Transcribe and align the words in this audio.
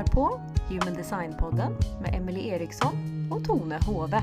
lyssnar 0.00 0.14
på 0.14 0.40
Human 0.68 0.94
Design-podden 0.94 1.72
med 2.02 2.14
Emily 2.14 2.48
Eriksson 2.48 2.94
och 3.32 3.44
Tone 3.44 3.78
Hove. 3.86 4.22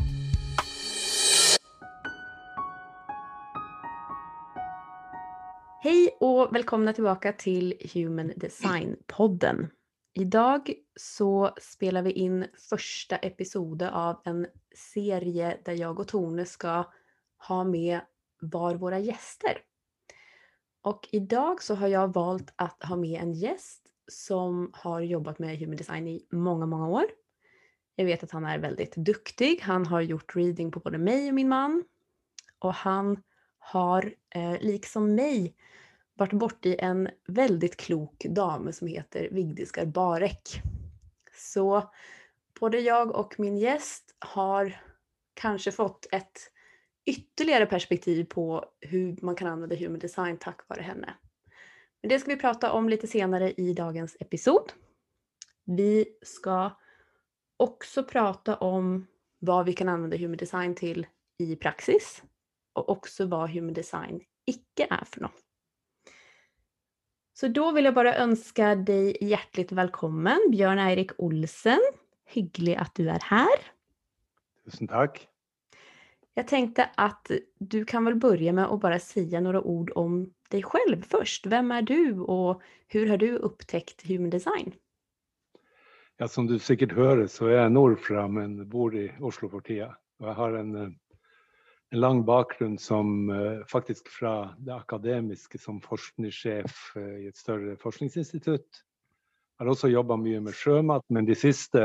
Hej 5.83 6.17
och 6.19 6.55
välkomna 6.55 6.93
tillbaka 6.93 7.33
till 7.33 7.73
Human 7.93 8.31
Design-podden. 8.35 9.67
Idag 10.13 10.73
så 10.95 11.51
spelar 11.61 12.01
vi 12.01 12.11
in 12.11 12.45
första 12.69 13.15
episoden 13.15 13.89
av 13.89 14.21
en 14.25 14.47
serie 14.75 15.57
där 15.65 15.73
jag 15.73 15.99
och 15.99 16.07
Tone 16.07 16.45
ska 16.45 16.91
ha 17.47 17.63
med 17.63 17.99
var 18.41 18.75
våra 18.75 18.99
gäster. 18.99 19.57
Och 20.81 21.07
idag 21.11 21.63
så 21.63 21.75
har 21.75 21.87
jag 21.87 22.13
valt 22.13 22.53
att 22.55 22.83
ha 22.83 22.95
med 22.95 23.21
en 23.21 23.33
gäst 23.33 23.86
som 24.07 24.69
har 24.73 25.01
jobbat 25.01 25.39
med 25.39 25.57
human 25.57 25.75
design 25.75 26.07
i 26.07 26.25
många, 26.31 26.65
många 26.65 26.87
år. 26.87 27.05
Jag 27.95 28.05
vet 28.05 28.23
att 28.23 28.31
han 28.31 28.45
är 28.45 28.59
väldigt 28.59 28.95
duktig. 28.95 29.59
Han 29.61 29.85
har 29.85 30.01
gjort 30.01 30.35
reading 30.35 30.71
på 30.71 30.79
både 30.79 30.97
mig 30.97 31.27
och 31.27 31.35
min 31.35 31.49
man. 31.49 31.83
Och 32.59 32.73
han 32.73 33.23
har, 33.57 34.13
eh, 34.29 34.57
liksom 34.61 35.15
mig, 35.15 35.55
varit 36.13 36.33
borti 36.33 36.75
en 36.79 37.09
väldigt 37.27 37.77
klok 37.77 38.25
dam 38.29 38.73
som 38.73 38.87
heter 38.87 39.29
Vigdis 39.31 39.71
Garbarek. 39.71 40.61
Så 41.35 41.91
både 42.59 42.79
jag 42.79 43.11
och 43.11 43.39
min 43.39 43.57
gäst 43.57 44.15
har 44.19 44.81
kanske 45.33 45.71
fått 45.71 46.07
ett 46.11 46.51
ytterligare 47.05 47.65
perspektiv 47.65 48.23
på 48.23 48.65
hur 48.79 49.17
man 49.21 49.35
kan 49.35 49.47
använda 49.47 49.75
human 49.75 49.99
design 49.99 50.37
tack 50.37 50.69
vare 50.69 50.81
henne. 50.81 51.13
Det 52.09 52.19
ska 52.19 52.31
vi 52.31 52.37
prata 52.37 52.71
om 52.71 52.89
lite 52.89 53.07
senare 53.07 53.51
i 53.51 53.73
dagens 53.73 54.17
episod. 54.19 54.71
Vi 55.65 56.05
ska 56.21 56.71
också 57.57 58.03
prata 58.03 58.55
om 58.55 59.07
vad 59.39 59.65
vi 59.65 59.73
kan 59.73 59.89
använda 59.89 60.17
human 60.17 60.37
design 60.37 60.75
till 60.75 61.07
i 61.37 61.55
praxis 61.55 62.23
och 62.73 62.89
också 62.89 63.25
vad 63.25 63.49
human 63.49 63.73
design 63.73 64.21
icke 64.45 64.87
är 64.89 65.05
för 65.05 65.21
något. 65.21 65.39
Så 67.33 67.47
då 67.47 67.71
vill 67.71 67.85
jag 67.85 67.93
bara 67.93 68.15
önska 68.15 68.75
dig 68.75 69.17
hjärtligt 69.21 69.71
välkommen 69.71 70.39
Björn 70.51 70.79
Eirik 70.79 71.11
Olsen. 71.17 71.79
Hygglig 72.25 72.75
att 72.75 72.95
du 72.95 73.09
är 73.09 73.19
här. 73.23 73.59
Tusen 74.65 74.87
tack. 74.87 75.27
Jag 76.33 76.47
tänkte 76.47 76.89
att 76.95 77.31
du 77.59 77.85
kan 77.85 78.05
väl 78.05 78.15
börja 78.15 78.53
med 78.53 78.65
att 78.65 78.79
bara 78.79 78.99
säga 78.99 79.39
några 79.39 79.61
ord 79.61 79.91
om 79.95 80.33
dig 80.49 80.63
själv 80.63 81.01
först. 81.01 81.45
Vem 81.45 81.71
är 81.71 81.81
du 81.81 82.19
och 82.19 82.61
hur 82.87 83.09
har 83.09 83.17
du 83.17 83.37
upptäckt 83.37 84.07
human 84.07 84.29
design? 84.29 84.73
Ja, 86.17 86.27
som 86.27 86.47
du 86.47 86.59
säkert 86.59 86.91
hör 86.91 87.27
så 87.27 87.47
är 87.47 87.51
jag 87.51 87.71
nordfra, 87.71 88.27
men 88.27 88.69
bor 88.69 88.95
i 88.95 89.11
Oslo 89.19 89.49
for 89.49 89.59
tida. 89.59 89.97
Jag 90.19 90.33
har 90.33 90.53
en, 90.53 90.75
eh, 90.75 90.89
en 91.89 91.99
lang 91.99 92.25
bakgrunn 92.25 92.77
som 92.77 93.29
uh, 93.29 93.65
faktisk 93.65 94.07
fra 94.07 94.55
det 94.57 94.75
akademiske 94.75 95.57
som 95.57 95.81
forskningssjef 95.81 96.95
uh, 96.95 97.19
i 97.19 97.27
et 97.27 97.37
større 97.37 97.77
forskningsinstitutt. 97.77 98.81
Jeg 99.57 99.65
har 99.65 99.71
også 99.71 99.89
jobba 99.89 100.17
mye 100.17 100.41
med 100.41 100.57
sjømat, 100.57 101.05
men 101.09 101.25
de 101.25 101.35
siste 101.37 101.81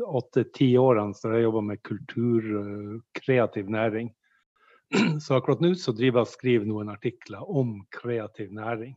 åtte-ti 0.00 0.70
årene 0.78 1.16
så 1.16 1.28
har 1.28 1.38
jeg 1.38 1.48
jobba 1.48 1.60
med 1.72 1.82
kultur, 1.82 2.46
kreativ 3.16 3.68
næring. 3.68 4.12
Så 5.20 5.34
akkurat 5.34 5.60
nå 5.60 5.74
så 5.78 5.92
driver 5.92 6.20
jeg 6.20 6.26
og 6.26 6.32
skriver 6.32 6.66
noen 6.68 6.90
artikler 6.90 7.44
om 7.46 7.80
kreativ 7.94 8.50
næring. 8.54 8.96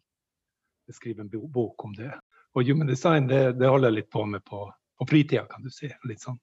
Jeg 0.88 0.96
skriver 0.96 1.24
en 1.24 1.52
bok 1.54 1.86
om 1.86 1.94
det. 1.96 2.12
Og 2.54 2.66
human 2.68 2.90
design 2.90 3.28
det, 3.30 3.60
det 3.60 3.70
holder 3.70 3.92
jeg 3.92 4.00
litt 4.02 4.10
på 4.14 4.26
med 4.30 4.44
på, 4.46 4.66
på 5.00 5.08
fritida, 5.10 5.46
kan 5.50 5.64
du 5.64 5.70
si. 5.74 5.90
Litt 6.10 6.24
sånn. 6.26 6.40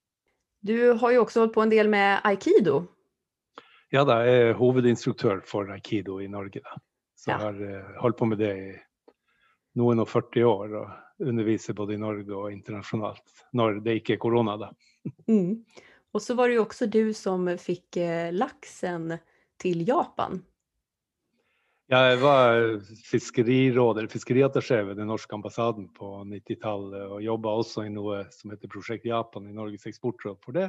Du 0.60 0.92
har 1.00 1.14
jo 1.14 1.24
også 1.24 1.44
holdt 1.44 1.54
på 1.56 1.64
en 1.64 1.72
del 1.72 1.90
med 1.90 2.20
aikido. 2.26 2.84
Ja 3.90 4.04
da, 4.06 4.20
jeg 4.26 4.50
er 4.50 4.58
hovedinstruktør 4.58 5.42
for 5.48 5.70
aikido 5.72 6.20
i 6.22 6.28
Norge. 6.30 6.62
da. 6.62 6.78
Så 7.18 7.32
jeg 7.32 7.42
har 7.42 7.60
uh, 7.60 7.94
holdt 8.04 8.18
på 8.20 8.28
med 8.30 8.40
det 8.40 8.52
i 8.54 8.70
noen 9.80 10.02
og 10.02 10.08
40 10.08 10.46
år. 10.46 10.76
Og 10.82 11.26
underviser 11.30 11.76
både 11.76 11.96
i 11.96 12.00
Norge 12.00 12.36
og 12.36 12.52
internasjonalt. 12.52 13.42
Når 13.56 13.82
det 13.84 13.98
ikke 14.00 14.14
er 14.16 14.22
korona, 14.22 14.56
da. 14.60 14.70
Mm. 15.28 15.58
Og 16.14 16.22
så 16.22 16.34
var 16.38 16.48
det 16.48 16.56
jo 16.56 16.64
også 16.64 16.88
du 16.90 17.02
som 17.14 17.44
fikk 17.60 17.98
laksen 18.34 19.12
til 19.60 19.84
Japan? 19.88 20.40
Jeg 21.90 22.18
var 22.22 22.78
fiskeriråder, 23.02 24.06
fiskeriattaché 24.06 24.84
ved 24.86 25.00
den 25.00 25.08
norske 25.10 25.34
ambassaden 25.34 25.88
på 25.96 26.20
90-tallet, 26.22 27.02
og 27.16 27.24
jobba 27.24 27.54
også 27.58 27.82
i 27.88 27.90
noe 27.90 28.20
som 28.30 28.52
heter 28.54 28.70
Prosjekt 28.70 29.08
Japan 29.10 29.48
i 29.50 29.56
Norges 29.56 29.88
eksportråd 29.90 30.38
for 30.44 30.54
det. 30.54 30.68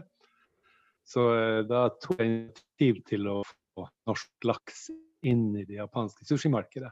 Så 1.06 1.28
eh, 1.36 1.60
da 1.70 1.84
tok 2.02 2.18
jeg 2.18 2.32
initiativ 2.32 3.04
til 3.10 3.30
å 3.30 3.38
få 3.46 3.86
norsk 4.10 4.50
laks 4.50 4.88
inn 5.22 5.52
i 5.54 5.66
det 5.70 5.78
japanske 5.78 6.26
sushimarkedet. 6.26 6.90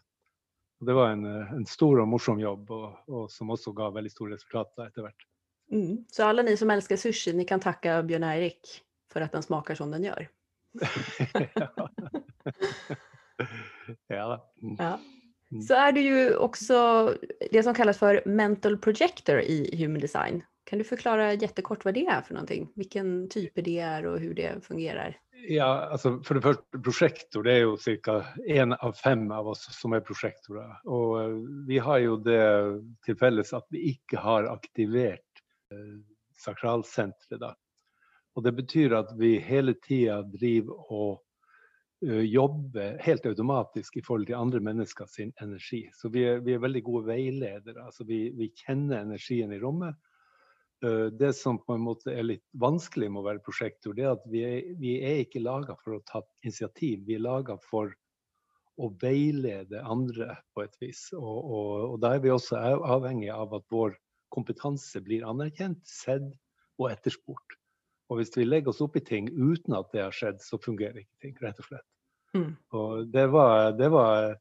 Det 0.85 0.93
var 0.95 1.15
en, 1.15 1.25
eh, 1.25 1.53
en, 1.57 1.65
stor 1.65 2.03
og 2.03 2.09
morsom 2.13 2.37
jobb, 2.41 2.69
og, 2.69 2.87
og, 3.09 3.27
som 3.33 3.49
også 3.49 3.73
ga 3.77 3.89
veldig 3.97 4.13
store 4.13 4.37
resultater 4.37 4.91
etter 4.91 5.07
hvert. 5.07 5.29
Mm. 5.73 6.05
Så 6.13 6.29
alle 6.29 6.45
ni 6.45 6.53
som 6.57 6.69
elsker 6.69 7.01
sushi, 7.01 7.33
ni 7.33 7.49
kan 7.49 7.65
takke 7.65 7.97
Bjørn 8.05 8.29
Eirik 8.29 8.77
for 9.09 9.25
at 9.25 9.33
den 9.33 9.45
smaker 9.45 9.77
som 9.77 9.89
den 9.93 10.05
gjør? 10.05 10.29
ja. 14.07 14.53
Mm. 14.61 14.75
ja. 14.79 14.99
Så 15.67 15.73
är 15.73 15.91
du 15.91 16.01
ju 16.01 16.35
också 16.35 17.13
det 17.51 17.63
som 17.63 17.73
kallas 17.73 17.97
för 17.97 18.21
mental 18.25 18.77
projector 18.77 19.39
i 19.39 19.77
human 19.77 19.99
design. 19.99 20.43
Kan 20.63 20.79
du 20.79 20.85
förklara 20.85 21.33
jättekort 21.33 21.85
vad 21.85 21.93
det 21.93 22.05
är 22.05 22.21
för 22.21 22.33
någonting? 22.33 22.71
Vilken 22.75 23.29
typ 23.29 23.51
det 23.55 23.79
är 23.79 24.05
och 24.05 24.19
hur 24.19 24.33
det 24.33 24.65
fungerar? 24.65 25.17
Ja, 25.47 25.89
alltså 25.91 26.23
för 26.23 26.35
det 26.35 26.41
första, 26.41 26.79
prosjektor 26.83 27.43
det 27.43 27.53
er 27.53 27.63
jo 27.63 27.77
cirka 27.77 28.25
en 28.47 28.73
av 28.73 28.93
fem 28.93 29.31
av 29.31 29.47
oss 29.47 29.67
som 29.71 29.93
er 29.93 29.99
prosjektorer. 29.99 30.75
Och 30.85 31.23
eh, 31.23 31.37
vi 31.67 31.79
har 31.79 31.97
jo 31.97 32.17
det 32.17 32.83
til 33.05 33.17
felles 33.17 33.53
at 33.53 33.65
vi 33.71 33.93
ikke 33.93 34.19
har 34.19 34.49
aktivert 34.51 35.43
eh, 35.73 35.95
sakralcentret. 36.37 37.55
Og 38.37 38.45
det 38.45 38.53
betyr 38.57 38.95
at 38.99 39.13
vi 39.19 39.37
hele 39.43 39.75
tida 39.83 40.19
driver 40.33 40.91
og 40.93 41.21
uh, 42.05 42.25
jobber 42.25 42.99
helt 43.03 43.25
automatisk 43.29 43.97
i 43.97 44.03
forhold 44.05 44.27
til 44.29 44.39
andre 44.39 44.61
mennesker 44.63 45.09
sin 45.09 45.33
energi. 45.41 45.85
Så 45.97 46.11
vi 46.13 46.25
er, 46.29 46.43
vi 46.45 46.55
er 46.55 46.63
veldig 46.63 46.83
gode 46.85 47.09
veiledere. 47.09 47.85
Altså 47.85 48.05
vi, 48.07 48.27
vi 48.37 48.51
kjenner 48.63 49.01
energien 49.01 49.53
i 49.55 49.61
rommet. 49.61 49.97
Uh, 50.85 51.09
det 51.11 51.33
som 51.35 51.59
på 51.59 51.75
en 51.75 51.83
måte 51.87 52.13
er 52.13 52.27
litt 52.27 52.45
vanskelig 52.61 53.09
med 53.11 53.23
å 53.23 53.27
være 53.31 53.43
prosjektor, 53.43 53.97
det 53.97 54.05
er 54.05 54.13
at 54.13 54.29
vi 54.31 54.45
er, 54.47 54.59
vi 54.79 54.99
er 55.03 55.23
ikke 55.25 55.43
laga 55.43 55.75
for 55.81 55.97
å 55.97 56.03
ta 56.07 56.23
initiativ. 56.45 57.01
Vi 57.09 57.17
er 57.17 57.25
laga 57.25 57.57
for 57.65 57.91
å 58.79 58.87
veilede 59.01 59.81
andre 59.83 60.37
på 60.55 60.63
et 60.63 60.77
vis. 60.79 61.09
Og, 61.17 61.39
og, 61.39 61.71
og 61.89 61.97
da 62.03 62.13
er 62.15 62.23
vi 62.23 62.31
også 62.31 62.59
avhengig 62.79 63.31
av 63.35 63.57
at 63.57 63.67
vår 63.73 63.97
kompetanse 64.31 65.01
blir 65.03 65.25
anerkjent, 65.27 65.81
sett 65.83 66.29
og 66.79 66.91
etterspurt. 66.93 67.58
Og 68.09 68.19
hvis 68.19 68.33
vi 68.35 68.47
legger 68.47 68.73
oss 68.73 68.81
opp 68.81 68.97
i 68.97 69.05
ting 69.05 69.29
uten 69.29 69.75
at 69.77 69.89
det 69.93 70.03
har 70.03 70.15
skjedd, 70.15 70.41
så 70.41 70.57
fungerer 70.61 71.03
ikke 71.03 71.25
ting, 71.25 71.35
rett 71.43 71.59
og 71.61 71.67
slett. 71.69 71.87
Mm. 72.37 72.53
Og 72.77 73.09
det 73.13 73.25
var, 73.33 73.71
det 73.77 73.89
var, 73.93 74.35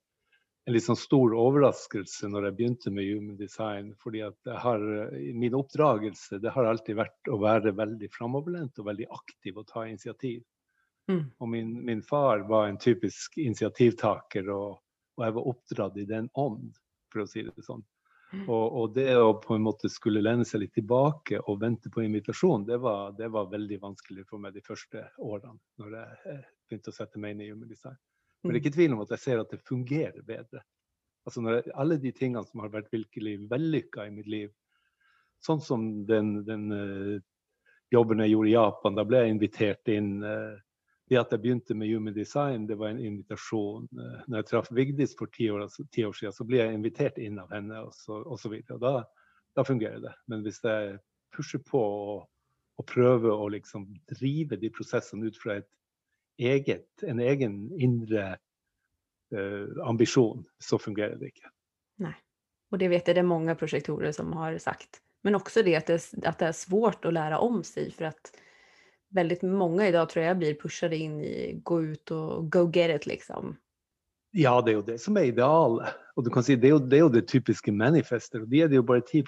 en 0.69 0.75
litt 0.75 0.85
sånn 0.85 0.99
stor 1.01 1.33
overraskelse 1.33 2.29
når 2.29 2.45
jeg 2.49 2.57
begynte 2.59 2.91
med 2.93 3.07
human 3.09 3.37
design. 3.39 3.95
fordi 4.03 4.21
at 4.27 4.51
har, 4.65 4.83
min 5.33 5.57
oppdragelse 5.57 6.43
det 6.45 6.53
har 6.53 6.69
alltid 6.69 6.99
vært 6.99 7.31
å 7.33 7.39
være 7.41 7.73
veldig 7.73 8.11
framoverlent 8.13 8.77
og 8.79 8.91
veldig 8.91 9.07
aktiv 9.17 9.57
og 9.57 9.69
ta 9.71 9.87
initiativ. 9.89 10.43
Mm. 11.09 11.23
Og 11.41 11.49
min, 11.49 11.73
min, 11.85 12.03
far 12.05 12.45
var 12.51 12.69
en 12.69 12.77
typisk 12.77 13.39
initiativtaker, 13.41 14.51
og, 14.53 14.77
og 15.17 15.25
jeg 15.25 15.37
var 15.39 15.49
oppdratt 15.55 15.97
i 15.97 16.05
den 16.11 16.29
ånd, 16.37 16.77
for 17.09 17.25
å 17.25 17.31
si 17.31 17.47
det 17.47 17.65
sånn. 17.65 17.81
Og, 18.29 18.65
og, 18.77 18.91
det 18.93 19.09
å 19.17 19.31
på 19.41 19.57
en 19.57 19.65
måte 19.65 19.89
skulle 19.89 20.21
lene 20.21 20.45
seg 20.45 20.61
litt 20.61 20.75
tilbake 20.77 21.41
og 21.49 21.63
vente 21.63 21.89
på 21.93 22.03
invitasjon, 22.05 22.67
det 22.69 22.77
var, 22.83 23.15
det 23.17 23.31
var 23.33 23.49
veldig 23.49 23.79
vanskelig 23.81 24.27
for 24.29 24.43
meg 24.43 24.53
de 24.57 24.65
første 24.65 25.07
årene. 25.17 25.57
når 25.81 25.97
jeg 25.97 26.43
begynte 26.69 26.93
å 26.93 26.99
sette 26.99 27.21
meg 27.23 27.35
inn 27.35 27.47
i 27.47 27.49
human 27.49 27.71
design. 27.71 27.97
Men 28.43 28.53
det 28.53 28.59
er 28.59 28.61
mm. 28.61 28.65
ikke 28.67 28.77
tvil 28.77 28.97
om 28.97 29.03
at 29.05 29.15
jeg 29.15 29.25
ser 29.25 29.41
at 29.41 29.55
det 29.55 29.65
fungerer 29.65 30.21
bedre. 30.27 30.63
Altså 31.29 31.43
når 31.45 31.59
jeg, 31.59 31.73
Alle 31.75 31.99
de 32.03 32.13
tingene 32.13 32.45
som 32.47 32.63
har 32.65 32.73
vært 32.73 32.93
virkelig 32.93 33.35
vellykka 33.49 34.07
i 34.07 34.15
mitt 34.15 34.29
liv, 34.29 34.53
sånn 35.45 35.61
som 35.65 35.89
den, 36.07 36.43
den 36.45 36.69
uh, 36.73 37.17
jobben 37.95 38.21
jeg 38.25 38.35
gjorde 38.35 38.51
i 38.51 38.57
Japan, 38.57 38.97
da 38.99 39.05
ble 39.09 39.23
jeg 39.23 39.35
invitert 39.35 39.93
inn 39.93 40.19
uh, 40.25 40.57
det 41.09 41.19
at 41.21 41.33
jeg 41.33 41.41
begynte 41.41 41.75
med 41.75 41.89
human 41.89 42.15
design, 42.15 42.67
det 42.69 42.77
var 42.79 42.93
en 42.93 43.01
invitasjon. 43.01 43.89
Eh, 43.93 44.25
når 44.27 44.43
jeg 44.43 44.49
traff 44.51 44.73
Vigdis 44.75 45.15
for 45.19 45.31
ti 45.33 45.49
år, 45.51 45.65
ti 45.95 46.05
år, 46.05 46.17
siden, 46.17 46.35
så 46.37 46.47
ble 46.49 46.61
jeg 46.61 46.77
invitert 46.77 47.21
inn 47.23 47.41
av 47.41 47.53
henne, 47.55 47.81
og 47.87 47.95
så, 47.97 48.21
og 48.21 48.41
så 48.41 48.53
videre. 48.53 48.77
Og 48.77 48.83
da, 48.85 48.93
da, 49.57 49.65
fungerer 49.65 50.03
det. 50.05 50.13
Men 50.29 50.45
hvis 50.45 50.61
jeg 50.65 50.99
pusher 51.35 51.63
på 51.65 51.81
og, 51.81 52.29
og 52.79 52.87
prøver 52.89 53.33
å 53.33 53.49
liksom 53.53 53.89
drive 54.13 54.61
de 54.61 54.71
prosessene 54.75 55.29
ut 55.29 55.41
fra 55.41 55.59
et 55.63 55.69
eget, 56.39 56.89
en 57.03 57.19
egen 57.19 57.57
indre 57.75 58.29
uh, 59.35 59.67
ambisjon, 59.89 60.45
så 60.63 60.79
fungerer 60.79 61.17
det 61.19 61.33
ikke. 61.33 61.51
Nei. 62.05 62.15
Og 62.71 62.79
det 62.79 62.91
vet 62.93 63.09
jeg 63.09 63.17
det 63.17 63.25
er 63.25 63.27
mange 63.27 63.57
prosjektorer 63.59 64.13
som 64.15 64.31
har 64.39 64.55
sagt. 64.63 65.01
Men 65.27 65.35
også 65.41 65.65
det 65.67 65.75
at 65.75 65.89
det 65.91 65.99
at 66.23 66.39
det 66.39 66.51
er 66.53 66.55
svårt 66.55 67.09
å 67.09 67.11
lære 67.11 67.41
om 67.43 67.65
seg. 67.67 67.91
for 67.95 68.05
att 68.05 68.31
väldigt 69.11 69.43
många 69.43 69.89
idag 69.89 70.09
tror 70.09 70.25
jag 70.25 70.39
blir 70.39 70.55
pushade 70.55 70.97
in 70.97 71.21
i 71.21 71.61
gå 71.63 71.83
ut 71.83 72.11
och 72.11 72.53
go 72.53 72.71
get 72.71 72.97
it 72.97 73.07
liksom. 73.07 73.57
Ja, 74.31 74.61
det 74.61 74.73
er 74.73 74.77
jo 74.77 74.85
det 74.85 74.99
som 75.01 75.17
er 75.17 75.31
idealet. 75.31 75.95
Og 76.17 76.25
du 76.25 76.31
kan 76.31 76.45
si, 76.45 76.57
det 76.57 76.69
er 76.69 76.75
jo 76.77 76.83
det, 76.85 76.99
er 76.99 77.07
jo 77.07 77.15
det 77.15 77.29
typiske 77.31 77.73
manifester, 77.73 78.43
og 78.45 78.51
de 78.53 78.61
er 78.61 78.69
det 78.69 78.77
jo 78.77 78.85
bare 78.85 79.01
10 79.01 79.23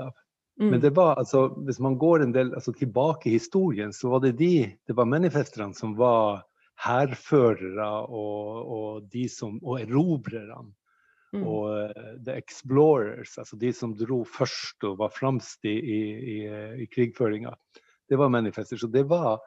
av. 0.00 0.14
Mm. 0.60 0.70
Men 0.70 0.80
det 0.80 0.94
var 0.96 1.18
altså, 1.20 1.48
hvis 1.66 1.80
man 1.80 1.98
går 2.00 2.22
en 2.22 2.32
del 2.32 2.54
altså, 2.54 2.72
tilbake 2.72 3.28
i 3.28 3.36
historien, 3.36 3.92
så 3.92 4.08
var 4.08 4.24
det 4.24 4.38
de, 4.38 4.72
det 4.86 4.96
var 4.96 5.04
manifesterne 5.04 5.74
som 5.76 5.96
var 5.98 6.46
hærførere 6.80 7.90
og, 8.08 8.72
og 8.78 9.08
de 9.12 9.28
som, 9.28 9.60
og 9.62 9.80
erobrerne. 9.82 10.72
Mm. 11.34 11.42
Og 11.42 11.72
eh, 11.82 12.12
the 12.24 12.36
explorers, 12.38 13.34
altså 13.38 13.58
de 13.60 13.72
som 13.74 13.92
dro 13.98 14.22
først 14.24 14.84
og 14.88 14.96
var 15.02 15.12
fremst 15.12 15.66
i, 15.68 15.74
i, 15.74 16.00
i, 16.36 16.36
i 16.84 16.86
krigføringa, 16.88 17.52
det 18.08 18.18
var 18.20 18.32
manifester. 18.32 18.76
Så 18.76 18.86
det 18.86 19.06
var 19.10 19.40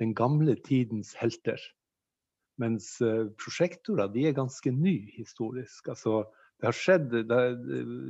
den 0.00 0.14
gamle 0.14 0.56
tidens 0.64 1.14
helter. 1.18 1.60
Mens 2.60 3.00
eh, 3.00 3.28
prosjektorer 3.40 4.10
de 4.12 4.26
er 4.28 4.36
ganske 4.36 4.72
nye 4.74 5.08
historisk. 5.16 5.88
Altså, 5.88 6.22
det 6.60 6.68
har 6.68 6.78
skjedd, 6.78 7.08
det, 7.10 7.38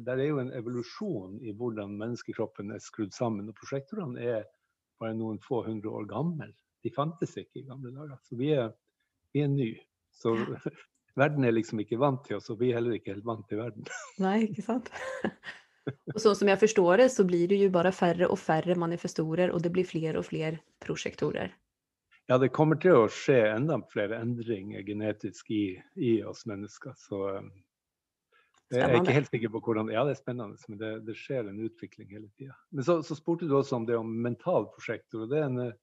der, 0.07 0.19
er 0.19 0.27
jo 0.27 0.41
en 0.43 0.53
evolusjon 0.53 1.39
i 1.41 1.55
hvordan 1.57 1.95
menneskekroppen 2.01 2.75
er 2.75 2.83
skrudd 2.83 3.15
sammen. 3.17 3.49
Og 3.49 3.57
prosjektorene 3.57 4.21
er 4.21 4.45
bare 5.01 5.17
noen 5.19 5.41
få 5.43 5.63
hundre 5.67 5.95
år 5.95 6.09
gamle. 6.11 6.51
De 6.83 6.93
fantes 6.93 7.37
ikke 7.39 7.63
i 7.63 7.67
gamle 7.69 7.95
dager. 7.95 8.19
Så 8.27 8.37
vi 8.41 8.53
er, 8.57 8.75
vi 9.33 9.45
er 9.45 9.51
nye. 9.53 9.81
Så 10.13 10.35
verden 11.21 11.47
er 11.47 11.55
liksom 11.55 11.81
ikke 11.81 12.01
vant 12.03 12.25
til 12.27 12.39
oss, 12.41 12.51
og 12.53 12.61
vi 12.61 12.71
er 12.71 12.81
heller 12.81 12.99
ikke 12.99 13.15
helt 13.15 13.27
vant 13.27 13.47
til 13.49 13.63
verden. 13.63 13.89
Nei, 14.23 14.39
ikke 14.51 14.67
sant? 14.67 14.93
och 16.15 16.21
så 16.21 16.35
som 16.35 16.49
jag 16.49 16.61
förstår 16.61 16.97
det 16.97 17.09
så 17.09 17.25
blir 17.25 17.49
det 17.49 17.55
ju 17.55 17.71
bara 17.71 17.93
färre 17.93 18.27
och 18.27 18.39
färre 18.39 18.75
manifestorer 18.75 19.51
och 19.51 19.63
det 19.63 19.71
blir 19.71 19.85
fler 19.85 20.17
och 20.17 20.27
fler 20.27 20.59
projektorer. 20.79 21.57
Ja, 22.27 22.39
det 22.39 22.49
kommer 22.55 22.79
til 22.79 22.95
å 22.97 23.09
skje 23.11 23.41
enda 23.51 23.81
flere 23.91 24.21
endringer 24.23 24.85
genetisk 24.87 25.51
i, 25.51 25.75
i 25.99 26.13
oss 26.25 26.47
mennesker. 26.47 26.95
Så 26.97 27.19
um, 27.39 27.51
jeg 28.73 28.87
er 28.87 28.95
ikke 28.97 29.17
helt 29.19 29.33
sikker 29.33 29.51
på 29.53 29.61
hvordan 29.67 29.91
Ja, 29.93 30.05
det 30.07 30.15
er 30.15 30.21
spennende, 30.21 30.57
men 30.71 30.79
det, 30.81 30.93
det 31.09 31.17
skjer 31.19 31.51
en 31.51 31.59
utvikling 31.67 32.13
hele 32.15 32.31
tida. 32.39 32.55
Men 32.71 32.87
så, 32.87 33.01
så 33.05 33.19
spurte 33.19 33.49
du 33.51 33.57
også 33.59 33.81
om 33.81 33.89
det 33.89 33.99
om 33.99 34.15
mental 34.25 34.71
prosjektor. 34.73 35.27
og 35.27 35.35
Det 35.35 35.43
er 35.43 35.49
en, 35.51 35.59
eh, 35.67 35.75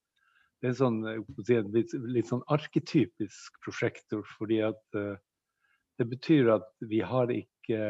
det 0.59 0.69
er 0.69 0.73
en 0.73 0.79
sånn, 0.79 1.01
jeg 1.11 1.45
si, 1.45 1.59
litt, 1.75 1.97
litt 2.17 2.31
sånn 2.31 2.45
arketypisk 2.55 3.59
prosjektor, 3.65 4.23
fordi 4.39 4.63
at 4.71 4.97
eh, 4.97 5.19
det 5.99 6.07
betyr 6.07 6.53
at 6.55 6.71
vi 6.87 7.03
har 7.03 7.29
ikke 7.35 7.83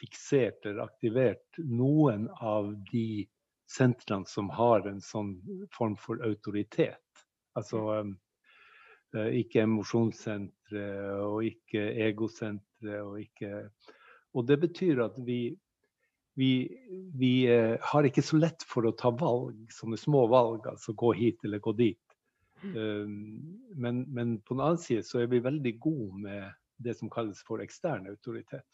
fiksert 0.00 0.66
eller 0.66 0.84
aktivert 0.84 1.58
noen 1.58 2.28
av 2.40 2.72
de 2.90 3.24
sentrene 3.70 4.28
som 4.28 4.50
har 4.54 4.86
en 4.88 5.00
sånn 5.02 5.34
form 5.74 5.96
for 6.00 6.22
autoritet. 6.26 7.24
Altså 7.58 7.80
um, 8.04 8.14
eh, 9.16 9.40
ikke 9.40 9.64
emosjonssentre 9.64 10.86
og 11.24 11.44
ikke 11.48 11.84
egosentre 12.08 13.02
og 13.02 13.20
ikke 13.22 13.68
Og 14.34 14.46
det 14.46 14.56
betyr 14.58 14.98
at 15.04 15.18
vi 15.22 15.54
vi, 16.34 16.66
vi 17.14 17.46
eh, 17.46 17.76
har 17.80 18.06
ikke 18.06 18.22
så 18.22 18.40
lett 18.42 18.64
for 18.66 18.86
å 18.88 18.94
ta 18.98 19.12
valg, 19.14 19.60
sånne 19.70 19.94
små 19.94 20.24
valg, 20.26 20.66
altså 20.66 20.90
gå 20.98 21.12
hit 21.14 21.44
eller 21.46 21.62
gå 21.62 21.72
dit. 21.78 22.00
Um, 22.64 23.60
men, 23.76 24.02
men 24.10 24.38
på 24.40 24.56
den 24.56 24.64
annen 24.64 24.80
side 24.80 25.04
så 25.06 25.20
er 25.20 25.28
vi 25.30 25.42
veldig 25.44 25.74
gode 25.84 26.22
med 26.24 26.48
det 26.82 26.96
som 26.98 27.10
kalles 27.12 27.42
for 27.46 27.62
ekstern 27.62 28.08
autoritet. 28.10 28.66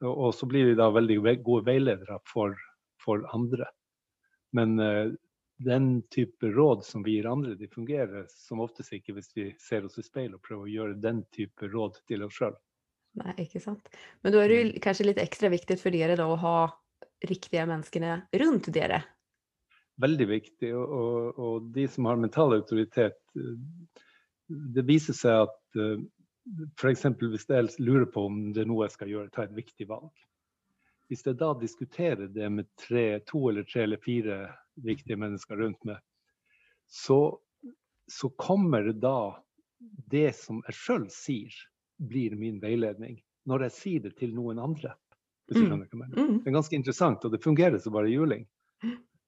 Og, 0.00 0.30
så 0.34 0.48
blir 0.48 0.70
vi 0.70 0.78
da 0.78 0.88
veldig 0.94 1.18
gode 1.44 1.66
veiledere 1.66 2.20
for, 2.28 2.56
for 3.02 3.26
andre. 3.36 3.66
Men 4.56 4.80
uh, 4.80 5.12
den 5.60 6.02
type 6.08 6.48
råd 6.54 6.84
som 6.84 7.04
vi 7.04 7.18
gir 7.18 7.28
andre, 7.28 7.54
de 7.54 7.68
fungerer 7.68 8.24
som 8.32 8.62
oftest 8.64 8.94
ikke 8.96 9.14
hvis 9.18 9.30
vi 9.36 9.50
ser 9.60 9.84
oss 9.84 9.98
i 10.00 10.04
speil 10.06 10.34
og 10.34 10.42
prøver 10.46 10.64
å 10.64 10.74
gjøre 10.74 11.00
den 11.04 11.22
type 11.36 11.68
råd 11.68 12.00
til 12.08 12.24
oss 12.24 12.38
sjøl. 12.38 12.56
Nei, 13.20 13.34
ikke 13.44 13.60
sant? 13.60 13.90
Men 14.22 14.32
da 14.32 14.44
er 14.44 14.52
det 14.52 14.82
kanskje 14.84 15.10
litt 15.10 15.20
ekstra 15.20 15.50
viktig 15.52 15.76
for 15.80 15.92
dere 15.92 16.16
da, 16.16 16.28
å 16.30 16.38
ha 16.40 16.58
riktige 17.26 17.66
menneskene 17.68 18.22
rundt 18.40 18.70
dere. 18.72 19.02
Veldig 20.00 20.28
viktig. 20.30 20.70
Og, 20.78 20.94
og, 20.96 21.40
og 21.44 21.68
de 21.74 21.84
som 21.92 22.08
har 22.08 22.20
mental 22.20 22.54
autoritet 22.56 23.18
eh, 23.36 23.58
Det 24.48 24.82
viser 24.88 25.14
seg 25.14 25.44
at 25.44 25.80
f.eks. 26.80 27.06
hvis 27.20 27.46
jeg 27.48 27.70
lurer 27.78 28.08
på 28.10 28.26
om 28.28 28.40
det 28.54 28.64
er 28.64 28.70
noe 28.70 28.86
jeg 28.86 28.96
skal 28.96 29.12
gjøre, 29.12 29.32
ta 29.34 29.46
et 29.46 29.56
viktig 29.56 29.86
valg. 29.90 30.10
Hvis 31.10 31.24
jeg 31.26 31.38
da 31.40 31.50
diskuterer 31.58 32.30
det 32.30 32.48
med 32.54 32.68
tre, 32.78 33.20
to 33.26 33.48
eller 33.50 33.66
tre 33.66 33.84
eller 33.86 34.00
fire 34.02 34.42
viktige 34.84 35.18
mennesker 35.18 35.58
rundt 35.58 35.82
meg, 35.88 35.98
så, 36.90 37.38
så 38.10 38.30
kommer 38.38 38.92
da 38.94 39.34
det 40.10 40.30
som 40.38 40.62
jeg 40.68 40.78
sjøl 40.78 41.06
sier, 41.14 41.54
blir 42.00 42.34
min 42.38 42.60
veiledning. 42.62 43.18
Når 43.48 43.66
jeg 43.66 43.76
sier 43.76 44.04
det 44.06 44.16
til 44.20 44.34
noen 44.36 44.60
andre. 44.62 44.94
Mm. 45.50 45.82
Mm. 46.14 46.36
Det 46.44 46.46
er 46.46 46.54
ganske 46.54 46.76
interessant, 46.78 47.24
og 47.26 47.32
det 47.34 47.42
fungerer 47.42 47.80
som 47.82 47.94
bare 47.96 48.12
juling. 48.12 48.44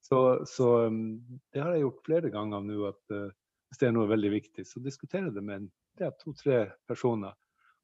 Så, 0.07 0.19
så 0.47 0.69
um, 0.87 1.19
det 1.55 1.63
har 1.63 1.75
jeg 1.75 1.85
gjort 1.85 2.05
flere 2.07 2.31
ganger 2.31 2.63
nå, 2.67 2.79
at 2.91 3.15
uh, 3.15 3.31
hvis 3.71 3.81
det 3.81 3.89
er 3.89 3.95
noe 3.97 4.11
veldig 4.11 4.31
viktig, 4.35 4.65
så 4.69 4.83
diskuterer 4.85 5.31
jeg 5.31 5.37
det 5.39 5.45
med 5.47 5.61
en, 5.61 5.69
ja, 6.01 6.11
to-tre 6.21 6.65
personer. 6.89 7.35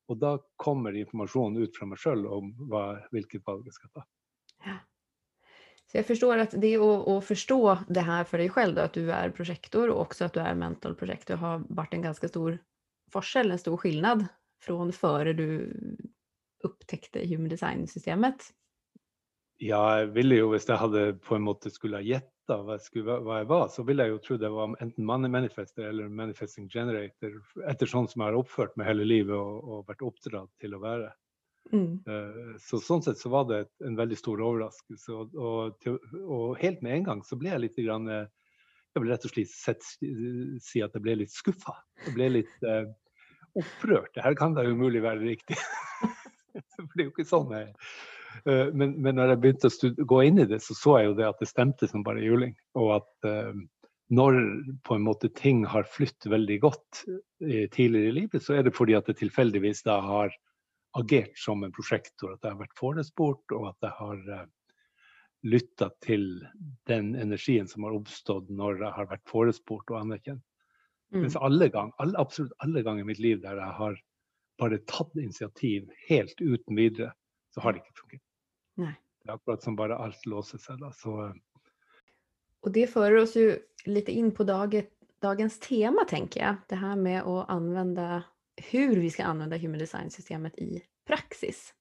Og 0.08 0.20
da 0.20 0.37
kommer 0.56 0.96
informasjonen 0.96 1.60
ut 1.62 1.76
fra 1.76 1.88
meg 1.88 2.00
sjøl 2.00 2.25
om 2.32 2.52
hva, 2.70 2.84
hvilket 3.12 3.44
valg 3.46 3.66
jeg 3.69 3.76
skal 3.76 3.93
ta. 3.99 4.06
Så 5.88 5.96
jeg 6.00 6.08
forstår 6.08 6.43
at 6.43 6.55
det 6.60 6.75
å, 6.84 6.88
å, 7.08 7.16
forstå 7.25 7.60
det 7.96 8.05
her 8.05 8.26
for 8.28 8.40
deg 8.40 8.52
selv, 8.52 8.81
at 8.82 8.96
du 8.96 9.08
er 9.12 9.32
prosjektor, 9.37 9.88
og 9.93 10.02
også 10.05 10.26
at 10.26 10.37
du 10.37 10.43
er 10.44 10.58
mental 10.58 10.96
prosjektor, 10.99 11.40
har 11.40 11.64
vært 11.72 11.96
en 11.96 12.05
ganske 12.05 12.28
stor 12.28 12.58
forskjell, 13.12 13.52
en 13.52 13.60
stor 13.60 13.78
skillnad 13.81 14.26
fra 14.64 14.76
før 14.93 15.32
du 15.38 15.49
opptekte 16.66 17.22
human 17.31 17.49
design-systemet. 17.52 18.50
Ja, 19.62 19.81
jeg 20.00 20.12
ville 20.14 20.43
jo, 20.43 20.50
hvis 20.52 20.69
jeg 20.69 20.78
hadde 20.78 21.04
på 21.25 21.38
en 21.38 21.46
måte 21.46 21.72
skulle 21.72 22.00
ha 22.00 22.04
gjetta 22.48 23.04
hva, 23.04 23.20
hva 23.20 23.38
jeg 23.40 23.48
var, 23.48 23.68
så 23.68 23.84
ville 23.84 24.04
jeg 24.04 24.14
jo 24.14 24.20
tro 24.24 24.36
det 24.40 24.50
var 24.50 24.74
enten 24.80 25.04
manifester 25.04 25.88
eller 25.88 26.08
manifesting 26.08 26.68
generator, 26.68 27.40
etter 27.68 27.87
sånn 27.87 28.08
som 28.08 28.23
jeg 28.23 28.30
har 28.30 28.38
oppført 28.38 28.76
meg 28.76 28.88
hele 28.88 29.04
livet 29.04 29.37
og, 29.37 29.64
og 29.64 29.88
vært 29.88 30.04
oppdratt 30.06 30.50
til 30.61 30.75
å 30.75 30.82
være. 30.82 31.12
Mm. 31.73 32.00
Uh, 32.08 32.56
Så 32.58 32.80
sånn 32.80 33.02
sett 33.04 33.18
så 33.20 33.28
var 33.28 33.49
det 33.49 33.61
et, 33.66 33.73
en 33.84 33.96
veldig 33.99 34.16
stor 34.16 34.40
overraskelse. 34.40 35.12
Og, 35.12 35.37
og, 35.37 35.76
til, 35.82 35.99
og 36.25 36.56
helt 36.62 36.82
med 36.82 36.96
en 36.96 37.08
gang 37.11 37.25
så 37.26 37.37
ble 37.37 37.52
jeg 37.52 37.66
litt 37.66 37.80
grann, 37.82 38.08
eh, 38.08 38.28
Jeg 38.96 39.02
vil 39.04 39.12
rett 39.12 39.26
og 39.28 39.30
slett 39.34 39.52
sett, 39.52 39.84
si 40.64 40.80
at 40.82 40.94
jeg 40.96 41.04
ble 41.04 41.18
litt 41.20 41.30
skuffa. 41.30 41.76
Jeg 42.06 42.14
ble 42.16 42.30
litt 42.38 42.64
uh, 42.64 42.88
opprørt. 43.61 44.14
Det 44.16 44.25
her 44.25 44.34
kan 44.38 44.56
da 44.56 44.64
umulig 44.64 45.04
være 45.04 45.20
riktig. 45.26 45.58
For 46.78 46.94
det 46.96 47.04
er 47.04 47.11
jo 47.11 47.12
ikke 47.12 47.28
sånn 47.28 47.52
jeg 47.52 47.75
men, 48.44 48.94
men 49.02 49.16
når 49.18 49.32
jeg 49.32 49.40
begynte 49.42 49.70
å 49.70 49.90
gå 50.12 50.20
inn 50.28 50.38
i 50.42 50.47
det, 50.49 50.61
så 50.64 50.76
så 50.76 50.99
jeg 50.99 51.11
jo 51.11 51.16
det 51.18 51.26
at 51.28 51.42
det 51.42 51.49
stemte 51.50 51.88
som 51.90 52.04
bare 52.06 52.23
juling. 52.23 52.54
Og 52.78 52.92
at 52.99 53.28
eh, 53.28 53.54
når 54.08 54.38
på 54.88 54.97
en 54.97 55.04
måte 55.04 55.28
ting 55.37 55.64
har 55.68 55.88
flytt 55.88 56.26
veldig 56.26 56.58
godt 56.64 57.02
eh, 57.08 57.66
tidligere 57.73 58.12
i 58.12 58.16
livet, 58.23 58.44
så 58.44 58.56
er 58.56 58.66
det 58.66 58.76
fordi 58.76 58.97
at 58.97 59.08
det 59.11 59.18
tilfeldigvis 59.20 59.85
da 59.88 59.99
har 60.04 60.37
agert 60.97 61.37
som 61.38 61.64
en 61.64 61.75
prosjektor. 61.75 62.35
At 62.35 62.44
jeg 62.44 62.54
har 62.54 62.62
vært 62.62 62.78
forespurt, 62.78 63.44
og 63.52 63.68
at 63.73 63.85
jeg 63.85 63.94
har 63.99 64.23
uh, 64.32 64.47
lytta 65.44 65.90
til 66.04 66.25
den 66.88 67.12
energien 67.20 67.68
som 67.68 67.85
har 67.87 67.97
oppstått 67.99 68.49
når 68.49 68.82
jeg 68.82 68.94
har 68.97 69.11
vært 69.12 69.26
forespurt 69.28 69.92
og 69.92 70.00
anerkjent. 70.00 70.44
Mm. 71.12 71.23
Mens 71.25 71.37
alle 71.40 71.68
gang, 71.73 71.92
alle, 72.02 72.16
absolutt 72.20 72.56
alle 72.64 72.82
ganger 72.85 73.04
i 73.04 73.11
mitt 73.12 73.23
liv 73.23 73.40
der 73.44 73.61
jeg 73.61 73.76
har 73.78 74.00
bare 74.58 74.80
tatt 74.90 75.14
initiativ 75.16 75.87
helt 76.08 76.40
uten 76.40 76.76
videre, 76.76 77.12
så 77.58 77.64
har 77.64 77.74
det 77.74 77.82
ikke 77.82 77.98
fungert. 77.98 78.24
Nei. 78.78 78.94
Det 79.18 79.32
er 79.32 79.34
akkurat 79.34 79.64
som 79.64 79.76
bare 79.78 79.96
alt 79.98 80.26
låser 80.30 80.60
seg. 80.62 80.78
Da. 80.78 80.92
Så 80.94 81.14
Og 82.62 82.70
det 82.74 82.86
fører 82.92 83.22
oss 83.24 83.34
jo 83.34 83.50
litt 83.90 84.08
inn 84.12 84.30
på 84.34 84.46
daget, 84.46 84.92
dagens 85.22 85.58
tema 85.58 86.04
tenker 86.06 86.44
jeg. 86.44 86.60
Det 86.70 86.78
her 86.78 86.94
med 86.96 87.26
å 87.26 87.42
anvende 87.50 88.22
Hvordan 88.58 89.02
vi 89.02 89.10
skal 89.14 89.32
anvende 89.32 89.58
human 89.58 89.78
design-systemet 89.82 90.56
i 90.62 90.80
praksis. 91.06 91.72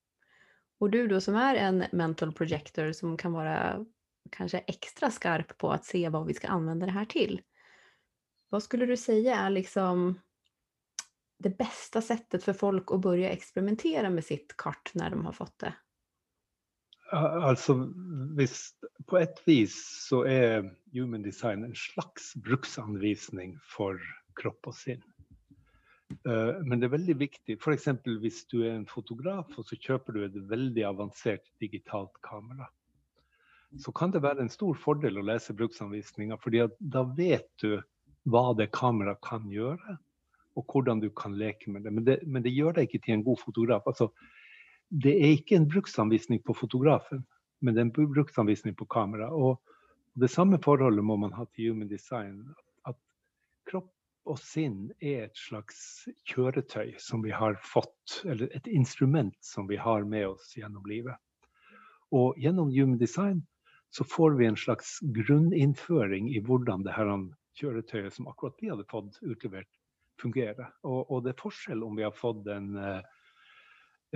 Og 0.82 0.92
du 0.94 1.08
då 1.10 1.22
som 1.22 1.38
er 1.38 1.58
en 1.62 1.86
mental 1.92 2.34
projector 2.34 2.92
som 2.94 3.16
kan 3.18 3.34
være 3.34 3.86
kanskje 4.34 4.66
ekstra 4.70 5.10
skarp 5.14 5.56
på 5.58 5.72
å 5.72 5.80
se 5.82 6.04
hva 6.10 6.22
vi 6.26 6.36
skal 6.38 6.58
anvende 6.58 6.90
det 6.90 6.98
her 6.98 7.10
til. 7.10 7.40
Hva 8.52 8.62
skulle 8.62 8.86
du 8.90 8.96
si 9.00 9.20
er 9.26 9.50
liksom 9.54 10.12
det 11.38 11.58
bästa 11.58 12.02
sättet 12.02 12.44
för 12.44 12.54
folk 12.54 12.92
att 12.92 13.02
börja 13.02 13.30
experimentera 13.30 14.10
med 14.10 14.26
sitt 14.26 14.58
kart 14.58 14.92
när 14.94 15.10
de 15.10 15.26
har 15.26 15.34
fått 15.34 15.60
det? 15.60 15.74
Altså, 17.12 17.74
hvis 18.36 18.74
På 19.08 19.18
et 19.18 19.40
vis 19.46 19.76
så 20.10 20.26
er 20.28 20.66
human 20.92 21.24
design 21.24 21.64
en 21.64 21.76
slags 21.76 22.34
bruksanvisning 22.36 23.54
for 23.64 24.02
kropp 24.36 24.68
og 24.68 24.76
sinn. 24.76 25.04
Eh, 26.28 26.60
Men 26.64 26.80
det 26.80 26.90
er 26.90 26.98
veldig 26.98 27.16
viktig, 27.20 27.56
f.eks. 27.62 27.88
hvis 28.20 28.42
du 28.52 28.62
er 28.66 28.74
en 28.76 28.88
fotograf 28.90 29.54
og 29.56 29.64
så 29.70 29.80
kjøper 29.80 30.14
du 30.14 30.26
et 30.26 30.36
veldig 30.50 30.84
avansert 30.90 31.48
digitalt 31.64 32.20
kamera. 32.22 32.68
så 33.78 33.92
kan 33.92 34.12
det 34.12 34.22
være 34.24 34.42
en 34.42 34.50
stor 34.50 34.78
fordel 34.80 35.18
å 35.20 35.26
lese 35.28 35.54
bruksanvisninga, 35.54 36.38
fordi 36.40 36.62
da 36.80 37.04
vet 37.04 37.50
du 37.60 37.82
hva 38.24 38.54
det 38.56 38.70
kameraet 38.72 39.20
kan 39.22 39.50
gjøre, 39.52 39.98
og 40.58 40.66
hvordan 40.72 41.02
du 41.04 41.10
kan 41.14 41.36
leke 41.38 41.72
med 41.72 41.86
det. 41.86 41.94
Men 41.94 42.06
det, 42.06 42.20
men 42.26 42.44
det 42.44 42.56
gjør 42.56 42.78
deg 42.78 42.88
ikke 42.88 43.04
til 43.06 43.18
en 43.18 43.26
god 43.28 43.42
fotograf. 43.44 43.86
Altså, 43.90 44.10
det 44.90 45.14
er 45.14 45.36
ikke 45.36 45.58
en 45.58 45.68
bruksanvisning 45.70 46.42
på 46.48 46.56
fotografen, 46.58 47.26
men 47.62 47.76
det 47.76 47.84
er 47.84 47.90
en 47.90 48.14
bruksanvisning 48.16 48.76
på 48.78 48.88
kamera. 48.90 49.30
Og 49.30 49.60
det 50.18 50.32
samme 50.34 50.60
forholdet 50.64 51.06
må 51.06 51.18
man 51.22 51.36
ha 51.38 51.46
til 51.54 51.72
human 51.72 51.92
design. 51.92 52.42
At 52.88 52.98
kropp 53.70 53.92
og 54.28 54.40
sinn 54.42 54.90
er 55.00 55.28
et 55.28 55.38
slags 55.40 56.08
kjøretøy 56.28 56.98
som 57.00 57.22
vi 57.24 57.32
har 57.32 57.60
fått, 57.64 58.24
eller 58.26 58.50
et 58.58 58.68
instrument 58.68 59.38
som 59.46 59.70
vi 59.70 59.78
har 59.80 60.08
med 60.10 60.34
oss 60.34 60.56
gjennom 60.58 60.88
livet. 60.90 61.16
Og 62.16 62.40
gjennom 62.40 62.72
human 62.72 63.00
design 63.00 63.44
så 63.94 64.04
får 64.04 64.36
vi 64.40 64.48
en 64.48 64.60
slags 64.60 64.98
grunninnføring 65.16 66.32
i 66.36 66.42
hvordan 66.44 66.84
det 66.84 66.96
her 66.96 67.12
kjøretøyet 67.58 68.14
som 68.14 68.28
akkurat 68.30 68.58
vi 68.62 68.72
hadde 68.72 68.86
fått 68.92 69.20
utlevert, 69.24 69.70
fungerer. 70.22 70.74
Og, 70.88 71.12
og 71.12 71.24
det 71.26 71.34
er 71.34 71.42
forskjell 71.42 71.84
om 71.86 71.96
vi 71.98 72.06
har 72.06 72.16
fått 72.16 72.48
en, 72.52 72.70
eh, 72.82 73.02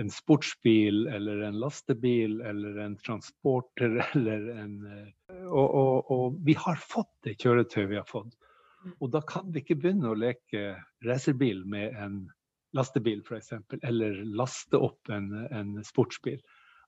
en, 0.02 0.12
sportsbil 0.12 1.06
eller 1.12 1.44
en 1.48 1.58
lastebil 1.62 2.40
eller 2.48 2.78
en 2.84 2.96
transporter 3.00 3.98
eller 4.12 4.48
en 4.56 4.76
eh, 4.90 5.10
og, 5.46 5.66
og, 5.66 6.12
og, 6.12 6.38
vi 6.46 6.56
har 6.58 6.80
fått 6.80 7.12
det 7.26 7.38
kjøretøyet 7.42 7.90
vi 7.90 8.00
har 8.00 8.08
fått. 8.08 8.32
Mm. 8.82 8.94
Og 8.98 9.10
da 9.14 9.22
kan 9.26 9.50
vi 9.52 9.62
ikke 9.62 9.78
begynne 9.82 10.10
å 10.10 10.18
leke 10.18 10.72
racerbil 11.06 11.64
med 11.68 11.98
en 11.98 12.22
lastebil 12.76 13.20
f.eks. 13.22 13.52
Eller 13.82 14.22
laste 14.24 14.80
opp 14.80 15.10
en, 15.12 15.32
en 15.50 15.76
sportsbil. 15.84 16.40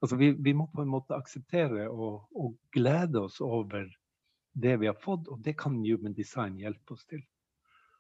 Altså 0.04 0.16
vi, 0.16 0.32
vi, 0.32 0.54
må 0.54 0.66
på 0.72 0.82
en 0.82 0.90
måte 0.92 1.16
akseptere 1.16 1.86
og, 1.88 2.26
og, 2.36 2.56
glede 2.74 3.22
oss 3.24 3.38
over 3.44 3.86
det 4.52 4.74
vi 4.82 4.88
har 4.90 4.98
fått, 5.00 5.30
og 5.32 5.40
det 5.42 5.56
kan 5.58 5.78
human 5.80 6.14
design 6.14 6.58
hjelpe 6.60 6.94
oss 6.94 7.06
til. 7.10 7.22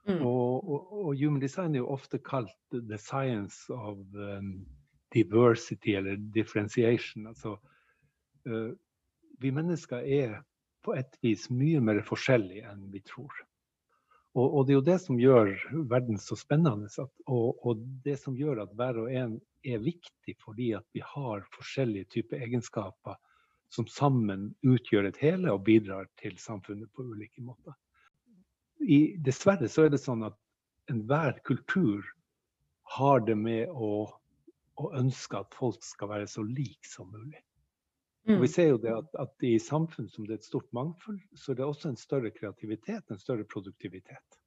Mm. 0.04 0.20
Og, 0.20 0.68
og, 0.68 0.92
og, 0.92 1.10
human 1.16 1.40
design 1.40 1.74
er 1.74 1.80
jo 1.80 1.92
ofte 1.94 2.18
kalt 2.20 2.56
the 2.72 2.98
science 3.00 3.72
of 3.72 3.98
um, 4.12 4.66
diversity 5.14 5.94
eller 5.96 6.18
differentiation. 6.34 7.26
Altså, 7.26 7.56
uh, 8.50 8.70
vi 9.40 9.50
mennesker 9.50 10.04
er 10.04 10.42
på 10.84 10.92
et 10.98 11.16
vis 11.24 11.48
mye 11.50 11.80
mer 11.80 12.02
forskjellige 12.04 12.68
enn 12.68 12.88
vi 12.92 13.00
tror. 13.08 13.32
Og, 14.34 14.48
og, 14.48 14.60
det 14.66 14.74
er 14.74 14.78
jo 14.78 14.86
det 14.88 14.98
som 15.00 15.20
gjør 15.20 15.52
verden 15.88 16.18
så 16.20 16.36
spennende, 16.36 16.90
at, 16.90 17.12
og, 17.30 17.84
det 18.04 18.18
som 18.20 18.36
gjør 18.36 18.64
at 18.64 18.74
hver 18.76 18.98
og 19.04 19.12
en 19.12 19.38
er 19.64 19.80
viktig 19.80 20.34
fordi 20.42 20.72
at 20.76 20.84
vi 20.92 21.00
har 21.06 21.46
forskjellige 21.54 22.10
typer 22.16 22.42
egenskaper 22.44 23.16
som 23.72 23.86
sammen 23.88 24.50
utgjør 24.66 25.08
et 25.08 25.22
hele 25.22 25.54
og 25.54 25.64
bidrar 25.64 26.10
til 26.20 26.36
samfunnet 26.38 26.90
på 26.92 27.06
ulike 27.06 27.42
måter 27.46 27.78
i, 28.80 29.16
dessverre 29.24 29.68
så 29.70 29.86
er 29.86 29.94
det 29.94 30.02
sånn 30.02 30.24
at 30.26 30.36
enhver 30.90 31.38
kultur 31.48 32.04
har 32.96 33.24
det 33.24 33.36
med 33.38 33.70
å, 33.72 34.06
å, 34.76 34.90
ønske 34.98 35.40
at 35.40 35.56
folk 35.56 35.82
skal 35.84 36.10
være 36.12 36.28
så 36.30 36.44
like 36.44 36.88
som 36.88 37.10
mulig. 37.12 37.40
Mm. 38.24 38.36
Og 38.36 38.44
vi 38.44 38.50
ser 38.52 38.70
jo 38.72 38.80
det 38.80 38.92
at, 38.92 39.10
at, 39.20 39.34
i 39.44 39.56
samfunn 39.60 40.08
som 40.12 40.26
det 40.26 40.36
er 40.36 40.42
et 40.42 40.48
stort 40.48 40.70
mangfold, 40.76 41.20
så 41.36 41.52
er 41.52 41.60
det 41.60 41.66
også 41.66 41.90
en 41.90 42.00
større 42.00 42.32
kreativitet, 42.32 43.04
en 43.10 43.20
større 43.20 43.44
produktivitet. 43.48 44.40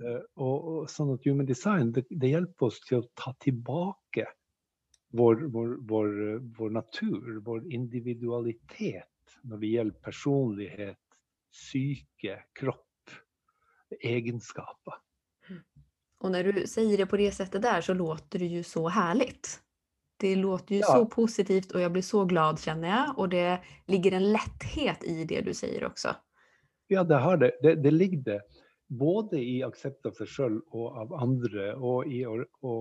Uh, 0.00 0.20
og, 0.40 0.56
og, 0.56 0.78
sånn 0.90 1.12
at 1.14 1.24
Human 1.28 1.48
design 1.48 1.92
det, 1.96 2.06
det, 2.10 2.32
hjelper 2.32 2.70
oss 2.70 2.80
til 2.84 3.02
å 3.02 3.08
ta 3.18 3.34
tilbake 3.44 4.24
vår, 5.12 5.44
vår, 5.52 5.74
vår, 5.88 6.14
vår 6.56 6.72
natur, 6.78 7.42
vår 7.44 7.66
individualitet 7.76 9.36
når 9.48 9.60
det 9.60 9.72
gjelder 9.74 10.04
personlighet, 10.06 11.18
syke, 11.52 12.38
kropp 12.56 12.86
egenskaper. 14.00 14.94
Och 16.18 16.30
när 16.30 16.44
du 16.44 16.66
säger 16.66 16.98
det 16.98 17.06
på 17.06 17.16
det 17.16 17.32
sättet 17.32 17.62
där 17.62 17.80
så 17.80 17.94
låter 17.94 18.38
det 18.38 18.46
ju 18.46 18.62
så 18.62 18.88
härligt. 18.88 19.60
Det 20.16 20.36
låter 20.36 20.74
ju 20.74 20.80
ja. 20.80 20.86
så 20.86 21.06
positivt 21.06 21.72
och 21.72 21.80
jag 21.80 21.92
blir 21.92 22.02
så 22.02 22.24
glad 22.24 22.60
känner 22.60 22.88
jag 22.88 23.18
och 23.18 23.28
det 23.28 23.60
ligger 23.86 24.12
en 24.12 24.32
lätthet 24.32 25.04
i 25.04 25.24
det 25.24 25.40
du 25.40 25.54
säger 25.54 25.84
också. 25.84 26.16
Ja, 26.86 27.04
det 27.04 27.16
har 27.16 27.36
det. 27.36 27.52
Det, 27.62 27.74
det 27.74 27.90
ligger 27.90 28.18
det. 28.18 28.40
Både 28.88 29.38
i 29.40 29.62
aksept 29.64 30.06
av 30.06 30.12
seg 30.18 30.28
sjøl 30.28 30.58
og 30.76 30.98
av 31.00 31.14
andre, 31.16 31.70
og 31.80 32.10
i 32.12 32.18
å, 32.28 32.34
å, 32.60 32.74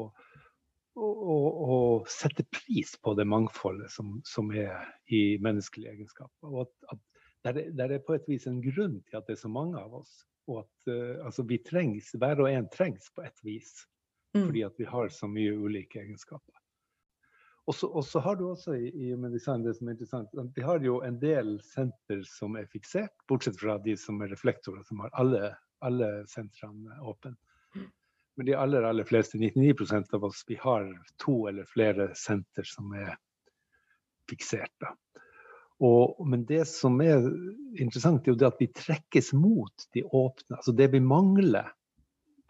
å, 1.00 1.38
å 1.66 1.78
sette 2.12 2.44
pris 2.52 2.98
på 3.00 3.14
det 3.16 3.26
mangfoldet 3.26 3.94
som, 3.94 4.18
som 4.28 4.52
er 4.52 4.76
i 5.08 5.40
menneskelige 5.40 5.94
egenskaper. 5.96 6.52
Og 6.52 6.66
at, 6.66 6.74
at 6.92 7.00
der, 7.48 7.62
der 7.78 7.96
er 7.96 8.04
på 8.04 8.18
et 8.18 8.28
vis 8.28 8.50
en 8.52 8.60
grunn 8.62 9.00
til 9.08 9.22
at 9.22 9.30
det 9.30 9.38
er 9.38 9.42
så 9.46 9.54
mange 9.54 9.80
av 9.80 9.96
oss. 10.02 10.12
Og 10.52 10.64
at 10.64 10.92
uh, 10.92 11.26
altså, 11.26 11.46
vi 11.48 11.62
trengs, 11.64 12.12
hver 12.20 12.44
og 12.44 12.52
en 12.52 12.70
trengs 12.74 13.12
på 13.16 13.26
et 13.26 13.46
vis. 13.48 13.72
Mm. 14.36 14.46
Fordi 14.46 14.66
at 14.68 14.80
vi 14.80 14.88
har 14.88 15.10
så 15.12 15.28
mye 15.28 15.56
ulike 15.56 16.04
egenskaper. 16.04 16.62
Og 17.72 18.06
så 18.06 18.20
har 18.20 18.36
du 18.36 18.48
også 18.50 18.74
i, 18.76 18.88
i 18.90 19.16
design 19.32 19.64
det 19.64 19.76
som 19.78 19.88
er 19.88 19.94
interessant, 19.94 20.32
vi 20.56 20.64
har 20.66 20.82
jo 20.84 20.98
en 21.06 21.20
del 21.22 21.54
senter 21.64 22.24
som 22.28 22.58
er 22.60 22.66
fiksert, 22.72 23.14
bortsett 23.30 23.60
fra 23.62 23.78
de 23.80 23.94
som 23.98 24.20
er 24.22 24.32
reflektorer, 24.34 24.82
som 24.84 25.00
har 25.06 25.14
alle, 25.22 25.52
alle 25.86 26.10
sentrene 26.28 26.98
åpne. 27.00 27.36
Mm. 27.76 27.86
Men 28.36 28.50
de 28.50 28.58
aller, 28.58 28.88
aller 28.90 29.08
fleste, 29.08 29.38
99 29.38 30.10
av 30.18 30.26
oss, 30.26 30.44
vi 30.48 30.58
har 30.60 30.90
to 31.22 31.48
eller 31.48 31.70
flere 31.70 32.10
senter 32.18 32.68
som 32.68 32.92
er 32.98 33.14
fiksert. 34.30 34.74
da. 34.82 34.96
Og, 35.82 36.20
men 36.30 36.44
det 36.46 36.68
som 36.70 37.00
er 37.02 37.24
interessant, 37.82 38.26
er 38.28 38.36
jo 38.36 38.38
det 38.38 38.52
at 38.52 38.60
vi 38.62 38.70
trekkes 38.70 39.32
mot 39.34 39.88
de 39.96 40.04
åpne. 40.06 40.60
Altså 40.60 40.76
det 40.78 40.92
vi 40.94 41.02
mangler, 41.02 41.72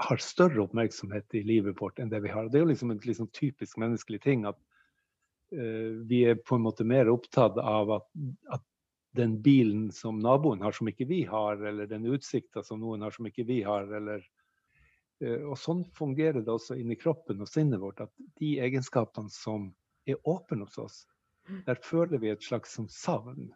har 0.01 0.17
større 0.17 0.63
oppmerksomhet 0.63 1.35
i 1.37 1.43
livet 1.45 1.77
vårt 1.77 1.99
enn 2.01 2.09
det 2.09 2.23
vi 2.23 2.31
har. 2.33 2.49
Det 2.49 2.57
er 2.57 2.65
jo 2.65 2.71
liksom 2.71 2.91
en 2.93 3.01
liksom 3.05 3.29
typisk 3.37 3.77
menneskelig 3.81 4.21
ting 4.23 4.47
at 4.49 4.57
uh, 4.57 6.01
vi 6.09 6.23
er 6.31 6.41
på 6.41 6.57
en 6.57 6.65
måte 6.65 6.87
mer 6.87 7.11
opptatt 7.11 7.59
av 7.61 7.97
at, 7.99 8.09
at, 8.49 8.67
den 9.11 9.33
bilen 9.43 9.89
som 9.91 10.21
naboen 10.23 10.61
har 10.63 10.71
som 10.71 10.87
ikke 10.87 11.03
vi 11.09 11.25
har, 11.27 11.59
eller 11.67 11.83
den 11.83 12.05
utsikta 12.07 12.61
som 12.63 12.79
noen 12.79 13.01
har 13.03 13.11
som 13.11 13.25
ikke 13.27 13.43
vi 13.43 13.57
har, 13.65 13.89
eller 13.97 14.23
uh, 14.23 15.49
Og 15.51 15.57
sånn 15.59 15.83
fungerer 15.97 16.39
det 16.39 16.53
også 16.53 16.79
inni 16.79 16.95
kroppen 16.95 17.43
og 17.43 17.51
sinnet 17.51 17.83
vårt, 17.83 17.99
at 17.99 18.13
de 18.39 18.53
egenskapene 18.63 19.29
som 19.29 19.67
er 20.07 20.15
åpne 20.23 20.63
hos 20.63 20.79
oss, 20.79 21.01
der 21.65 21.79
føler 21.83 22.17
vi 22.17 22.29
et 22.31 22.43
slags 22.43 22.79
savn. 22.89 23.51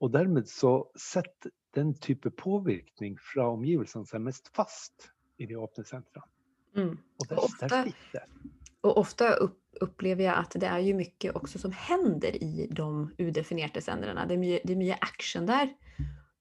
Og 0.00 0.12
dermed 0.12 0.48
så 0.48 0.90
setter 0.96 1.50
den 1.74 1.94
type 1.94 2.30
påvirkning 2.30 3.18
fra 3.20 3.50
omgivelsene 3.52 4.06
seg 4.08 4.22
mest 4.24 4.50
fast 4.56 5.10
i 5.38 5.46
de 5.46 5.58
åpne 5.60 5.84
sentrene. 5.84 6.26
Mm. 6.76 6.98
ofte 7.16 7.34
och, 7.34 7.44
ofta, 7.44 7.84
og 8.80 8.98
ofte 8.98 9.50
upplever 9.80 10.24
jag 10.24 10.38
att 10.38 10.50
det 10.50 10.66
är 10.66 10.78
ju 10.78 10.94
mycket 10.94 11.36
också 11.36 11.58
som 11.58 11.72
händer 11.72 12.42
i 12.42 12.68
de 12.70 13.10
udefinerte 13.18 13.80
sentrene. 13.80 14.26
Det 14.26 14.34
er 14.34 14.40
mye, 14.40 14.60
det 14.64 14.74
er 14.74 14.80
mye 14.80 14.98
action 15.00 15.46
der. 15.48 15.74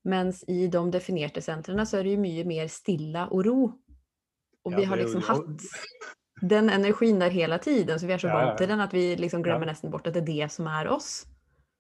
Mens 0.07 0.43
i 0.47 0.67
de 0.67 0.83
definerte 0.91 1.41
sentrene 1.41 1.85
så 1.85 1.99
er 1.99 2.07
det 2.07 2.15
jo 2.15 2.23
mye 2.23 2.45
mer 2.47 2.69
stilla 2.71 3.27
og 3.27 3.45
ro. 3.45 3.59
Og 4.65 4.71
ja, 4.73 4.77
vi 4.77 4.85
har 4.89 4.99
liksom 4.99 5.23
hatt 5.27 5.67
den 6.41 6.69
energin 6.69 7.19
der 7.19 7.33
hele 7.33 7.57
tiden, 7.59 7.99
så 7.99 8.07
vi 8.07 8.13
er 8.15 8.21
så 8.21 8.29
ja, 8.29 8.37
vant 8.37 8.57
til 8.59 8.69
den 8.71 8.83
at 8.83 8.93
vi 8.95 9.03
liksom 9.19 9.43
glemmer 9.43 9.67
ja. 9.67 9.73
nesten 9.73 9.91
bort 9.91 10.07
at 10.07 10.15
det 10.15 10.23
er 10.23 10.29
det 10.29 10.51
som 10.53 10.67
er 10.71 10.89
oss. 10.91 11.27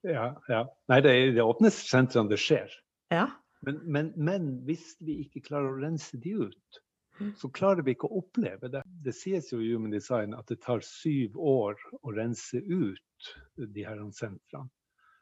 Ja, 0.07 0.31
ja. 0.47 0.63
Nei, 0.91 0.99
det 1.03 1.13
er 1.13 1.41
åpne 1.43 1.71
sentrene 1.75 2.31
det 2.31 2.39
skjer. 2.41 2.71
Ja. 3.11 3.27
Men, 3.67 3.79
men, 3.83 4.13
men, 4.15 4.51
hvis 4.67 4.93
vi 5.03 5.19
ikke 5.25 5.43
klarer 5.49 5.73
å 5.73 5.81
rense 5.81 6.19
de 6.23 6.35
ut, 6.47 6.79
mm. 7.19 7.33
så 7.41 7.49
klarer 7.51 7.83
vi 7.83 7.95
ikke 7.95 8.07
å 8.07 8.21
oppleve 8.21 8.71
det. 8.71 8.83
Det 9.03 9.13
sies 9.15 9.51
jo 9.51 9.59
i 9.59 9.73
Human 9.73 9.91
Design 9.91 10.35
at 10.37 10.47
det 10.51 10.61
tar 10.63 10.83
syv 10.85 11.35
år 11.35 11.75
å 11.99 12.15
rense 12.15 12.61
ut 12.63 13.33
de 13.59 13.83
her 13.83 13.99
sentrene. 14.15 14.69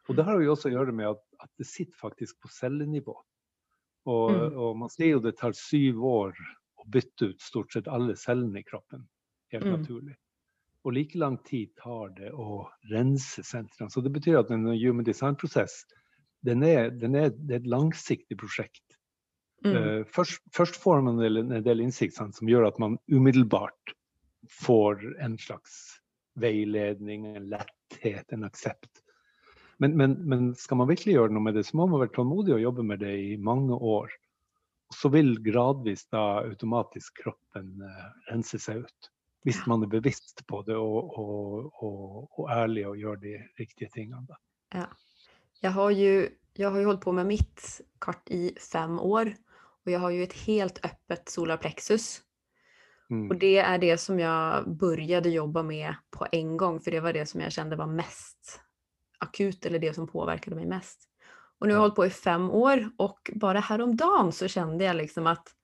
Og 0.07 0.15
det 0.15 0.23
har 0.23 0.39
jo 0.39 0.53
også 0.53 0.69
å 0.69 0.77
gjøre 0.77 0.93
med 0.95 1.09
at, 1.09 1.23
at 1.43 1.49
det 1.59 1.67
sitter 1.67 1.97
faktisk 1.99 2.37
på 2.39 2.51
cellenivå. 2.53 3.17
Og, 4.07 4.29
mm. 4.31 4.53
og 4.55 4.77
man 4.85 4.93
sier 4.93 5.17
jo 5.17 5.23
det 5.25 5.35
tar 5.41 5.57
syv 5.57 6.05
år 6.07 6.37
å 6.79 6.85
bytte 6.93 7.33
ut 7.33 7.43
stort 7.43 7.73
sett 7.75 7.89
alle 7.91 8.15
cellene 8.15 8.61
i 8.61 8.67
kroppen 8.67 9.03
helt 9.53 9.67
mm. 9.67 9.75
naturlig. 9.79 10.17
Og 10.87 10.93
like 10.95 11.19
lang 11.19 11.37
tid 11.43 11.73
tar 11.81 12.13
det 12.15 12.31
å 12.31 12.61
rense 12.91 13.43
sentrene. 13.43 13.91
Så 13.91 14.01
det 14.01 14.13
betyr 14.15 14.39
at 14.39 14.51
en 14.53 14.69
human 14.71 15.07
design-prosess 15.07 15.81
den 16.47 16.63
er, 16.63 16.91
den 16.95 17.15
er, 17.17 17.31
er 17.49 17.59
et 17.59 17.67
langsiktig 17.67 18.37
prosjekt. 18.39 18.83
Mm. 19.65 19.73
Uh, 19.73 20.03
først, 20.13 20.43
først, 20.53 20.77
får 20.79 21.01
man 21.03 21.19
en 21.25 21.63
del 21.65 21.81
innsikt 21.81 22.15
som 22.17 22.49
gjør 22.49 22.69
at 22.69 22.77
man 22.79 22.99
umiddelbart 23.09 23.95
får 24.61 25.01
en 25.23 25.35
slags 25.41 25.97
veiledning, 26.39 27.25
en 27.33 27.49
letthet, 27.51 28.31
en 28.31 28.45
aksept. 28.47 29.01
Men, 29.81 29.97
men, 29.97 30.15
men, 30.29 30.53
skal 30.57 30.79
man 30.79 30.89
virkelig 30.89 31.17
gjøre 31.17 31.33
noe 31.33 31.49
med 31.49 31.57
det, 31.57 31.65
så 31.67 31.77
må 31.77 31.89
man 31.89 32.01
være 32.01 32.15
tålmodig 32.15 32.55
og 32.55 32.63
jobbe 32.63 32.85
med 32.85 33.01
det 33.03 33.13
i 33.25 33.35
mange 33.41 33.75
år. 33.75 34.13
Så 34.93 35.11
vil 35.13 35.35
gradvis 35.43 36.05
da 36.13 36.45
automatisk 36.45 37.25
kroppen 37.25 37.73
uh, 37.83 38.07
rense 38.31 38.61
seg 38.61 38.85
ut. 38.85 39.11
Hvis 39.47 39.63
man 39.69 39.85
er 39.85 39.91
bevisst 39.91 40.43
på 40.47 40.61
det 40.67 40.75
og, 40.75 41.13
og, 41.17 41.83
og, 41.83 42.27
og 42.35 42.49
ærlig 42.51 42.83
og 42.89 42.97
gjør 42.99 43.19
de 43.21 43.37
riktige 43.59 43.89
tingene. 43.93 44.39
Ja. 44.75 44.89
Jeg 45.63 45.71
har 45.71 45.91
jo 45.95 46.29
jag 46.57 46.71
har 46.71 46.79
ju 46.79 46.85
hållit 46.85 47.01
på 47.01 47.11
med 47.11 47.25
mitt 47.25 47.81
kart 48.01 48.29
i 48.29 48.51
fem 48.71 48.99
år 48.99 49.33
og 49.87 49.91
jeg 49.91 49.99
har 50.03 50.11
jo 50.11 50.23
et 50.25 50.39
helt 50.43 50.79
öppet 50.83 51.29
solarplexus. 51.31 52.07
Mm. 53.07 53.29
Og 53.31 53.37
det 53.39 53.57
er 53.63 53.77
det 53.79 53.95
som 54.03 54.19
jeg 54.19 54.73
begynte 54.79 55.29
å 55.29 55.37
jobbe 55.37 55.63
med 55.63 55.95
på 56.11 56.27
en 56.35 56.57
gang, 56.59 56.81
for 56.83 56.91
det 56.91 57.03
var 57.05 57.15
det 57.15 57.23
som 57.29 57.39
jeg 57.39 57.55
kjente 57.55 57.79
var 57.79 57.87
mest 57.87 58.57
akut 59.23 59.65
eller 59.65 59.79
det 59.79 59.93
som 59.95 60.09
påverkade 60.09 60.57
meg 60.57 60.67
mest. 60.67 61.07
Og 61.57 61.67
nu 61.67 61.73
har 61.73 61.77
jeg 61.77 61.85
holdt 61.85 61.97
på 62.01 62.09
i 62.09 62.13
fem 62.13 62.49
år 62.51 62.83
og 63.01 63.31
bare 63.39 63.63
her 63.69 63.81
om 63.85 63.95
dagen 63.97 64.31
så 64.31 64.47
kände 64.47 64.83
jeg 64.85 64.95
liksom 64.95 65.27
at 65.27 65.55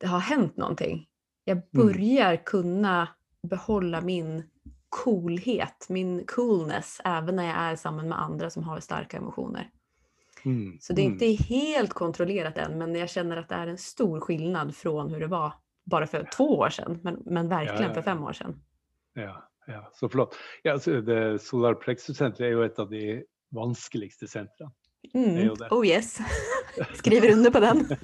det 0.00 0.06
har 0.06 0.20
hänt 0.20 0.56
någonting. 0.56 1.06
Jag 1.48 1.62
börjar 1.72 2.36
kunna 2.36 3.08
behålla 3.42 4.00
min 4.00 4.42
coolhet, 4.88 5.86
min 5.88 6.26
coolness 6.26 7.00
även 7.04 7.36
när 7.36 7.46
jag 7.46 7.56
är 7.56 7.76
samman 7.76 8.08
med 8.08 8.20
andra 8.20 8.50
som 8.50 8.62
har 8.62 8.80
starka 8.80 9.16
emotioner. 9.16 9.70
Mm. 10.44 10.78
Så 10.80 10.92
det 10.92 11.02
är 11.02 11.04
ikke 11.04 11.26
inte 11.26 11.44
helt 11.44 11.92
kontrollerat 11.92 12.58
än 12.58 12.78
men 12.78 12.94
jag 12.94 13.10
känner 13.10 13.36
att 13.36 13.48
det 13.48 13.54
är 13.54 13.66
en 13.66 13.78
stor 13.78 14.20
skillnad 14.20 14.76
från 14.76 15.10
hur 15.10 15.20
det 15.20 15.26
var 15.26 15.52
bara 15.84 16.06
för 16.06 16.28
två 16.36 16.58
år 16.58 16.70
sedan 16.70 17.00
men, 17.02 17.22
men 17.26 17.48
verkligen 17.48 17.82
ja, 17.82 17.94
för 17.94 18.00
ja. 18.00 18.02
fem 18.02 18.24
år 18.24 18.32
sedan. 18.32 18.60
Ja, 19.14 19.50
ja, 19.66 19.90
så 19.94 20.08
flott. 20.08 20.36
Ja, 20.62 20.76
det 20.86 21.42
Solar 21.42 21.74
Plexus-senteret 21.74 22.46
er 22.46 22.52
jo 22.52 22.62
et 22.62 22.78
av 22.78 22.90
de 22.90 23.24
vanskeligste 23.54 24.28
sentrene. 24.28 24.70
Mm. 25.14 25.56
Oh 25.70 25.86
yes, 25.86 26.18
skriver 26.94 27.32
under 27.32 27.50
på 27.50 27.60
den. 27.60 27.86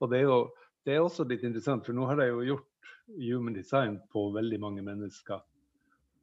Og 0.00 0.10
det 0.10 0.18
er 0.18 0.22
jo 0.22 0.38
det 0.86 0.94
er 0.94 1.02
også 1.02 1.26
litt 1.26 1.42
interessant, 1.46 1.86
for 1.86 1.96
nå 1.96 2.06
har 2.06 2.22
jeg 2.22 2.32
jo 2.32 2.44
gjort 2.52 2.92
human 3.18 3.56
design 3.56 3.98
på 4.12 4.28
veldig 4.34 4.58
mange 4.62 4.84
mennesker. 4.86 5.42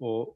Og 0.03 0.34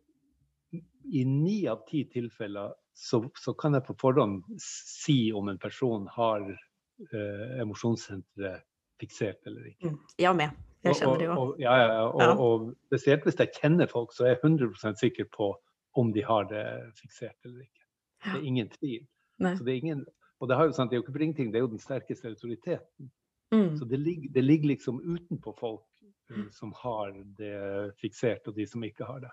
i 1.07 1.23
ni 1.27 1.61
av 1.71 1.85
ti 1.87 2.03
tilfeller 2.11 2.73
så, 2.97 3.21
så 3.39 3.53
kan 3.55 3.77
jeg 3.77 3.85
på 3.87 3.95
forhånd 4.01 4.41
si 4.61 5.31
om 5.35 5.47
en 5.51 5.59
person 5.61 6.07
har 6.11 6.43
eh, 6.49 7.61
emosjonssenteret 7.61 8.65
fiksert 8.99 9.45
eller 9.47 9.69
ikke. 9.69 9.91
Mm. 9.93 9.99
Jag 10.17 10.35
med, 10.35 10.49
Jeg 10.81 10.95
kjenner 10.95 11.19
det 11.21 11.29
og, 11.29 11.37
og, 11.37 11.59
ja, 11.61 11.75
ja, 11.77 12.03
og, 12.07 12.21
Ja. 12.21 12.31
og 12.33 12.71
spesielt 12.89 13.23
hvis 13.27 13.39
jeg 13.39 13.53
kjenner 13.61 13.89
folk, 13.91 14.13
så 14.13 14.25
er 14.25 14.35
jeg 14.35 14.39
100 14.43 14.97
sikker 14.99 15.29
på 15.33 15.51
om 15.97 16.11
de 16.13 16.23
har 16.25 16.49
det 16.49 16.65
fiksert 16.97 17.37
eller 17.45 17.61
ikke. 17.65 17.83
Det 18.25 18.39
er 18.39 18.45
ingen 18.45 18.69
tvil. 18.69 19.05
Så 19.41 19.63
det 19.63 19.73
er 19.73 19.77
ingen, 19.77 20.05
og 20.41 20.49
det, 20.49 20.57
har 20.57 20.65
jo, 20.65 20.73
sant, 20.73 20.89
det 20.89 20.97
er 20.97 21.01
jo 21.01 21.05
ikke 21.05 21.13
for 21.13 21.25
ingenting, 21.25 21.51
det 21.53 21.59
er 21.59 21.65
jo 21.65 21.73
den 21.73 21.81
sterkeste 21.81 22.27
autoriteten. 22.27 23.11
Mm. 23.55 23.77
Så 23.77 23.85
det 23.85 23.97
ligger, 23.97 24.29
det 24.29 24.41
ligger 24.41 24.67
liksom 24.67 25.15
utenpå 25.15 25.53
folk 25.57 25.85
uh, 26.31 26.49
som 26.51 26.73
har 26.75 27.13
det 27.37 27.93
fiksert, 28.01 28.47
og 28.47 28.55
de 28.55 28.67
som 28.67 28.83
ikke 28.83 29.05
har 29.07 29.19
det. 29.19 29.31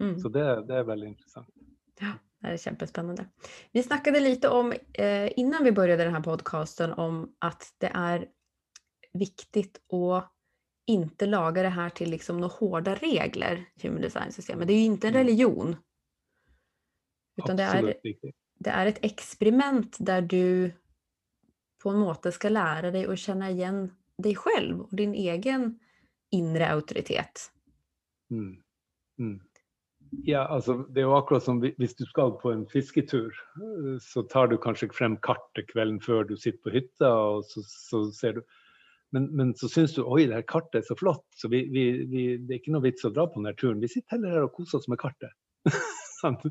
Mm. 0.00 0.18
Så 0.18 0.28
det, 0.28 0.44
det 0.68 0.74
er 0.74 0.84
veldig 0.88 1.06
interessant. 1.08 1.48
Ja, 2.00 2.12
Det 2.40 2.48
är 2.48 2.56
kämpespännande. 2.56 3.26
Vi 3.72 3.82
snakket 3.82 4.22
litt 4.22 4.44
om, 4.44 4.72
eh, 4.92 5.32
innan 5.38 5.64
vi 5.64 5.72
började 5.72 6.04
den 6.04 6.14
här 6.14 6.22
podcasten, 6.22 6.92
om 6.92 7.32
at 7.38 7.72
det 7.78 7.90
er 7.94 8.26
viktig 9.12 9.66
å 9.92 10.22
ikke 10.90 11.26
lage 11.26 11.62
det 11.62 11.70
her 11.72 11.90
til 11.90 12.10
liksom 12.10 12.36
noen 12.40 12.50
hårda 12.50 12.94
regler, 13.00 13.64
human 13.82 14.02
design-systemet. 14.02 14.66
Det 14.68 14.74
er 14.74 14.82
jo 14.84 14.94
ikke 14.94 15.08
en 15.08 15.14
Mm. 15.14 15.20
religion. 15.26 15.76
Utan 17.38 17.56
det 17.56 17.62
er, 17.64 17.76
Absolutt 17.78 18.04
riktig. 18.04 18.34
det 18.64 18.72
er 18.72 18.86
et 18.86 18.98
experiment 19.04 19.96
der 20.06 20.20
du 20.20 20.72
på 21.84 21.92
en 21.92 22.00
måte 22.00 22.32
skal 22.32 22.56
lære 22.56 22.92
deg 22.94 23.10
å 23.10 23.16
kjenne 23.18 23.52
igjen 23.52 23.86
deg 24.24 24.38
selv 24.40 24.86
og 24.86 24.94
din 24.96 25.14
egen 25.18 25.74
inre 26.34 26.70
autoritet. 26.72 27.48
Mm. 28.32 28.54
Mm. 29.20 29.36
Ja, 30.24 30.46
altså, 30.46 30.76
det 30.94 31.02
er 31.02 31.08
jo 31.08 31.16
akkurat 31.16 31.44
som 31.44 31.60
hvis 31.62 31.96
du 31.98 32.04
skal 32.06 32.34
på 32.40 32.52
en 32.54 32.64
fisketur, 32.70 33.34
eh, 33.60 33.94
så 34.02 34.22
tar 34.30 34.50
du 34.50 34.56
kanskje 34.60 34.92
frem 34.94 35.16
kartet 35.26 35.68
kvelden 35.72 36.00
før 36.02 36.24
du 36.28 36.36
sitter 36.38 36.60
på 36.64 36.74
hytta, 36.76 37.10
og 37.10 37.48
så, 37.50 37.64
så 37.68 38.04
ser 38.14 38.38
du 38.38 38.44
men, 39.14 39.28
men 39.36 39.52
så 39.54 39.68
syns 39.70 39.92
du 39.94 40.00
oi, 40.02 40.24
det 40.26 40.34
her 40.40 40.46
kartet 40.50 40.80
er 40.80 40.86
så 40.88 40.96
flott, 40.98 41.26
så 41.38 41.46
vi, 41.52 41.60
vi, 41.70 41.84
vi, 42.10 42.22
det 42.42 42.56
er 42.56 42.58
ikke 42.58 42.72
noe 42.74 42.82
vits 42.82 43.06
å 43.06 43.12
dra 43.14 43.28
på 43.30 43.38
denne 43.38 43.54
turen. 43.60 43.78
Vi 43.82 43.92
sitter 43.92 44.16
heller 44.16 44.34
her 44.34 44.46
og 44.48 44.56
koser 44.56 44.80
oss 44.80 44.88
med 44.90 44.98
kartet. 44.98 45.30
Sant? 46.18 46.42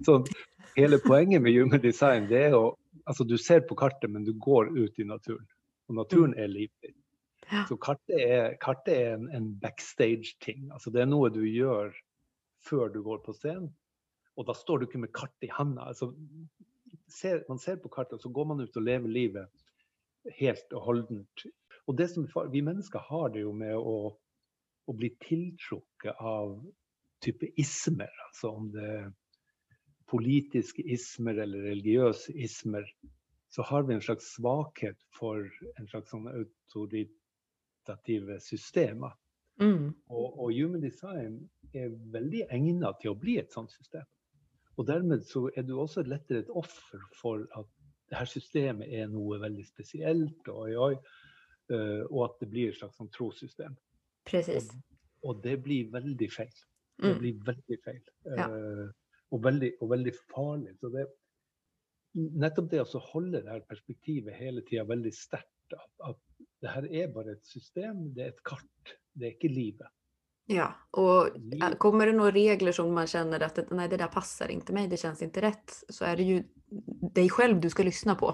Hele 0.76 0.98
poenget 1.02 1.42
med 1.42 1.56
human 1.56 1.82
design 1.82 2.28
det 2.30 2.46
er 2.50 2.58
å 2.58 2.76
Altså, 3.08 3.24
du 3.24 3.36
ser 3.40 3.62
på 3.66 3.74
kartet, 3.74 4.10
men 4.12 4.22
du 4.26 4.32
går 4.38 4.68
ut 4.76 4.98
i 5.00 5.04
naturen. 5.08 5.46
Og 5.88 5.96
naturen 5.96 6.34
er 6.38 6.46
livet. 6.46 6.92
Ja. 7.50 7.64
Så 7.66 7.74
kartet 7.80 8.20
er, 8.22 8.52
kartet 8.62 8.92
er 8.94 9.14
en, 9.16 9.24
en 9.34 9.48
backstage-ting. 9.62 10.68
Altså 10.70 10.92
det 10.94 11.02
er 11.02 11.08
noe 11.10 11.30
du 11.34 11.40
gjør 11.42 11.90
før 12.62 12.92
du 12.94 13.00
går 13.02 13.22
på 13.24 13.34
scenen. 13.34 13.72
Og 14.38 14.46
da 14.46 14.54
står 14.54 14.78
du 14.78 14.86
ikke 14.86 15.00
med 15.02 15.14
kartet 15.16 15.48
i 15.48 15.50
handa. 15.50 15.88
Altså, 15.90 16.12
ser, 17.10 17.42
man 17.48 17.58
ser 17.58 17.80
på 17.82 17.90
kartet, 17.90 18.20
og 18.20 18.22
så 18.22 18.30
går 18.30 18.50
man 18.52 18.62
ut 18.62 18.78
og 18.78 18.86
lever 18.86 19.10
livet 19.10 19.64
helt 20.38 20.76
og 20.76 20.84
holdent. 20.86 21.46
Og 21.88 21.98
det 21.98 22.10
som, 22.12 22.28
vi 22.52 22.62
mennesker 22.62 23.02
har 23.10 23.32
det 23.34 23.42
jo 23.42 23.54
med 23.56 23.74
å, 23.74 24.12
å 24.86 24.96
bli 24.96 25.10
tiltrukket 25.24 26.20
av 26.20 26.54
type 27.24 27.50
ismer. 27.60 28.12
Altså 28.28 28.54
om 28.54 28.70
det 28.74 28.86
er 28.86 29.10
politiske 30.10 30.82
ismer 30.82 31.38
eller 31.44 31.62
religiøse 31.70 32.32
ismer, 32.34 32.84
så 33.50 33.62
har 33.66 33.82
vi 33.86 33.94
en 33.94 34.02
slags 34.04 34.26
svakhet 34.36 34.98
for 35.18 35.36
en 35.78 35.88
slags 35.90 36.10
sånn 36.12 36.28
autoritative 36.30 38.38
systemer. 38.42 39.12
Mm. 39.60 39.90
Og, 40.08 40.38
og 40.40 40.52
human 40.56 40.80
design 40.82 41.34
er 41.76 41.90
veldig 42.14 42.46
egnet 42.54 42.96
til 43.02 43.10
å 43.12 43.18
bli 43.20 43.36
et 43.40 43.52
sånt 43.54 43.72
system. 43.74 44.06
Og 44.78 44.86
dermed 44.88 45.20
så 45.28 45.40
er 45.58 45.66
du 45.68 45.74
også 45.82 46.02
lettere 46.08 46.40
et 46.44 46.52
offer 46.56 47.02
for 47.18 47.36
at 47.58 47.68
det 48.10 48.18
her 48.18 48.30
systemet 48.30 48.88
er 48.96 49.10
noe 49.12 49.38
veldig 49.42 49.66
spesielt, 49.68 50.48
og, 50.50 50.70
oi, 50.88 50.94
eh, 51.70 52.02
og 52.08 52.20
at 52.24 52.40
det 52.40 52.48
blir 52.50 52.70
et 52.72 52.78
slags 52.80 52.96
sånn 52.98 53.12
trossystem. 53.14 53.76
Og, 54.72 54.76
Og 55.28 55.42
det 55.44 55.58
blir 55.62 55.90
veldig 55.92 56.30
feil. 56.32 56.56
Det 57.00 57.10
Mm. 57.14 57.18
blir 57.18 57.34
veldig 57.44 57.78
feil. 57.84 58.00
Ja. 58.24 58.46
Eh, 58.48 58.88
og, 59.30 59.42
veldig, 59.44 59.70
og 59.80 59.92
veldig 59.92 60.14
farlig. 60.32 60.74
Så 60.80 60.90
det, 60.94 61.06
nettopp 62.14 62.70
det 62.72 62.82
å 62.82 63.04
holde 63.12 63.40
det 63.40 63.54
her 63.54 63.64
perspektivet 63.68 64.36
hele 64.38 64.64
tida 64.66 64.84
veldig 64.88 65.14
sterkt, 65.14 65.76
at, 65.76 65.90
at 66.10 66.20
det 66.60 66.74
her 66.74 66.90
er 67.04 67.14
bare 67.14 67.36
et 67.36 67.46
system, 67.46 68.10
det 68.16 68.26
er 68.26 68.34
et 68.34 68.44
kart, 68.46 68.94
det 69.14 69.28
er 69.28 69.36
ikke 69.36 69.52
livet. 69.52 69.88
Ja, 70.50 70.66
og 70.98 71.36
äh, 71.54 71.76
kommer 71.78 72.08
det 72.10 72.16
noen 72.16 72.32
regler 72.34 72.74
som 72.74 72.88
man 72.94 73.08
kjenner 73.10 73.44
at 73.46 73.60
nej, 73.70 73.86
det 73.90 74.00
der 74.00 74.10
passer 74.10 74.50
ikke 74.50 74.74
meg, 74.74 74.88
det 74.90 74.98
kjennes 74.98 75.22
ikke 75.22 75.44
rett, 75.44 75.76
så 75.86 76.08
er 76.10 76.18
det 76.18 76.26
jo 76.26 76.40
deg 77.14 77.30
selv 77.36 77.60
du 77.62 77.68
skal 77.70 77.86
lyssna 77.86 78.16
på. 78.18 78.32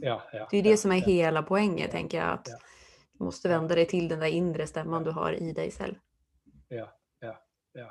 Ja, 0.00 0.16
ja, 0.32 0.46
Det 0.48 0.56
er 0.56 0.62
jo 0.62 0.66
det 0.70 0.76
ja, 0.76 0.80
som 0.80 0.94
er 0.94 1.10
ja. 1.10 1.42
poenget, 1.44 1.92
tenker 1.92 2.18
jeg. 2.18 2.38
At 2.40 2.48
du 3.18 3.26
måtte 3.26 3.52
vende 3.52 3.76
deg 3.76 3.90
til 3.90 4.08
den 4.08 4.22
der 4.22 4.32
inre 4.32 4.66
stemmen 4.68 5.04
du 5.04 5.12
har 5.16 5.36
i 5.36 5.52
deg 5.56 5.72
selv. 5.74 6.00
Ja, 6.72 6.86
ja, 7.20 7.34
ja. 7.76 7.90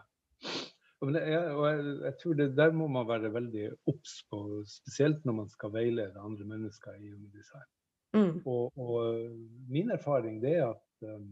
Og 1.00 1.16
jeg, 1.16 1.84
jeg 2.04 2.16
tror 2.20 2.34
det 2.36 2.50
der 2.58 2.74
må 2.76 2.88
man 2.92 3.08
være 3.08 3.32
veldig 3.32 3.68
obs 3.88 4.18
på, 4.32 4.40
spesielt 4.68 5.24
når 5.26 5.38
man 5.44 5.52
skal 5.52 5.72
veilede 5.72 6.20
andre 6.20 6.48
mennesker 6.48 6.98
i 7.00 7.14
design. 7.32 7.70
Mm. 8.18 8.42
Og, 8.46 8.74
og 8.76 9.30
min 9.70 9.92
erfaring 9.92 10.42
det 10.44 10.58
er 10.58 10.66
at, 10.68 11.08
um, 11.14 11.30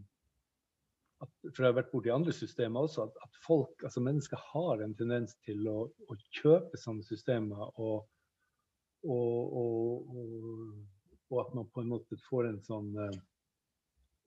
at 1.22 1.32
For 1.50 1.64
jeg 1.64 1.72
har 1.72 1.80
vært 1.80 1.92
borti 1.92 2.14
andre 2.14 2.36
systemer 2.36 2.86
også, 2.86 3.08
at, 3.10 3.18
at 3.26 3.40
folk, 3.48 3.74
altså 3.84 4.04
mennesker 4.06 4.44
har 4.54 4.84
en 4.86 4.94
tendens 4.96 5.36
til 5.44 5.68
å, 5.68 5.80
å 5.90 6.20
kjøpe 6.40 6.80
sånne 6.80 7.04
systemer. 7.04 7.74
Og, 7.82 8.06
og, 9.04 9.58
og, 9.58 11.42
at 11.42 11.56
man 11.58 11.68
på 11.74 11.84
en 11.84 11.92
måte 11.92 12.20
får 12.30 12.48
en 12.52 12.62
sånn 12.64 12.94
eh, 13.04 13.18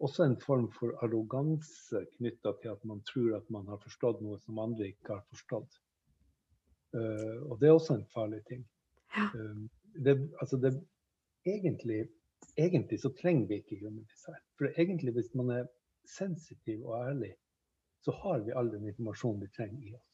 Også 0.01 0.25
en 0.25 0.39
form 0.41 0.71
for 0.73 0.97
arroganse 1.05 2.05
knytta 2.17 2.55
til 2.63 2.73
at 2.73 2.85
man 2.89 3.03
tror 3.09 3.37
at 3.37 3.51
man 3.53 3.67
har 3.69 3.81
forstått 3.83 4.23
noe 4.25 4.39
som 4.41 4.61
andre 4.63 4.89
ikke 4.89 5.19
har 5.19 5.25
forstått. 5.29 5.81
Uh, 6.97 7.51
og 7.51 7.61
det 7.61 7.69
er 7.69 7.77
også 7.77 7.99
en 7.99 8.09
farlig 8.15 8.41
ting. 8.49 8.65
Ja. 9.17 9.27
Eh, 9.35 9.61
det, 10.07 10.15
altså 10.41 10.57
det, 10.57 10.73
egentlig, 11.47 12.09
egentlig 12.57 13.01
så 13.03 13.13
trenger 13.21 13.47
vi 13.47 13.61
ikke 13.61 13.79
human 13.83 14.07
design. 14.11 14.43
For 14.59 14.73
egentlig 14.79 15.15
hvis 15.19 15.35
man 15.35 15.51
er 15.51 15.69
sensitiv 16.07 16.87
og 16.87 16.97
ærlig, 17.09 17.35
så 18.05 18.15
har 18.23 18.41
vi 18.47 18.57
all 18.57 18.73
den 18.73 18.87
informasjonen 18.89 19.43
vi 19.43 19.53
trenger 19.57 19.89
i 19.89 19.95
oss. 19.95 20.07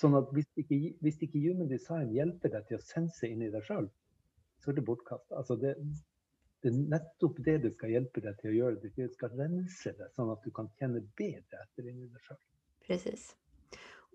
Sånn 0.00 0.16
at 0.18 0.28
hvis 0.36 0.48
ikke, 0.60 0.78
hvis 1.04 1.22
ikke 1.24 1.40
human 1.40 1.70
design 1.70 2.10
hjelper 2.12 2.52
deg 2.52 2.66
til 2.68 2.78
å 2.78 2.84
sense 2.84 3.28
inn 3.28 3.44
i 3.44 3.50
deg 3.52 3.64
sjøl, 3.64 3.88
så 4.62 4.70
er 4.70 4.78
det 4.78 4.84
bortkasta. 4.84 5.38
Altså 5.38 5.56
det, 5.60 5.74
det 6.62 6.70
er 6.72 6.78
nettopp 6.92 7.36
det 7.46 7.56
det 7.62 7.74
skal 7.76 7.92
hjelpe 7.92 8.22
deg 8.22 8.38
til 8.40 8.50
å 8.50 8.56
gjøre. 8.56 8.90
Det 8.96 9.08
skal 9.14 9.34
rense 9.38 9.92
deg, 9.94 10.08
sånn 10.16 10.32
at 10.32 10.42
du 10.42 10.50
kan 10.54 10.70
kjenne 10.80 11.02
bedre 11.18 11.60
etter 11.62 11.86
inni 11.86 12.08
deg 12.08 12.24
sjøl. 12.24 12.40
Precis. 12.86 13.28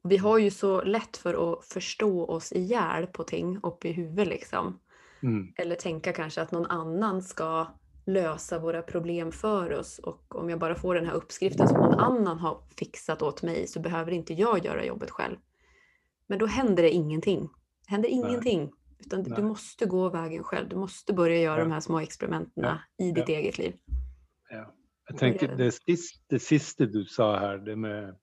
Vi 0.03 0.17
har 0.17 0.38
ju 0.38 0.49
så 0.51 0.82
lett 0.84 1.17
for 1.17 1.38
å 1.39 1.47
forstå 1.63 2.25
oss 2.25 2.51
ihjäl 2.51 3.08
på 3.08 3.23
ting 3.23 3.56
oppe 3.63 3.89
i 3.89 3.93
huvudet 3.93 4.27
liksom. 4.27 4.79
Mm. 5.23 5.53
Eller 5.58 5.79
tenke 5.79 6.12
kanskje 6.12 6.43
at 6.43 6.51
noen 6.51 6.67
annen 6.67 7.21
skal 7.23 7.71
løse 8.12 8.60
våre 8.60 8.82
problem 8.84 9.32
for 9.32 9.71
oss 9.77 9.95
og 10.03 10.36
om 10.36 10.49
jeg 10.51 10.60
bare 10.60 10.75
får 10.75 10.95
den 10.95 11.06
här 11.08 11.15
uppskriften 11.15 11.67
som 11.67 11.79
noen 11.79 11.99
annen 11.99 12.41
har 12.43 12.58
fixat 12.75 13.21
åt 13.23 13.45
meg 13.47 13.69
så 13.71 13.79
behöver 13.79 14.17
ikke 14.17 14.36
jeg 14.36 14.65
gjøre 14.65 14.89
jobbet 14.89 15.15
selv. 15.15 15.39
Men 16.27 16.39
da 16.39 16.45
händer 16.51 16.84
det 16.84 16.91
ingenting. 16.91 17.47
Det 17.47 17.95
händer 17.95 18.10
ingenting. 18.10 18.71
Utan 18.99 19.21
Nej. 19.21 19.34
du 19.36 19.43
måste 19.43 19.86
gå 19.86 20.10
vägen 20.10 20.43
själv. 20.43 20.69
Du 20.69 20.75
måste 20.75 21.13
börja 21.13 21.41
göra 21.41 21.58
Ja. 21.58 21.63
de 21.63 21.71
här 21.71 21.79
små 21.79 21.99
experimenten 21.99 22.77
i 22.97 23.12
ditt 23.12 23.29
Ja. 23.29 23.36
eget 23.36 23.58
liv. 23.58 23.77
Ja. 24.49 24.73
Jeg 25.10 25.17
tenker 25.17 25.56
det 25.56 25.71
siste, 25.71 26.25
det 26.29 26.39
siste 26.39 26.86
du 26.86 27.06
sa 27.06 27.39
her, 27.39 27.58
det 27.58 27.75
med 27.75 28.15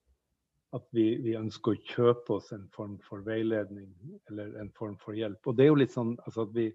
at 0.72 0.86
vi, 0.92 1.16
vi 1.22 1.34
ønsker 1.36 1.74
å 1.74 1.82
kjøpe 1.82 2.32
oss 2.38 2.52
en 2.52 2.68
form 2.72 2.98
for 3.04 3.20
veiledning 3.26 3.90
eller 4.30 4.54
en 4.60 4.70
form 4.70 4.96
for 4.98 5.12
hjelp. 5.12 5.46
Og 5.46 5.56
det 5.56 5.64
er 5.64 5.68
jo 5.68 5.74
litt 5.80 5.92
sånn 5.92 6.14
altså 6.24 6.46
at 6.46 6.54
vi, 6.54 6.68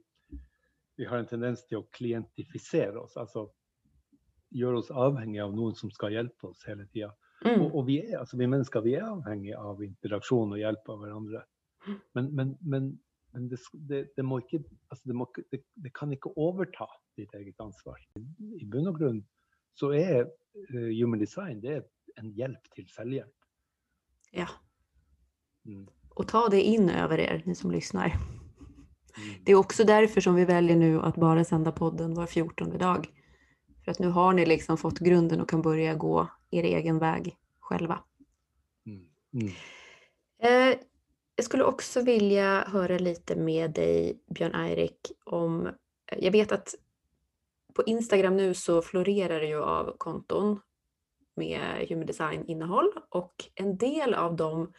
vi 0.97 1.05
har 1.05 1.17
en 1.17 1.29
tendens 1.29 1.63
til 1.65 1.79
å 1.79 1.87
klientifisere 1.95 2.99
oss. 2.99 3.15
Altså 3.17 3.47
gjøre 4.55 4.77
oss 4.83 4.91
avhengig 4.91 5.41
av 5.43 5.55
noen 5.55 5.75
som 5.75 5.91
skal 5.91 6.13
hjelpe 6.15 6.51
oss 6.51 6.63
hele 6.67 6.85
tida. 6.91 7.13
Mm. 7.45 7.61
Og, 7.61 7.75
og 7.75 7.87
vi, 7.87 7.99
er, 8.03 8.19
altså 8.19 8.37
vi 8.37 8.47
mennesker 8.51 8.83
vi 8.85 8.95
er 8.99 9.07
avhengige 9.07 9.57
av 9.59 9.81
interaksjon 9.83 10.53
og 10.55 10.61
hjelp 10.61 10.91
av 10.91 11.01
hverandre. 11.01 11.43
Men, 12.17 12.29
men, 12.35 12.53
men, 12.61 12.87
men 13.35 13.49
det, 13.51 13.59
det, 13.89 14.01
det 14.15 14.23
må 14.25 14.39
ikke 14.39 14.61
altså 14.89 15.11
det, 15.11 15.15
må, 15.15 15.27
det, 15.51 15.91
kan 15.95 16.13
ikke 16.15 16.31
overta 16.39 16.87
ditt 17.19 17.33
eget 17.35 17.59
ansvar. 17.59 17.99
I 18.15 18.67
bunn 18.71 18.87
og 18.87 18.99
grunn 18.99 19.21
så 19.75 19.91
er 19.95 20.23
uh, 20.23 20.91
human 20.95 21.19
design 21.19 21.59
det 21.63 21.73
er 21.79 21.83
en 22.21 22.31
hjelp 22.37 22.71
til 22.75 22.87
selvhjelp. 22.91 23.35
Ja. 24.31 24.47
Mm. 25.67 25.87
Och 26.15 26.27
ta 26.27 26.47
det 26.49 26.61
in 26.61 26.89
över 26.89 27.19
er, 27.19 27.41
ni 27.45 27.55
som 27.55 27.71
lyssnar. 27.71 28.07
Mm. 28.07 29.43
Det 29.45 29.51
är 29.51 29.55
också 29.55 29.83
därför 29.83 30.21
som 30.21 30.35
vi 30.35 30.45
väljer 30.45 30.75
nu 30.75 31.01
att 31.01 31.15
bara 31.15 31.43
sända 31.43 31.71
podden 31.71 32.13
var 32.13 32.25
14 32.25 32.77
dag. 32.77 33.07
För 33.83 33.91
att 33.91 33.99
nu 33.99 34.07
har 34.07 34.33
ni 34.33 34.45
liksom 34.45 34.77
fått 34.77 34.99
grunden 34.99 35.41
och 35.41 35.49
kan 35.49 35.61
börja 35.61 35.95
gå 35.95 36.27
er 36.51 36.63
egen 36.63 36.99
väg 36.99 37.37
själva. 37.59 37.99
Mm. 38.85 39.05
Mm. 39.33 39.53
Eh, 40.39 40.79
jag 41.35 41.45
skulle 41.45 41.63
också 41.63 42.01
vilja 42.01 42.63
höra 42.67 42.97
lite 42.97 43.35
med 43.35 43.71
dig, 43.71 44.19
Björn-Eirik, 44.27 45.11
om... 45.25 45.67
eh, 45.67 46.17
Jag 46.19 46.31
vet 46.31 46.51
att 46.51 46.75
på 47.73 47.83
Instagram 47.83 48.37
nu 48.37 48.53
så 48.53 48.81
florerar 48.81 49.39
det 49.39 49.47
ju 49.47 49.63
av 49.63 49.95
konton 49.97 50.59
med 51.35 51.85
human 51.89 52.05
design-innehåll 52.05 52.91
och 53.09 53.33
en 53.55 53.77
del 53.77 54.13
av 54.13 54.35
dem 54.35 54.73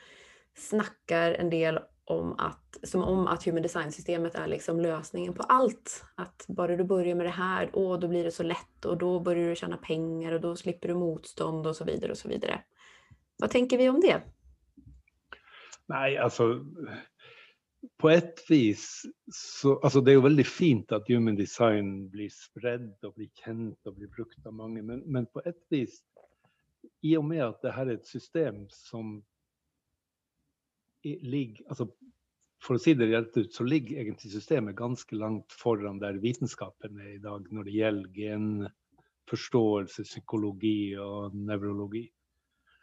snackar 0.57 1.33
en 1.33 1.51
del 1.51 1.79
om 2.05 2.35
att, 2.38 2.79
som 2.83 3.03
om 3.05 3.27
att 3.27 3.45
human 3.45 3.62
design-systemet 3.62 4.35
är 4.35 4.47
liksom 4.47 4.81
lösningen 4.81 5.35
på 5.35 5.42
allt. 5.42 6.05
Att 6.14 6.45
bara 6.49 6.77
du 6.77 6.85
börjar 6.85 7.14
med 7.14 7.27
det 7.27 7.31
här, 7.31 7.71
åh, 7.73 7.99
då 7.99 8.09
blir 8.09 8.25
det 8.25 8.31
så 8.31 8.42
lätt 8.42 8.85
och 8.85 8.99
då 8.99 9.21
börjar 9.21 9.49
du 9.49 9.57
tjäna 9.57 9.77
pengar 9.77 10.33
och 10.33 10.40
då 10.40 10.57
slipper 10.57 10.88
du 10.88 10.95
motstånd 10.95 11.66
och 11.66 11.77
så 11.77 11.85
vidare 11.85 12.12
och 12.12 12.19
så 12.19 12.29
vidare. 12.29 12.62
Vad 13.38 13.51
tänker 13.51 13.79
vi 13.79 13.88
om 13.88 14.01
det? 14.01 14.23
Nei, 15.92 16.16
altså 16.18 16.49
På 18.01 18.11
et 18.11 18.42
vis 18.49 19.07
så 19.33 19.77
Altså, 19.85 20.01
det 20.01 20.12
er 20.12 20.18
jo 20.18 20.27
veldig 20.27 20.46
fint 20.49 20.92
at 20.96 21.09
human 21.11 21.38
design 21.38 22.09
blir 22.12 22.33
spredd 22.35 22.92
og 23.07 23.14
blir 23.18 23.31
kjent 23.42 23.88
og 23.88 23.99
blir 23.99 24.11
brukt 24.16 24.46
av 24.46 24.57
mange, 24.57 24.83
men, 24.83 25.05
men 25.07 25.29
på 25.31 25.44
et 25.46 25.61
vis 25.70 26.01
I 27.07 27.16
og 27.20 27.27
med 27.31 27.44
at 27.44 27.62
dette 27.62 27.87
er 27.87 27.94
et 27.94 28.11
system 28.11 28.66
som 28.72 29.20
ligger 31.07 31.62
altså, 31.70 31.87
For 32.64 32.79
å 32.79 32.83
si 32.83 32.96
det 32.99 33.12
rett 33.12 33.37
ut, 33.37 33.53
så 33.55 33.66
ligger 33.66 34.01
egentlig 34.03 34.33
systemet 34.33 34.79
ganske 34.79 35.14
langt 35.14 35.55
foran 35.55 36.01
der 36.03 36.18
vitenskapen 36.22 36.99
er 36.99 37.12
i 37.14 37.22
dag 37.22 37.46
når 37.55 37.68
det 37.68 37.75
gjelder 37.77 38.16
genforståelse, 38.16 40.07
psykologi 40.09 40.96
og 40.99 41.37
nevrologi. 41.37 42.07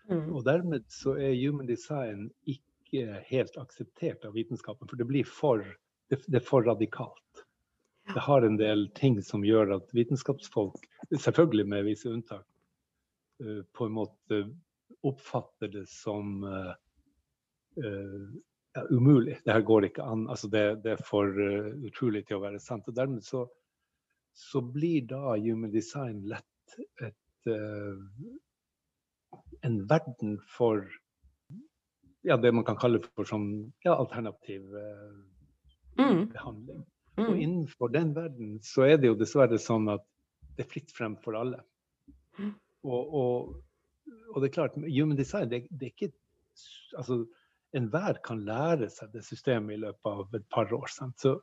Mm. 0.08 0.30
Og 0.36 0.46
dermed 0.46 0.86
så 0.94 1.18
er 1.20 1.36
human 1.36 1.68
design 1.68 2.30
ikke 2.46 2.73
helt 3.02 3.58
akseptert 3.58 4.26
av 4.26 4.34
vitenskapen, 4.34 4.88
for 4.88 5.00
det 5.00 5.08
blir 5.10 5.28
for, 5.28 5.64
det, 6.10 6.22
det 6.28 6.40
er 6.42 6.46
for 6.46 6.66
radikalt. 6.66 7.44
Det 8.14 8.20
har 8.20 8.42
en 8.42 8.58
del 8.60 8.90
ting 8.96 9.22
som 9.24 9.46
gjør 9.46 9.78
at 9.78 9.94
vitenskapsfolk, 9.96 10.86
selvfølgelig 11.14 11.66
med 11.72 11.86
visse 11.88 12.12
unntak, 12.12 12.46
eh, 13.44 13.62
på 13.72 13.88
en 13.88 13.96
måte 13.96 14.42
oppfatter 15.08 15.72
det 15.72 15.86
som 15.90 16.44
eh, 16.44 16.74
eh, 17.80 18.26
ja, 18.76 18.86
umulig. 18.90 19.40
Det 19.46 19.56
her 19.56 19.66
går 19.68 19.88
ikke 19.90 20.04
an. 20.04 20.28
Altså 20.30 20.50
det, 20.52 20.66
det 20.84 20.98
er 20.98 21.06
for 21.08 21.30
utrolig 21.88 22.26
til 22.28 22.40
å 22.40 22.44
være 22.44 22.60
sant. 22.62 22.88
Og 22.90 22.98
dermed 22.98 23.24
så, 23.24 23.46
så 24.36 24.62
blir 24.66 25.06
da 25.08 25.38
human 25.38 25.72
design 25.72 26.24
lett 26.28 26.80
et 27.02 27.20
en 29.64 29.78
verden 29.88 30.38
for 30.48 30.84
ja, 32.24 32.38
det 32.38 32.54
man 32.56 32.66
kan 32.68 32.78
kalle 32.80 33.02
for 33.04 33.28
sånn, 33.28 33.72
ja, 33.86 33.96
alternativ 34.00 34.74
eh, 34.76 35.22
Mm. 36.00 36.30
behandling. 36.34 36.86
Og 37.18 37.36
Mm. 37.36 37.42
innenfor 37.44 37.92
den 37.94 38.14
verden 38.16 38.60
så 38.66 38.88
er 38.90 38.98
det 38.98 39.08
jo 39.12 39.16
dessverre 39.16 39.60
sånn 39.62 39.92
at 39.94 40.02
det 40.58 40.66
er 40.66 40.70
fritt 40.72 40.92
frem 40.92 41.16
for 41.22 41.36
alle. 41.38 41.60
Og, 42.84 43.14
og, 43.14 43.62
og 44.34 44.42
det 44.42 44.50
er 44.50 44.54
klart, 44.56 44.76
human 44.76 45.18
design, 45.18 45.50
det, 45.50 45.68
det 45.70 45.92
er 45.92 45.96
ikke 45.96 46.14
Altså, 46.98 47.24
enhver 47.74 48.20
kan 48.22 48.44
lære 48.46 48.86
seg 48.94 49.10
det 49.16 49.24
systemet 49.26 49.74
i 49.74 49.82
løpet 49.82 50.06
av 50.06 50.36
et 50.38 50.44
par 50.54 50.70
år. 50.74 50.86
Sant? 50.94 51.18
Så 51.18 51.40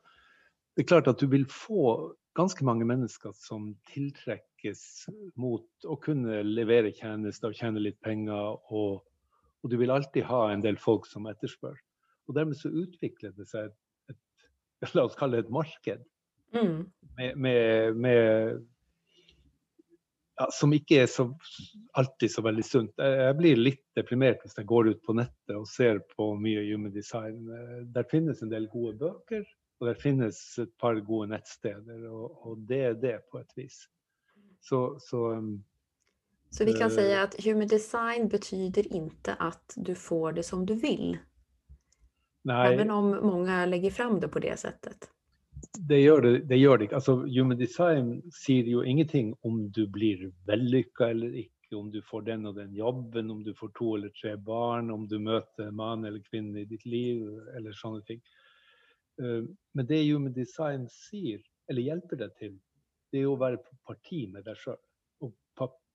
det 0.77 0.85
er 0.85 0.87
klart 0.87 1.09
at 1.11 1.19
du 1.19 1.27
vil 1.27 1.47
få 1.51 2.14
ganske 2.38 2.62
mange 2.64 2.87
mennesker 2.87 3.33
som 3.35 3.73
tiltrekkes 3.90 5.09
mot 5.35 5.66
å 5.85 5.97
kunne 5.99 6.45
levere 6.47 6.93
tjenester 6.95 7.51
og 7.51 7.59
tjene 7.59 7.83
litt 7.83 7.99
penger, 8.07 8.55
og, 8.71 9.03
og 9.61 9.73
du 9.73 9.77
vil 9.81 9.92
alltid 9.92 10.25
ha 10.29 10.46
en 10.51 10.64
del 10.64 10.79
folk 10.81 11.07
som 11.09 11.29
etterspør. 11.31 11.77
Og 12.29 12.37
dermed 12.37 12.57
så 12.57 12.70
utvikler 12.70 13.35
det 13.37 13.49
seg 13.51 13.68
et, 13.68 14.16
et 14.87 14.92
la 14.96 15.05
oss 15.05 15.18
kalle 15.18 15.40
det 15.40 15.49
et 15.49 15.55
marked 15.55 16.07
Mm. 16.55 16.90
med, 17.16 17.37
med, 17.37 17.96
med 17.96 18.66
ja, 20.38 20.49
Som 20.53 20.73
ikke 20.73 21.03
er 21.03 21.07
så, 21.07 21.29
alltid 21.92 22.33
så 22.33 22.42
veldig 22.42 22.64
sunt. 22.64 22.92
Jeg, 22.99 23.37
blir 23.38 23.61
litt 23.61 23.85
deprimert 23.94 24.42
hvis 24.42 24.57
jeg 24.59 24.66
går 24.70 24.90
ut 24.90 25.03
på 25.07 25.14
nettet 25.18 25.57
og 25.57 25.68
ser 25.70 26.01
på 26.16 26.33
mye 26.40 26.64
human 26.64 26.94
design. 26.94 27.44
Der 27.94 28.09
finnes 28.11 28.42
en 28.42 28.53
del 28.53 28.66
gode 28.73 28.96
bøker, 28.99 29.44
og 29.81 29.90
der 29.90 30.01
finnes 30.01 30.40
et 30.59 30.73
par 30.81 30.99
gode 31.07 31.31
nettsteder. 31.35 32.07
Og, 32.09 32.40
og 32.46 32.64
det 32.68 32.81
er 32.88 32.96
det, 32.99 33.16
på 33.31 33.42
et 33.42 33.53
vis. 33.57 33.83
Så, 34.64 34.99
så 35.05 35.23
um, 35.37 35.59
Så 36.51 36.65
vi 36.65 36.73
kan 36.73 36.91
Eh. 36.91 36.95
säga 36.95 37.23
att 37.23 37.45
human 37.45 37.67
design 37.69 38.29
betyder 38.29 38.93
inte 38.97 39.35
att 39.35 39.73
du 39.77 39.95
får 39.95 40.33
det 40.33 40.43
som 40.43 40.67
du 40.67 40.75
vill. 40.75 41.19
nei. 42.45 42.75
Även 42.75 42.91
om 42.91 43.11
många 43.23 43.67
lägger 43.67 43.91
fram 43.91 44.21
det 44.21 44.29
på 44.29 44.39
det 44.39 44.59
sättet. 44.59 45.11
det 45.89 46.01
gjør 46.01 46.21
det, 46.23 46.39
det 46.49 46.57
gjør 46.57 46.79
det. 46.79 46.93
Altså, 46.93 47.15
human 47.39 47.59
design 47.59 48.23
sier 48.33 48.65
jo 48.65 48.83
ingenting 48.83 49.35
om 49.43 49.71
du 49.73 49.87
blir 49.87 50.33
vellykka 50.47 51.11
eller 51.11 51.35
ikke, 51.37 51.77
om 51.77 51.91
du 51.91 52.01
får 52.03 52.23
den 52.23 52.47
og 52.47 52.55
den 52.57 52.75
jobben, 52.75 53.31
om 53.31 53.45
du 53.45 53.53
får 53.55 53.69
to 53.79 53.95
eller 53.97 54.09
tre 54.23 54.37
barn, 54.37 54.91
om 54.91 55.07
du 55.09 55.19
møter 55.19 55.71
mann 55.71 56.05
eller 56.05 56.21
kvinne 56.31 56.61
i 56.61 56.65
ditt 56.65 56.87
liv, 56.87 57.23
eller 57.57 57.73
sånne 57.73 58.03
ting. 58.07 58.21
Eh, 59.23 59.43
Men 59.75 59.87
det 59.87 60.03
human 60.13 60.33
design 60.33 60.89
sier, 60.89 61.41
eller 61.69 61.83
hjelper 61.83 62.17
deg 62.17 62.35
til, 62.39 62.59
det 63.13 63.19
er 63.21 63.23
jo 63.23 63.37
å 63.37 63.41
være 63.41 63.57
på 63.59 63.77
parti 63.87 64.27
med 64.33 64.45
deg 64.45 64.57
sjøl. 64.57 64.81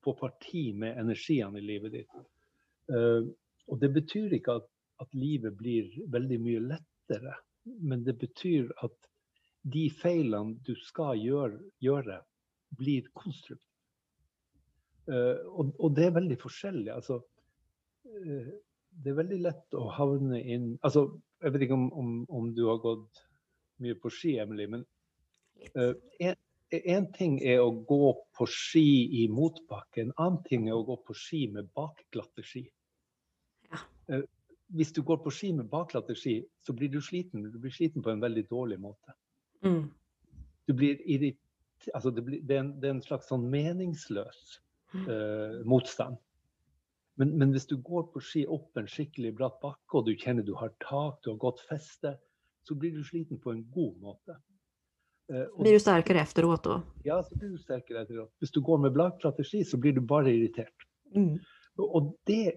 På 0.05 0.13
parti 0.19 0.67
med 0.77 0.99
energiene 1.01 1.57
i 1.59 1.65
livet 1.65 1.95
ditt. 1.99 2.21
Uh, 2.91 3.25
Og 3.65 3.79
det 3.81 3.89
betyr 3.95 4.35
ikke 4.37 4.59
at, 4.59 4.67
at 5.01 5.13
livet 5.17 5.55
blir 5.57 5.89
veldig 6.13 6.37
mye 6.41 6.61
lettere, 6.69 7.33
men 7.65 8.03
det 8.05 8.13
betyr 8.21 8.69
at 8.85 8.93
de 9.73 9.87
feilene 9.89 10.59
du 10.67 10.75
skal 10.77 11.17
gjøre, 11.17 11.57
gjøre 11.81 12.19
blir 12.77 13.07
konstruktive. 13.17 13.61
Uh, 15.09 15.41
og, 15.49 15.73
og 15.79 15.95
det 15.97 16.05
er 16.07 16.13
veldig 16.19 16.37
forskjellig. 16.41 16.91
Altså, 16.93 17.19
uh, 18.05 18.53
det 19.01 19.11
er 19.11 19.17
veldig 19.23 19.41
lett 19.41 19.75
å 19.77 19.89
havne 19.91 20.39
inn 20.39 20.69
altså, 20.87 21.09
Jeg 21.41 21.51
vet 21.51 21.65
ikke 21.65 21.75
om, 21.75 21.89
om, 21.99 22.13
om 22.29 22.45
du 22.55 22.63
har 22.69 22.77
gått 22.81 23.25
mye 23.83 23.97
på 23.99 24.09
ski, 24.13 24.37
Emily, 24.39 24.69
men 24.71 24.85
en, 25.75 26.37
en 26.71 27.05
ting 27.13 27.37
er 27.43 27.61
å 27.61 27.71
gå 27.87 28.13
på 28.35 28.47
ski 28.49 28.87
i 29.21 29.25
motbakke, 29.31 30.01
en 30.01 30.15
annen 30.17 30.41
ting 30.47 30.67
er 30.69 30.77
å 30.77 30.85
gå 30.87 30.97
på 31.05 31.15
ski 31.17 31.45
med 31.53 31.69
bakglatte 31.77 32.43
ski. 32.43 32.65
Ja. 33.71 33.83
Eh, 34.09 34.25
Hvis 34.73 34.91
du 34.91 35.03
går 35.05 35.19
på 35.21 35.29
ski 35.29 35.51
med 35.53 35.69
bakglatte 35.69 36.15
ski, 36.17 36.39
så 36.65 36.73
blir 36.73 36.89
du 36.89 36.97
sliten. 37.01 37.43
Du 37.53 37.59
blir 37.59 37.71
sliten 37.71 38.01
på 38.01 38.09
en 38.09 38.21
veldig 38.21 38.47
dårlig 38.49 38.79
måte. 38.81 39.13
Mm. 39.61 39.91
Du 40.67 40.73
blir 40.73 41.01
irritert 41.05 41.41
Altså 41.93 42.09
det, 42.09 42.23
blir, 42.25 42.39
det, 42.41 42.55
er 42.55 42.59
en, 42.63 42.71
det 42.81 42.87
er 42.87 42.93
en 42.95 43.03
slags 43.03 43.27
sånn 43.29 43.43
meningsløs 43.51 44.37
eh, 44.95 45.59
motstand. 45.67 46.17
Men, 47.19 47.33
men 47.39 47.51
hvis 47.53 47.67
du 47.69 47.75
går 47.77 48.07
på 48.13 48.21
ski 48.23 48.45
opp 48.51 48.79
en 48.79 48.89
skikkelig 48.89 49.33
bratt 49.37 49.59
bakke, 49.61 49.99
og 49.99 50.07
du 50.07 50.15
kjenner 50.17 50.43
du 50.47 50.55
har 50.59 50.73
tak, 50.83 51.19
du 51.23 51.29
har 51.33 51.39
godt 51.43 51.61
feste, 51.69 52.15
så 52.65 52.77
blir 52.79 52.95
du 52.95 53.03
sliten 53.05 53.39
på 53.43 53.53
en 53.53 53.61
god 53.75 53.99
måte. 54.01 54.39
Eh, 55.29 55.41
og- 55.53 55.63
Blir 55.63 55.73
du 55.73 55.79
sterkere 55.79 56.21
efteråt 56.21 56.63
da? 56.63 56.81
Ja, 57.03 57.21
så 57.23 57.35
blir 57.37 57.49
du 57.49 57.57
sterkere 57.57 58.03
efteråt. 58.05 58.31
Hvis 58.41 58.51
du 58.51 58.61
går 58.61 58.77
med 58.81 58.93
bladstrategi, 58.93 59.63
så 59.63 59.77
blir 59.77 59.93
du 59.93 60.01
bare 60.01 60.29
irritert. 60.29 60.85
Og- 61.77 61.95
Og 61.95 62.17
det, 62.27 62.53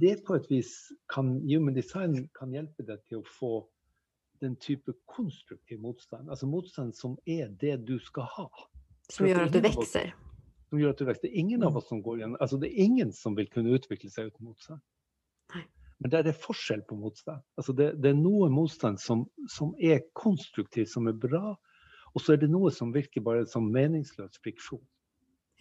det 0.00 0.24
på 0.24 0.34
et 0.34 0.46
vis 0.50 0.92
kan 1.08 1.40
human 1.50 1.74
design 1.74 2.28
kan 2.38 2.50
hjelpe 2.50 2.86
deg 2.86 2.98
til 3.08 3.18
å 3.18 3.24
få 3.26 3.66
den 4.40 4.56
type 4.56 4.92
konstruktiv 5.06 5.80
motstand. 5.80 6.28
Altså 6.30 6.46
motstand 6.46 6.94
som 6.94 7.18
er 7.26 7.48
det 7.48 7.84
du 7.84 7.98
skal 7.98 8.22
ha. 8.22 8.46
Som 9.10 9.26
gjør 9.26 9.46
at 9.46 9.52
du 9.52 9.60
växer? 9.60 10.12
Som 10.70 10.78
gjør 10.78 10.90
at 10.90 10.98
du 10.98 11.04
vokser. 11.04 11.22
Det 11.22 11.30
er 11.32 11.38
ingen 11.38 11.62
av 11.62 11.72
Mm. 11.72 11.76
oss 11.76 11.88
som 11.88 12.02
går 12.02 12.16
igjen. 12.18 12.36
Altså 12.40 12.58
det 12.60 12.70
er 12.72 12.84
ingen 12.84 13.12
som 13.12 13.34
vil 13.34 13.46
kunne 13.48 13.70
utvikle 13.78 14.10
seg 14.10 14.26
uten 14.32 14.44
motstand. 14.46 14.80
Nei. 15.54 15.64
Men 16.00 16.10
der 16.10 16.18
er 16.28 16.32
forskjell 16.32 16.82
på 16.86 16.96
motstand. 16.96 17.42
Altså 17.58 17.74
det, 17.76 18.00
det 18.00 18.10
er 18.10 18.14
noe 18.22 18.48
motstand 18.48 18.98
som, 19.00 19.28
som 19.48 19.74
er 19.80 20.00
konstruktiv, 20.14 20.86
som 20.86 21.06
er 21.08 21.12
bra. 21.12 21.56
Og 22.18 22.22
så 22.24 22.34
er 22.34 22.40
det 22.42 22.50
noe 22.50 22.72
som 22.74 22.90
virker 22.94 23.22
bare 23.22 23.44
som 23.46 23.68
meningsløs 23.70 24.40
friksjon. 24.42 24.82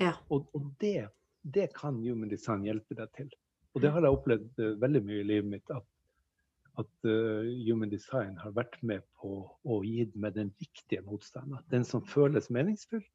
Ja. 0.01 0.15
Og, 0.33 0.47
og 0.57 0.71
det, 0.81 1.11
det 1.45 1.67
kan 1.77 1.99
human 2.01 2.31
design 2.31 2.65
hjelpe 2.65 2.97
deg 2.97 3.13
til. 3.17 3.29
Og 3.75 3.83
det 3.83 3.91
har 3.93 4.01
jeg 4.01 4.17
opplevd 4.17 4.63
uh, 4.63 4.73
veldig 4.81 5.03
mye 5.05 5.21
i 5.21 5.27
livet 5.27 5.51
mitt. 5.51 5.69
At, 5.69 5.85
at 6.81 6.89
uh, 7.05 7.45
human 7.67 7.93
design 7.93 8.33
har 8.41 8.55
vært 8.57 8.79
med 8.81 9.05
på 9.21 9.37
å 9.45 9.79
gi 9.85 10.07
meg 10.17 10.33
den 10.39 10.49
riktige 10.57 11.05
motstanden. 11.05 11.61
Den 11.69 11.85
som 11.85 12.01
føles 12.01 12.49
meningsfull, 12.49 13.05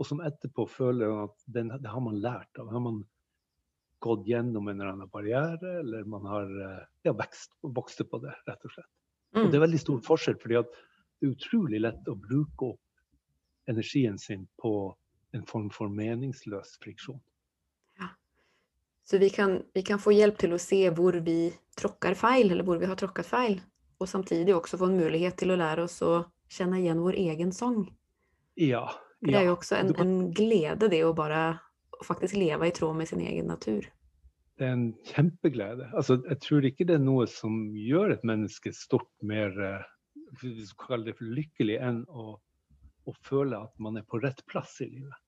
og 0.00 0.08
som 0.08 0.22
etterpå 0.24 0.66
føler 0.66 1.14
at 1.28 1.46
den, 1.54 1.70
det 1.78 1.94
har 1.94 2.02
man 2.02 2.18
lært 2.18 2.58
av. 2.58 2.72
Har 2.74 2.82
man 2.82 3.04
gått 4.00 4.26
gjennom 4.26 4.68
en 4.68 4.80
eller 4.80 4.94
annen 4.94 5.10
barriere, 5.12 5.74
eller 5.82 6.06
man 6.08 6.24
har 6.24 6.46
eh, 6.66 6.84
ja, 7.04 7.12
vokst, 7.12 8.00
på 8.08 8.20
det, 8.22 8.32
rett 8.48 8.64
og 8.64 8.72
slett. 8.72 8.88
Og 9.30 9.44
Mm. 9.44 9.50
det 9.52 9.58
er 9.58 9.62
veldig 9.62 9.78
stor 9.78 9.98
forskjell, 10.02 10.38
fordi 10.42 10.56
at 10.58 10.78
det 11.20 11.28
er 11.28 11.34
utrolig 11.36 11.80
lett 11.84 12.08
å 12.08 12.16
bruke 12.16 12.72
opp 12.72 13.70
energien 13.70 14.18
sin 14.18 14.46
på 14.60 14.72
en 15.36 15.44
form 15.46 15.68
for 15.70 15.92
meningsløs 15.92 16.78
friksjon. 16.82 17.20
Så 19.10 19.18
vi 19.18 19.30
kan, 19.30 19.62
vi 19.74 19.82
kan 19.82 19.98
få 19.98 20.12
hjelp 20.14 20.36
til 20.38 20.52
å 20.54 20.58
se 20.62 20.84
hvor 20.94 21.16
vi 21.26 21.48
tråkker 21.78 22.14
feil, 22.14 22.52
eller 22.52 22.62
hvor 22.62 22.78
vi 22.78 22.86
har 22.86 22.98
tråkket 22.98 23.26
feil. 23.26 23.56
Og 23.98 24.06
samtidig 24.08 24.54
også 24.54 24.78
få 24.78 24.86
en 24.86 25.00
mulighet 25.00 25.34
til 25.40 25.50
å 25.50 25.56
lære 25.58 25.82
oss 25.88 25.96
å 26.06 26.12
kjenne 26.50 26.78
igjen 26.78 27.00
vår 27.02 27.18
egen 27.18 27.50
sang. 27.50 27.80
Ja. 28.54 28.84
For 29.18 29.34
det 29.34 29.40
er 29.40 29.48
jo 29.48 29.56
også 29.56 29.80
en, 29.80 29.90
en 29.98 30.12
glede 30.30 30.86
det 30.92 31.02
å 31.02 31.10
bare 31.16 31.40
faktisk 32.06 32.38
leve 32.38 32.70
i 32.70 32.76
tråd 32.76 33.00
med 33.00 33.10
sin 33.10 33.24
egen 33.26 33.50
natur. 33.50 33.88
Det 34.60 34.68
er 34.68 34.76
en 34.76 34.86
kjempeglede. 35.10 35.90
Altså, 35.90 36.20
jeg 36.30 36.38
tror 36.46 36.70
ikke 36.70 36.86
det 36.86 37.00
er 37.00 37.02
noe 37.02 37.26
som 37.34 37.58
gjør 37.74 38.14
et 38.14 38.22
menneske 38.30 38.70
stort 38.76 39.10
mer 39.26 39.58
eh, 39.58 39.90
vi 40.42 40.66
skal 40.66 40.86
kalle 40.86 41.04
det 41.10 41.16
for 41.18 41.24
lykkelig, 41.36 41.78
enn 41.82 42.04
å, 42.08 42.26
å 43.06 43.14
føle 43.26 43.58
at 43.66 43.74
man 43.82 43.96
er 43.98 44.06
på 44.06 44.20
rett 44.22 44.44
plass 44.50 44.78
i 44.84 44.88
livet. 44.90 45.18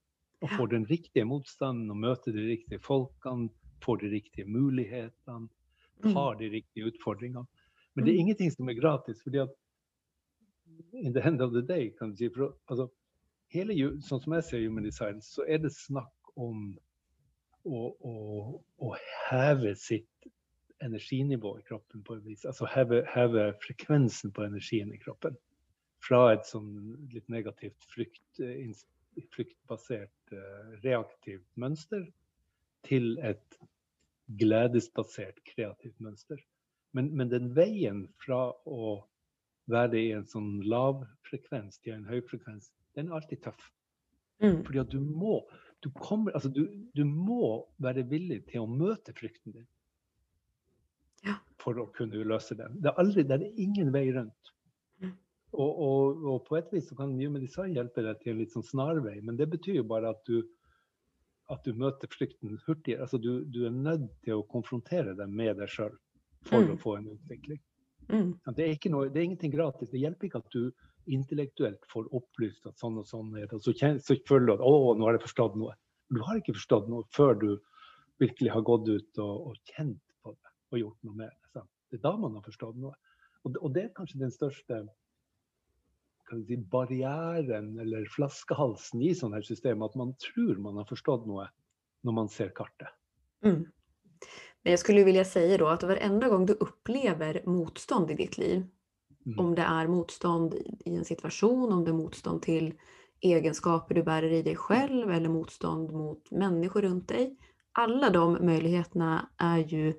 Og 0.43 0.51
får 0.51 0.73
den 0.73 0.85
riktige 0.91 1.25
motstanden 1.29 1.91
og 1.95 2.01
møter 2.03 2.35
de 2.35 2.47
riktige 2.49 2.83
folkene, 2.83 3.51
får 3.85 4.01
de 4.05 4.15
riktige 4.19 4.47
mulighetene, 4.47 5.49
Mm. 6.03 6.15
tar 6.17 6.35
de 6.35 6.49
riktige 6.51 6.89
utfordringene. 6.91 7.47
Men 7.95 8.05
det 8.05 8.11
er 8.11 8.17
Mm. 8.17 8.21
ingenting 8.21 8.51
som 8.51 8.69
er 8.69 8.75
gratis. 8.75 9.21
fordi 9.23 9.39
at 9.39 9.51
in 10.93 11.13
the 11.13 11.23
end 11.23 11.41
of 11.41 11.53
the 11.53 11.63
day, 11.63 11.91
kan 11.91 12.11
du 12.11 12.17
si, 12.17 12.29
for, 12.29 12.57
altså, 12.69 12.89
hele, 13.53 13.75
sånn 14.01 14.21
som 14.23 14.33
jeg 14.33 14.45
ser 14.45 14.65
human 14.65 14.83
design, 14.85 15.21
så 15.21 15.45
er 15.49 15.59
det 15.59 15.71
snakk 15.73 16.33
om 16.37 16.79
å, 17.65 17.95
å, 18.03 18.65
å 18.81 18.97
heve 19.31 19.75
sitt 19.77 20.09
energinivå 20.85 21.57
i 21.59 21.65
kroppen 21.69 22.03
på 22.07 22.17
et 22.19 22.25
vis. 22.27 22.45
Altså 22.49 22.69
heve, 22.71 23.03
heve 23.15 23.49
frekvensen 23.65 24.33
på 24.35 24.45
energien 24.47 24.93
i 24.93 25.01
kroppen. 25.03 25.37
Fra 26.03 26.33
et 26.35 26.49
sånn 26.49 26.73
litt 27.13 27.29
negativt 27.31 27.87
frykt, 27.93 28.41
eh, 28.43 28.73
fryktbasert 29.35 30.35
eh, 30.35 30.73
reaktivt 30.83 31.47
mønster 31.61 32.09
til 32.89 33.15
et 33.23 33.59
gledesbasert 34.41 35.43
kreativt 35.47 35.99
mønster. 36.01 36.41
Men, 36.93 37.13
men 37.17 37.31
den 37.33 37.53
veien 37.57 38.07
fra 38.25 38.51
å 38.69 38.97
være 39.71 40.01
i 40.01 40.11
en 40.17 40.27
sånn 40.29 40.61
lav 40.69 41.05
frekvens 41.29 41.79
til 41.85 41.97
en 41.97 42.09
høy 42.09 42.21
frekvens, 42.29 42.73
den 42.97 43.09
er 43.09 43.21
alltid 43.21 43.45
tøff. 43.47 43.69
Mm. 44.43 44.63
Fordi 44.67 44.81
at 44.83 44.91
du 44.93 44.99
må, 45.01 45.39
du 45.85 45.91
kommer, 45.95 46.35
altså 46.35 46.51
du, 46.53 46.65
du 46.97 47.05
må 47.07 47.63
være 47.83 48.05
villig 48.11 48.43
til 48.51 48.65
å 48.65 48.71
møte 48.71 49.15
frykten 49.17 49.55
din. 49.55 49.69
For 51.63 51.79
å 51.79 51.87
kunne 51.97 52.25
løse 52.27 52.57
den. 52.59 52.81
Det 52.83 52.91
er, 52.91 52.99
aldri, 52.99 53.23
det 53.29 53.39
er 53.39 53.61
ingen 53.63 53.93
vei 53.95 54.09
rundt. 54.15 54.53
Mm. 55.03 55.13
Og, 55.53 55.71
og, 55.87 56.25
og 56.33 56.41
på 56.49 56.59
et 56.59 56.73
vis 56.75 56.89
så 56.91 56.97
kan 56.99 57.13
Human 57.15 57.45
Design 57.45 57.77
hjelpe 57.77 58.03
deg 58.03 58.19
til 58.23 58.35
en 58.35 58.41
litt 58.43 58.55
sånn 58.55 58.67
snarvei, 58.67 59.19
men 59.23 59.39
det 59.39 59.47
betyr 59.53 59.79
jo 59.79 59.85
bare 59.87 60.11
at 60.15 60.23
du, 60.27 60.41
at 61.53 61.63
du 61.67 61.77
møter 61.79 62.11
frykten 62.11 62.57
hurtigere. 62.67 63.05
Altså 63.07 63.21
du, 63.23 63.45
du 63.47 63.61
er 63.69 63.75
nødt 63.77 64.09
til 64.25 64.41
å 64.41 64.47
konfrontere 64.51 65.15
deg 65.19 65.31
med 65.31 65.61
deg 65.61 65.71
sjøl 65.71 65.95
for 66.49 66.65
Mm. 66.65 66.73
å 66.75 66.81
få 66.83 66.97
en 66.99 67.11
utvikling. 67.13 67.61
Mm. 68.09 68.31
Det 68.57 68.65
er, 68.67 68.91
noe, 68.91 69.11
det 69.13 69.21
er 69.21 69.27
ingenting 69.29 69.53
gratis. 69.53 69.91
Det 69.93 70.01
hjelper 70.03 70.27
ikke 70.27 70.41
at 70.43 70.55
du 70.55 70.73
intellektuelt 71.07 71.85
får 71.91 72.09
opplyst 72.15 72.67
at 72.67 72.79
sånn 72.79 72.99
og 72.99 73.07
sånn 73.07 73.31
er 73.37 73.47
det, 73.47 73.59
og 73.59 73.63
så, 73.63 73.75
kjenner, 73.75 74.03
så 74.03 74.17
føler 74.27 74.51
du 74.51 74.53
at 74.57 74.65
å, 74.67 74.95
nå 74.99 75.07
har 75.07 75.17
jeg 75.19 75.27
forstått 75.29 75.55
noe. 75.59 75.75
Du 76.11 76.21
har 76.27 76.39
ikke 76.39 76.55
forstått 76.59 76.91
noe 76.91 77.07
før 77.15 77.39
du 77.39 77.51
virkelig 78.23 78.51
har 78.55 78.67
gått 78.67 78.91
ut 78.91 79.23
og, 79.23 79.53
og 79.53 79.73
kjent 79.77 79.99
det 80.03 80.12
og 80.73 80.81
gjort 80.83 81.03
noe 81.07 81.15
med 81.17 81.31
det. 81.55 81.63
Det 81.91 81.99
er 81.99 82.03
da 82.09 82.17
man 82.17 82.35
har 82.39 82.43
forstått 82.47 82.77
noe. 82.81 82.95
Og, 83.45 83.53
det- 83.53 83.63
og 83.63 83.73
det 83.75 83.85
er 83.85 83.95
kanskje 83.97 84.19
den 84.23 84.31
største 84.33 84.89
kan 86.29 86.45
si, 86.47 86.57
barrieren 86.57 87.79
eller 87.83 88.07
flaskehalsen 88.09 89.03
i 89.03 89.13
sånne 89.15 89.41
her 89.41 89.43
system, 89.43 89.83
at 89.83 89.95
man 89.99 90.15
tror 90.23 90.59
man 90.63 90.77
har 90.81 90.85
forstått 90.89 91.27
noe 91.27 91.49
når 92.05 92.13
man 92.13 92.29
ser 92.29 92.49
kartet. 92.57 92.89
Mm. 93.45 93.67
Men 94.63 94.71
jag 94.71 94.79
skulle 94.79 95.05
vilja 95.05 95.25
säga 95.25 95.59
då 95.59 95.67
att 95.69 95.83
varenda 95.83 96.29
gång 96.29 96.47
du 96.47 96.53
upplever 96.53 97.43
motstånd 97.47 98.11
i 98.11 98.15
ditt 98.15 98.39
liv, 98.39 98.67
Mm. 99.27 99.39
om 99.39 99.55
det 99.55 99.63
är 99.63 99.87
motstånd 99.87 100.55
i 100.85 100.97
en 100.97 101.05
situation, 101.05 101.73
om 101.73 101.85
det 101.85 101.91
är 101.91 101.95
motstånd 101.95 102.43
till 102.43 102.75
egenskaper 103.21 103.95
du 103.95 104.03
bærer 104.03 104.31
i 104.31 104.43
dig 104.43 104.57
själv 104.57 105.11
eller 105.11 105.29
motstånd 105.29 105.93
mot 105.93 106.31
människor 106.31 106.83
runt 106.83 107.09
dig. 107.09 107.37
Alla 107.73 108.11
de 108.11 108.47
möjligheterna 108.47 109.29
är 109.37 109.59
ju 109.59 109.95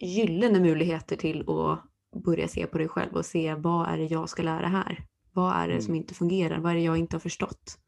gyllene 0.00 0.60
muligheter 0.60 1.16
till 1.16 1.40
att 1.48 2.22
börja 2.24 2.48
se 2.48 2.66
på 2.66 2.78
dig 2.78 2.88
själv 2.88 3.12
och 3.16 3.26
se 3.26 3.54
vad 3.54 3.88
är 3.88 3.96
det 3.98 4.04
jag 4.04 4.28
ska 4.28 4.42
lära 4.42 4.66
här? 4.66 5.04
Vad 5.32 5.52
är 5.56 5.68
det 5.68 5.82
som 5.82 5.94
ikke 5.94 6.02
inte 6.02 6.14
fungerar? 6.14 6.58
Vad 6.60 6.72
är 6.72 6.76
det 6.76 6.82
jag 6.82 6.96
inte 6.98 7.16
har 7.16 7.20
förstått? 7.20 7.78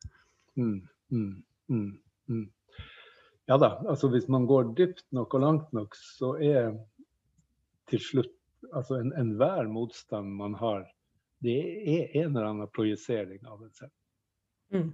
Mm, 0.57 0.89
mm, 1.11 1.43
mm, 1.69 1.99
mm. 2.29 2.51
Ja 3.47 3.59
da, 3.59 3.83
altså 3.89 4.09
hvis 4.09 4.29
man 4.29 4.47
går 4.47 4.75
dypt 4.77 5.05
nok 5.13 5.35
og 5.35 5.41
langt 5.41 5.73
nok, 5.73 5.95
så 5.97 6.37
er 6.39 6.77
til 7.91 7.99
slutt 8.01 8.37
altså 8.73 8.95
en- 9.01 9.13
enhver 9.19 9.67
motstand 9.69 10.37
man 10.37 10.55
har, 10.55 10.85
det 11.43 11.57
er 11.89 12.17
en 12.23 12.37
eller 12.37 12.47
annen 12.47 12.69
projisering 12.69 13.47
av 13.47 13.63
en 13.63 13.73
selv. 13.73 13.91
Mm. 14.73 14.93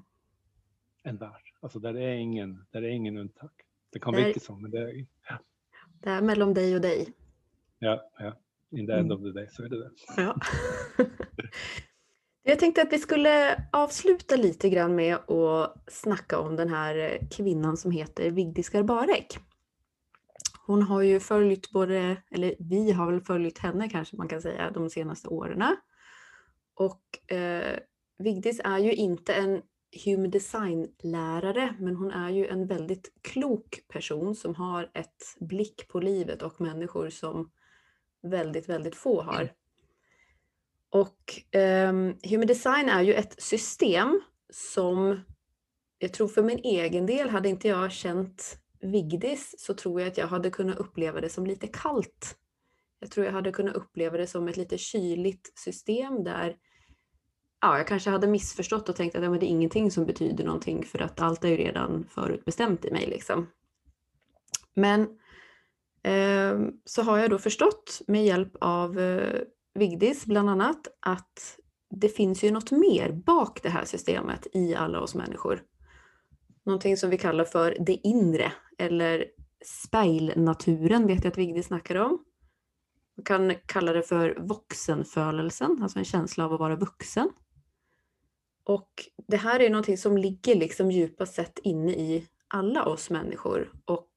Enhver. 1.04 1.42
Altså 1.62 1.78
der 1.80 1.94
er 2.00 2.14
ingen, 2.14 2.66
der 2.72 2.80
er 2.80 2.88
ingen 2.88 3.18
unntak. 3.18 3.52
Det 3.92 4.02
kan 4.02 4.14
er- 4.14 4.24
virke 4.24 4.40
sånn, 4.40 4.62
men 4.62 4.70
det 4.70 4.80
er 4.80 5.38
Det 6.04 6.10
er 6.12 6.20
mellom 6.22 6.54
deg 6.54 6.74
og 6.76 6.82
deg. 6.82 7.12
ja, 7.80 7.98
ja. 8.20 8.32
In 8.72 8.86
the 8.86 8.92
end 8.98 9.12
Mm. 9.12 9.16
of 9.16 9.20
the 9.22 9.32
day 9.32 9.46
så 9.48 9.62
er 9.64 9.68
det 9.68 9.78
det. 9.78 9.90
Ja. 10.16 10.32
Jeg 12.46 12.58
tenkte 12.58 12.82
at 12.86 12.92
vi 12.92 12.98
skulle 12.98 13.30
avsluta 13.74 14.36
lite 14.38 14.68
grann 14.70 14.94
med 14.94 15.18
å 15.30 15.66
snakke 15.90 16.36
om 16.38 16.56
den 16.56 16.68
här 16.70 17.18
kvinnan 17.30 17.76
som 17.76 17.90
heter 17.90 18.30
Vigdis 18.30 18.68
Garbarek. 18.70 19.38
Hon 20.66 20.82
har 20.82 21.02
ju 21.02 21.20
följt 21.20 21.70
både, 21.72 22.16
eller 22.30 22.54
vi 22.58 22.92
har 22.92 23.10
väl 23.12 23.20
följt 23.20 23.58
henne 23.58 23.88
kanske 23.88 24.16
man 24.16 24.28
kan 24.28 24.42
säga, 24.42 24.70
de 24.70 24.90
senaste 24.90 25.28
åren. 25.28 25.76
Och 26.74 27.32
eh, 27.32 27.78
Vigdis 28.18 28.60
är 28.64 28.78
ju 28.78 28.92
inte 28.94 29.34
en 29.34 29.62
human 30.04 30.30
design-lärare, 30.30 31.76
men 31.78 31.96
hon 31.96 32.10
är 32.10 32.30
ju 32.30 32.46
en 32.46 32.66
väldigt 32.66 33.12
klok 33.22 33.80
person 33.88 34.34
som 34.34 34.54
har 34.54 34.90
ett 34.94 35.36
blick 35.40 35.88
på 35.88 36.00
livet 36.00 36.42
och 36.42 36.60
människor 36.60 37.10
som 37.10 37.50
väldigt, 38.22 38.68
väldigt 38.68 38.96
få 38.96 39.22
har. 39.22 39.52
Och 40.90 41.42
ehm, 41.50 42.16
Human 42.22 42.46
Design 42.46 42.88
är 42.88 43.02
ju 43.02 43.14
ett 43.14 43.42
system 43.42 44.20
som 44.50 45.20
jag 45.98 46.12
tror 46.12 46.28
för 46.28 46.42
min 46.42 46.58
egen 46.58 47.06
del, 47.06 47.28
hade 47.28 47.48
inte 47.48 47.68
jag 47.68 47.92
känt 47.92 48.58
Vigdis 48.80 49.54
så 49.58 49.74
tror 49.74 50.00
jag 50.00 50.08
att 50.08 50.18
jag 50.18 50.26
hade 50.26 50.50
kunnat 50.50 50.78
uppleva 50.78 51.20
det 51.20 51.28
som 51.28 51.46
lite 51.46 51.66
kallt. 51.66 52.36
Jag 52.98 53.10
tror 53.10 53.26
jag 53.26 53.32
hade 53.32 53.52
kunnat 53.52 53.76
uppleva 53.76 54.16
det 54.16 54.26
som 54.26 54.48
ett 54.48 54.56
lite 54.56 54.78
kyligt 54.78 55.58
system 55.58 56.24
där 56.24 56.56
ja, 57.66 57.78
jag 57.78 57.86
kanske 57.86 58.10
hade 58.10 58.26
missförstått 58.26 58.88
och 58.88 58.96
tänkt 58.96 59.16
att 59.16 59.22
ja, 59.22 59.30
men 59.30 59.40
det 59.40 59.46
är 59.46 59.48
ingenting 59.48 59.90
som 59.90 60.06
betyder 60.06 60.44
någonting 60.44 60.84
för 60.84 61.02
att 61.02 61.20
allt 61.20 61.44
är 61.44 61.48
ju 61.48 61.56
redan 61.56 62.06
förutbestämt 62.10 62.84
i 62.84 62.90
mig. 62.90 63.06
Liksom. 63.06 63.46
Men 64.74 65.00
eh, 66.02 66.68
så 66.84 67.02
har 67.02 67.18
jag 67.18 67.30
då 67.30 67.38
förstått 67.38 68.02
med 68.06 68.24
hjälp 68.24 68.52
av 68.60 69.00
eh, 69.00 69.40
Vigdis 69.74 70.26
bland 70.26 70.50
annat 70.50 70.88
att 71.00 71.58
det 71.90 72.08
finns 72.08 72.44
ju 72.44 72.50
något 72.50 72.70
mer 72.70 73.12
bak 73.12 73.62
det 73.62 73.68
här 73.68 73.84
systemet 73.84 74.46
i 74.52 74.74
alla 74.74 75.00
oss 75.00 75.14
människor. 75.14 75.62
Någonting 76.64 76.96
som 76.96 77.10
vi 77.10 77.18
kallar 77.18 77.44
för 77.44 77.76
det 77.80 77.94
inre 77.94 78.52
eller 78.78 79.24
speilnaturen 79.64 81.06
vet 81.06 81.24
jag 81.24 81.30
att 81.30 81.38
Vigdis 81.38 81.66
snackar 81.66 81.96
om. 81.96 82.18
Man 83.16 83.24
kan 83.24 83.54
kalla 83.66 83.92
det 83.92 84.02
för 84.02 84.36
vuxenfölelsen, 84.40 85.82
alltså 85.82 85.98
en 85.98 86.04
känsla 86.04 86.44
av 86.44 86.52
att 86.52 86.60
vara 86.60 86.76
vuxen. 86.76 87.30
Och 88.66 88.90
det 89.28 89.36
här 89.36 89.60
är 89.60 89.70
någonting 89.70 89.98
som 89.98 90.18
ligger 90.18 90.54
liksom 90.54 90.90
djupast 90.90 91.34
sett 91.34 91.58
inne 91.58 91.92
i 91.92 92.26
alla 92.48 92.84
oss 92.84 93.10
människor 93.10 93.72
och 93.84 94.10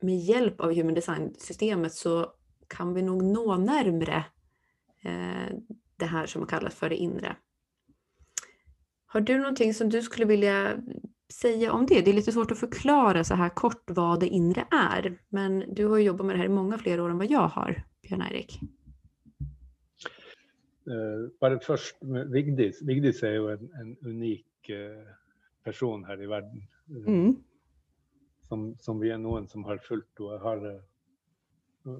med 0.00 0.18
hjälp 0.18 0.60
av 0.60 0.74
human 0.74 0.94
design-systemet 0.94 1.94
så 1.94 2.32
kan 2.68 2.94
vi 2.94 3.02
nog 3.02 3.22
nå 3.22 3.56
närmre 3.56 4.24
eh, 5.02 5.56
det 5.96 6.06
här 6.06 6.26
som 6.26 6.46
kallas 6.46 6.74
för 6.74 6.88
det 6.88 6.96
inre. 6.96 7.36
Har 9.06 9.20
du 9.20 9.38
någonting 9.38 9.74
som 9.74 9.88
du 9.88 10.02
skulle 10.02 10.26
vilja 10.26 10.76
säga 11.32 11.72
om 11.72 11.86
det? 11.86 12.00
Det 12.00 12.10
är 12.10 12.14
lite 12.14 12.32
svårt 12.32 12.50
att 12.50 12.58
förklara 12.58 13.24
så 13.24 13.34
här 13.34 13.48
kort 13.48 13.90
vad 13.90 14.20
det 14.20 14.28
inre 14.28 14.66
är, 14.70 15.18
men 15.28 15.74
du 15.74 15.86
har 15.86 15.98
jobbat 15.98 16.26
med 16.26 16.34
det 16.34 16.38
här 16.38 16.46
i 16.46 16.48
många 16.48 16.78
fler 16.78 17.00
år 17.00 17.10
än 17.10 17.18
vad 17.18 17.30
jag 17.30 17.48
har, 17.48 17.82
Björn-Erik. 18.02 18.60
Uh, 20.86 21.28
bare 21.42 21.58
først 21.58 21.98
Vigdis. 22.30 22.78
Vigdis 22.86 23.22
er 23.26 23.36
jo 23.40 23.48
en, 23.50 23.70
en 23.80 23.94
unik 24.06 24.70
uh, 24.70 25.14
person 25.66 26.04
her 26.06 26.20
i 26.22 26.28
verden. 26.30 26.62
Uh, 26.86 27.08
mm. 27.08 27.32
som, 28.46 28.68
som, 28.78 29.00
vi 29.02 29.10
er 29.10 29.18
noen 29.18 29.48
som 29.50 29.66
har 29.66 29.82
fulgt 29.82 30.22
henne. 30.22 30.38
har 30.44 30.66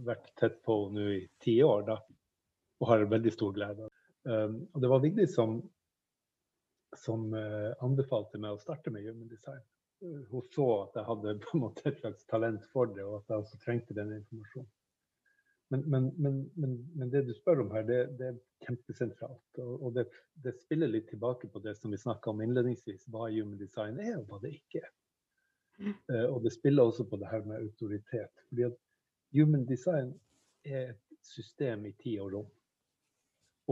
vært 0.07 0.31
tett 0.39 0.61
på 0.67 0.77
nå 0.95 1.09
i 1.15 1.25
ti 1.43 1.61
år 1.63 1.83
da, 1.87 1.97
og 2.81 2.89
har 2.91 3.05
veldig 3.11 3.33
stor 3.35 3.53
glede. 3.55 3.91
Um, 4.27 4.61
og 4.73 4.83
det 4.83 4.91
var 4.91 5.03
Vigdis 5.03 5.35
som, 5.35 5.59
som 6.99 7.27
anbefalte 7.35 8.39
meg 8.43 8.55
å 8.55 8.63
starte 8.63 8.91
med 8.95 9.07
human 9.07 9.31
design. 9.31 9.63
Hun 10.31 10.43
så 10.55 10.67
at 10.85 10.99
jeg 10.99 11.09
hadde 11.11 11.39
på 11.43 11.57
en 11.57 11.67
måte 11.67 11.89
et 11.91 11.99
slags 12.03 12.27
talent 12.31 12.67
for 12.71 12.91
det, 12.91 13.03
og 13.03 13.21
at 13.21 13.31
jeg 13.31 13.43
også 13.43 13.63
trengte 13.63 13.99
den 13.99 14.15
informasjonen. 14.21 14.71
Men, 15.69 15.81
men, 15.91 16.13
men, 16.55 16.93
men, 16.95 17.11
det 17.11 17.25
du 17.27 17.33
spør 17.35 17.65
om 17.65 17.73
her, 17.75 17.83
det, 17.87 17.99
det 18.19 18.27
er 18.29 18.37
kjempesentralt. 18.67 19.59
Og, 19.63 19.73
og 19.89 19.97
det, 19.97 20.05
det, 20.45 20.55
spiller 20.63 20.91
litt 20.91 21.09
tilbake 21.11 21.51
på 21.51 21.63
det 21.65 21.75
som 21.79 21.91
vi 21.91 21.99
snakka 21.99 22.31
om 22.31 22.43
innledningsvis, 22.45 23.09
hva 23.11 23.27
human 23.33 23.59
design 23.59 23.99
er 24.03 24.15
og 24.21 24.29
hva 24.31 24.39
det 24.45 24.55
ikke 24.61 24.85
er. 24.85 24.93
Uh, 25.83 26.29
og 26.31 26.39
det 26.47 26.55
spiller 26.55 26.87
også 26.87 27.05
på 27.11 27.19
det 27.21 27.33
her 27.33 27.43
med 27.49 27.65
autoritet. 27.65 28.45
fordi 28.49 28.69
at 28.69 28.79
human 29.35 29.67
design 29.67 30.15
er 30.65 30.95
et 30.95 31.03
system 31.27 31.87
i 31.87 31.93
tid 31.99 32.21
og 32.23 32.33
rom. 32.37 32.55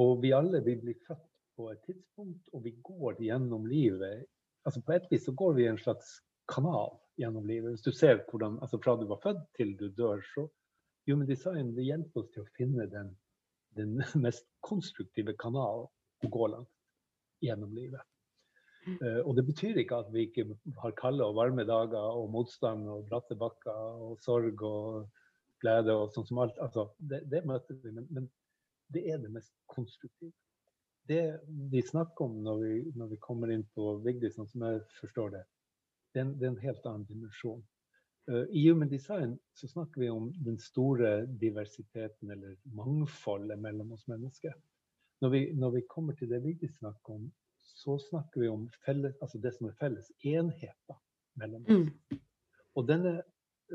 Og 0.02 0.18
vi 0.22 0.34
alle 0.34 0.60
vi 0.66 0.74
blir 0.80 0.98
født 1.06 1.30
på 1.54 1.70
et 1.70 1.82
tidspunkt, 1.86 2.48
og 2.52 2.64
vi 2.64 2.74
går 2.82 3.22
gjennom 3.22 3.66
livet. 3.66 4.26
altså 4.66 4.82
På 4.82 4.92
et 4.92 5.06
vis 5.10 5.24
så 5.24 5.32
går 5.32 5.54
vi 5.54 5.62
i 5.62 5.70
en 5.70 5.78
slags 5.78 6.18
kanal 6.50 6.98
gjennom 7.16 7.46
livet. 7.46 7.70
Hvis 7.70 7.86
du 7.86 7.92
ser 7.92 8.24
hvordan, 8.30 8.58
altså 8.60 8.78
Fra 8.82 8.96
du 8.96 9.06
var 9.06 9.22
født 9.22 9.46
til 9.56 9.76
du 9.78 9.88
dør, 9.88 10.20
så 10.34 10.48
Human 11.08 11.28
design 11.28 11.74
det 11.76 11.84
hjelper 11.84 12.22
oss 12.22 12.30
til 12.32 12.44
å 12.44 12.52
finne 12.56 12.86
den, 12.90 13.12
den 13.76 13.98
mest 14.24 14.46
konstruktive 14.64 15.36
kanalen 15.40 15.88
å 16.24 16.30
gå 16.32 16.48
langt 16.52 16.70
gjennom 17.44 17.74
livet. 17.76 18.00
Uh, 18.84 19.20
og 19.24 19.32
det 19.38 19.46
betyr 19.48 19.80
ikke 19.80 19.98
at 20.02 20.10
vi 20.12 20.26
ikke 20.28 20.44
har 20.82 20.96
kalde 20.98 21.24
og 21.24 21.38
varme 21.38 21.64
dager 21.64 22.18
og 22.18 22.28
motstand 22.32 22.88
og 22.92 23.06
bratte 23.08 23.36
bakker 23.40 24.00
og 24.08 24.18
sorg 24.20 24.60
og 24.64 25.06
glede 25.64 25.94
og 25.96 26.12
sånn 26.12 26.28
som 26.28 26.40
alt. 26.44 26.58
Altså, 26.60 26.90
det, 26.98 27.22
det, 27.32 27.44
møter 27.48 27.78
vi, 27.80 27.92
men, 27.96 28.08
men, 28.12 28.28
det 28.92 29.06
er 29.10 29.20
det 29.22 29.32
mest 29.32 29.54
konstruktive. 29.72 30.34
Det 31.08 31.22
vi 31.72 31.80
snakker 31.84 32.28
om 32.28 32.36
når 32.44 32.60
vi, 32.60 32.74
når 32.96 33.12
vi 33.12 33.20
kommer 33.24 33.52
inn 33.52 33.64
på 33.76 33.96
Vigdis, 34.04 34.36
sånn 34.36 34.48
som 34.48 34.64
jeg 34.68 34.82
forstår 35.00 35.32
det, 35.36 35.42
det 36.12 36.20
er 36.20 36.26
en, 36.26 36.34
det 36.38 36.46
er 36.46 36.52
en 36.52 36.62
helt 36.62 36.86
annen 36.88 37.08
dimensjon. 37.08 37.64
Eh, 38.28 38.44
I 38.50 38.68
Human 38.70 38.88
Design 38.88 39.38
så 39.54 39.68
snakker 39.68 40.00
vi 40.00 40.10
om 40.10 40.32
den 40.44 40.58
store 40.58 41.26
diversiteten 41.26 42.30
eller 42.30 42.56
mangfoldet 42.64 43.58
mellom 43.58 43.92
oss 43.92 44.06
mennesker. 44.08 44.54
Når 45.20 45.30
vi, 45.30 45.52
når 45.52 45.70
vi 45.70 45.82
kommer 45.88 46.14
til 46.14 46.30
det 46.30 46.42
vi 46.44 46.68
snakker 46.68 47.14
om, 47.14 47.32
så 47.60 47.98
snakker 47.98 48.40
vi 48.40 48.48
om 48.48 48.68
felles, 48.84 49.16
altså 49.22 49.38
det 49.38 49.54
som 49.54 49.68
er 49.68 49.76
felles 49.80 50.10
enheter 50.24 50.98
mellom 51.40 51.64
oss. 51.64 51.84
Mm. 51.84 52.20
Og 52.74 52.88
denne, 52.88 53.14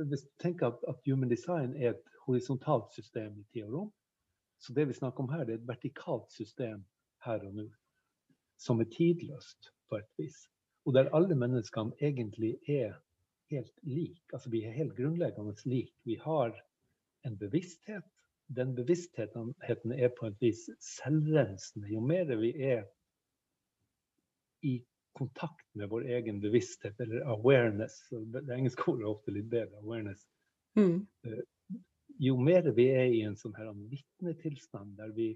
hvis 0.09 0.25
du 0.25 0.31
tenker 0.41 0.67
at, 0.67 0.83
at, 0.87 1.01
human 1.05 1.29
design 1.29 1.75
er 1.75 1.93
et 1.93 2.19
horisontalt 2.25 2.93
system 2.93 3.39
i 3.39 3.45
tid 3.53 3.63
og 3.63 3.73
rom, 3.73 3.91
så 4.59 4.73
det 4.73 4.87
vi 4.87 4.93
snakker 4.93 5.23
om 5.23 5.29
her, 5.29 5.45
det 5.45 5.55
er 5.55 5.61
et 5.61 5.67
vertikalt 5.67 6.31
system 6.31 6.83
her 7.25 7.45
og 7.47 7.53
nå. 7.55 7.67
Som 8.59 8.81
er 8.83 8.89
tidløst 8.91 9.71
på 9.89 10.01
et 10.01 10.09
vis. 10.17 10.41
Og 10.85 10.93
der 10.93 11.13
alle 11.15 11.35
menneskene 11.35 11.95
egentlig 12.01 12.57
er 12.67 12.97
helt 13.49 13.73
lik. 13.83 14.23
Altså 14.33 14.49
vi 14.53 14.63
er 14.65 14.75
helt 14.75 14.95
grunnleggende 14.97 15.55
lik. 15.65 15.93
Vi 16.07 16.15
har 16.21 16.55
en 17.25 17.37
bevissthet. 17.37 18.05
Den 18.49 18.73
bevisstheten 18.75 19.53
er 19.93 20.09
på 20.17 20.29
et 20.29 20.39
vis 20.41 20.63
selvrensende. 20.81 21.89
Jo 21.91 22.01
mer 22.01 22.31
vi 22.39 22.53
er 22.65 22.87
i 24.65 24.79
kontakt 25.13 25.67
med 25.73 25.89
vår 25.91 26.07
egen 26.17 26.39
bevissthet, 26.41 26.99
eller 26.99 27.25
awareness 27.27 28.01
Det 28.09 28.55
engelske 28.55 28.87
ordet 28.87 29.03
er 29.03 29.11
ofte 29.11 29.33
litt 29.35 29.49
bedre. 29.51 29.77
awareness. 29.83 30.25
Mm. 30.75 31.07
Eh, 31.23 31.43
jo 32.19 32.37
mer 32.37 32.71
vi 32.75 32.87
er 32.91 33.13
i 33.13 33.21
en 33.27 33.37
sånn 33.37 33.55
her 33.57 33.69
vitnetilstand 33.91 34.97
der 34.97 35.13
vi 35.15 35.29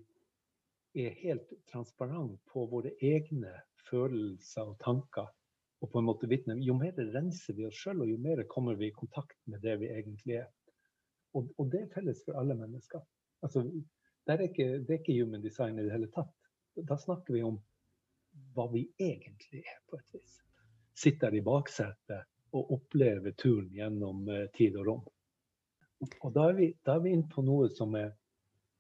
er 0.94 1.16
helt 1.22 1.54
transparent 1.72 2.40
på 2.52 2.66
våre 2.70 2.92
egne 3.02 3.54
følelser 3.90 4.74
og 4.74 4.80
tanker, 4.84 5.30
og 5.84 5.92
på 5.92 6.00
en 6.00 6.08
måte 6.08 6.30
vitne, 6.32 6.56
jo 6.64 6.78
mer 6.80 6.96
renser 7.12 7.58
vi 7.58 7.66
oss 7.68 7.76
sjøl, 7.76 8.06
og 8.06 8.12
jo 8.12 8.20
mer 8.24 8.46
kommer 8.52 8.78
vi 8.80 8.88
i 8.88 8.96
kontakt 8.96 9.36
med 9.52 9.60
det 9.66 9.76
vi 9.82 9.90
egentlig 9.92 10.38
er. 10.40 10.48
Og, 11.36 11.50
og 11.60 11.68
det 11.74 11.82
er 11.84 11.92
felles 11.92 12.22
for 12.24 12.40
alle 12.40 12.56
mennesker. 12.56 13.04
Altså, 13.44 13.66
det, 13.68 14.36
er 14.36 14.46
ikke, 14.48 14.68
det 14.80 14.94
er 14.94 15.02
ikke 15.02 15.18
human 15.18 15.44
design 15.44 15.80
i 15.80 15.84
det 15.84 15.92
hele 15.92 16.08
tatt. 16.14 16.32
Da 16.88 16.96
snakker 16.98 17.36
vi 17.36 17.44
om 17.44 17.58
hva 18.56 18.70
vi 18.72 18.86
egentlig 19.02 19.64
er, 19.66 19.82
på 19.90 20.00
et 20.00 20.16
vis. 20.16 20.38
Sitter 21.04 21.36
i 21.36 21.44
baksetet 21.44 22.30
og 22.54 22.72
opplever 22.78 23.36
turen 23.36 23.68
gjennom 23.74 24.24
uh, 24.30 24.46
tid 24.56 24.78
og 24.80 24.88
rom. 24.88 25.04
Og 26.22 26.32
da 26.36 26.48
er, 26.52 26.58
vi, 26.62 26.70
da 26.86 26.96
vi 27.02 27.12
inne 27.16 27.28
på 27.32 27.44
noe 27.44 27.68
som 27.74 27.96
er 28.00 28.14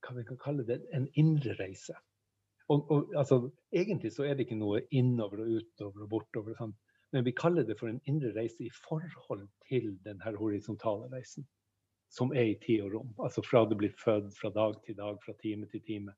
hva 0.03 0.15
vi 0.15 0.25
kan 0.27 0.39
kalle 0.39 0.65
det, 0.67 0.79
en 0.95 1.09
indre 1.19 1.55
reise. 1.59 1.95
Og, 2.71 2.87
og 2.91 3.13
altså, 3.19 3.49
Egentlig 3.75 4.13
så 4.15 4.27
er 4.27 4.35
det 4.35 4.45
ikke 4.47 4.59
noe 4.59 4.83
innover 4.95 5.43
og 5.43 5.51
utover 5.59 6.05
og 6.05 6.09
bortover. 6.11 6.55
Sant? 6.59 6.77
Men 7.13 7.23
vi 7.23 7.31
kaller 7.37 7.63
det 7.63 7.75
for 7.77 7.91
en 7.91 8.01
indre 8.09 8.31
reise 8.33 8.65
i 8.65 8.71
forhold 8.73 9.45
til 9.69 9.91
denne 10.05 10.33
horisontale 10.37 11.11
reisen. 11.11 11.45
Som 12.09 12.33
er 12.33 12.47
i 12.49 12.59
tid 12.61 12.81
og 12.85 12.93
rom. 12.93 13.11
Altså 13.21 13.41
fra 13.45 13.63
du 13.69 13.75
blir 13.77 13.93
født, 14.01 14.33
fra 14.37 14.49
dag 14.53 14.79
til 14.85 14.97
dag, 14.97 15.19
fra 15.21 15.33
time 15.41 15.69
til 15.69 15.81
time. 15.85 16.15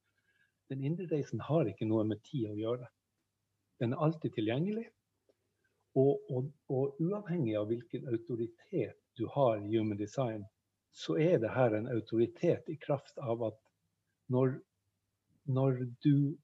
Den 0.71 0.83
indre 0.83 1.07
reisen 1.11 1.43
har 1.43 1.67
ikke 1.67 1.87
noe 1.87 2.05
med 2.07 2.23
tid 2.23 2.47
å 2.47 2.55
gjøre. 2.55 2.87
Den 3.79 3.93
er 3.93 4.05
alltid 4.07 4.37
tilgjengelig. 4.37 4.87
Og, 5.99 6.23
og, 6.31 6.49
og 6.71 6.99
uavhengig 7.03 7.55
av 7.59 7.67
hvilken 7.71 8.07
autoritet 8.11 8.99
du 9.19 9.27
har 9.35 9.59
i 9.59 9.75
human 9.75 9.99
design, 9.99 10.43
så 10.95 11.15
er 11.19 11.39
det 11.43 11.51
her 11.51 11.75
en 11.75 11.91
autoritet 11.91 12.71
i 12.71 12.79
kraft 12.79 13.19
av 13.19 13.43
at 13.51 13.59
når, 14.31 14.57
når 15.43 15.83
du 16.03 16.35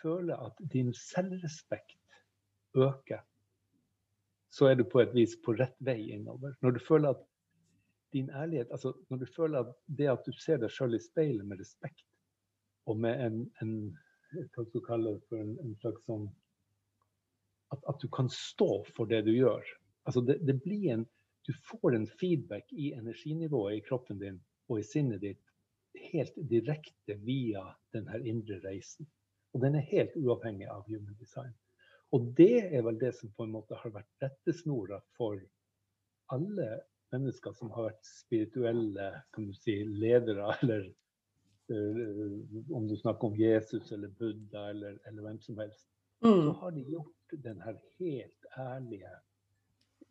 føler 0.00 0.40
at 0.48 0.60
din 0.72 0.92
selvrespekt 0.96 2.01
øker, 2.76 3.22
så 4.52 4.68
er 4.68 4.74
du 4.76 4.84
på 4.84 5.00
et 5.00 5.14
vis 5.14 5.36
på 5.44 5.54
rett 5.56 5.76
vei 5.80 6.10
innover. 6.12 6.54
Når 6.60 6.76
du 6.76 6.80
føler 6.84 7.14
at 7.16 7.22
din 8.12 8.30
ærlighet 8.30 8.68
altså 8.70 8.92
Når 9.08 9.16
du 9.16 9.26
føler 9.36 9.58
at 9.58 9.74
det 9.98 10.08
at 10.12 10.26
du 10.26 10.32
ser 10.36 10.58
deg 10.60 10.70
sjøl 10.70 10.94
i 10.94 11.00
speilet 11.00 11.46
med 11.48 11.60
respekt, 11.60 12.04
og 12.86 12.98
med 13.00 13.20
en, 13.26 13.38
en 13.62 13.72
hva 14.32 14.64
skal 14.64 14.72
du 14.74 14.84
kalle 14.84 15.14
det 15.14 15.22
for 15.28 15.40
en, 15.40 15.54
en 15.62 15.76
slags 15.80 16.04
sånn 16.08 16.26
at, 17.72 17.80
at, 17.88 17.98
du 18.02 18.08
kan 18.12 18.28
stå 18.32 18.82
for 18.96 19.08
det 19.08 19.22
du 19.24 19.32
gjør. 19.32 19.64
Altså 20.04 20.20
det, 20.28 20.40
det 20.44 20.60
blir 20.64 20.92
en 20.92 21.08
Du 21.42 21.50
får 21.66 21.96
en 21.96 22.04
feedback 22.06 22.68
i 22.70 22.92
energinivået 22.94 23.74
i 23.74 23.80
kroppen 23.82 24.20
din 24.20 24.36
og 24.70 24.78
i 24.78 24.84
sinnet 24.86 25.24
ditt 25.24 25.40
helt 26.12 26.36
direkte 26.50 27.16
via 27.26 27.64
denne 27.90 28.20
indre 28.22 28.60
reisen. 28.62 29.08
Og 29.50 29.64
den 29.64 29.74
er 29.74 29.88
helt 29.88 30.14
uavhengig 30.16 30.68
av 30.70 30.86
human 30.86 31.16
design. 31.18 31.50
Og 32.12 32.32
det 32.36 32.74
er 32.76 32.82
vel 32.84 32.98
det 33.00 33.14
som 33.16 33.32
på 33.32 33.46
en 33.46 33.54
måte 33.54 33.76
har 33.80 33.92
vært 33.94 34.24
rettesnora 34.24 34.98
for 35.16 35.40
alle 36.32 36.68
mennesker 37.12 37.54
som 37.56 37.72
har 37.76 37.90
vært 37.90 38.08
spirituelle 38.08 39.08
kan 39.34 39.48
du 39.48 39.54
si, 39.56 39.78
ledere, 39.84 40.52
eller 40.62 40.86
uh, 41.72 42.36
om 42.76 42.88
du 42.88 42.96
snakker 43.00 43.30
om 43.30 43.38
Jesus 43.40 43.92
eller 43.92 44.12
Buddha 44.18 44.68
eller, 44.72 44.98
eller 45.08 45.28
hvem 45.28 45.40
som 45.44 45.60
helst. 45.62 45.86
Mm. 46.22 46.44
Så 46.46 46.56
har 46.60 46.74
de 46.76 46.86
gjort 46.86 47.36
den 47.44 47.62
her 47.64 47.78
helt 47.98 48.50
ærlige 48.60 49.14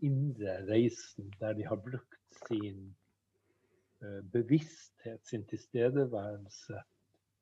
indre 0.02 0.58
reisen 0.68 1.30
der 1.40 1.54
de 1.54 1.68
har 1.68 1.78
brukt 1.86 2.42
sin 2.48 2.90
uh, 4.02 4.22
bevissthet, 4.34 5.22
sin 5.28 5.46
tilstedeværelse, 5.50 6.82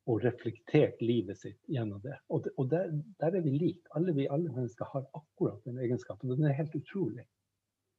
og 0.10 0.24
reflektert 0.24 1.02
livet 1.06 1.38
sitt 1.38 1.60
gjennom 1.70 2.02
det. 2.02 2.16
Og, 2.34 2.44
det, 2.46 2.54
og 2.58 2.70
der, 2.72 2.94
der, 3.22 3.36
er 3.38 3.44
vi 3.46 3.52
like. 3.54 3.86
Alle, 3.98 4.14
vi, 4.18 4.26
alle 4.32 4.50
mennesker 4.50 4.90
har 4.90 5.06
akkurat 5.14 5.60
den 5.68 5.78
egenskapen. 5.78 6.32
Og 6.32 6.40
den 6.40 6.50
er 6.50 6.58
helt 6.58 6.76
utrolig. 6.76 7.26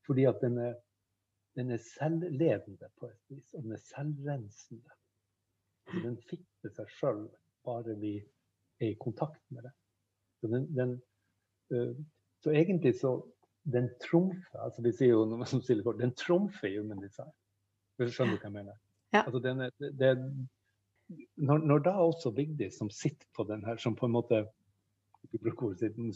Fordi 0.06 0.24
at 0.26 0.40
den 0.42 0.58
er, 0.58 0.74
den 1.58 1.70
er 1.70 1.82
selvledende 1.84 2.90
på 2.98 3.06
et 3.06 3.20
vis, 3.30 3.46
og 3.54 3.62
den 3.62 3.76
er 3.76 3.82
selvrensende. 3.84 4.96
Den 5.90 6.16
fikser 6.30 6.74
seg 6.74 6.90
sjøl 6.98 7.24
bare 7.66 7.94
vi 8.00 8.16
er 8.80 8.92
i 8.92 8.98
kontakt 8.98 9.42
med 9.54 9.68
det. 9.68 9.74
Så, 10.40 10.50
den, 10.50 10.66
den, 10.74 10.96
uh, 11.74 11.94
så 12.42 12.54
egentlig 12.56 12.94
så 12.98 13.18
den 13.70 13.90
trumfer 14.00 14.62
altså 14.64 14.82
Vi 14.82 14.92
sier 14.96 15.11
jo 15.12 15.26
noe 15.28 15.44
som 15.46 15.61
stiller 15.62 15.84
for, 15.84 15.98
den 15.98 16.14
trumfer 16.16 16.72
human 16.72 17.02
design. 17.04 17.30
Skjønner 18.00 18.38
du 18.38 18.40
hva 18.40 18.48
jeg 18.48 18.54
mener? 18.54 18.78
Ja. 19.12 19.26
Altså 19.26 19.42
den 19.44 19.61
er, 19.66 19.74
det, 20.00 20.14
når, 21.36 21.58
når, 21.58 21.78
da 21.78 21.90
også 21.90 22.30
Vigdis, 22.36 22.78
som 22.78 22.90
sitter 22.90 23.26
på 23.36 23.44
den 23.48 23.64
her, 23.64 23.76
som 23.76 23.96
på 23.96 24.06
en 24.06 24.12
måte 24.12 24.44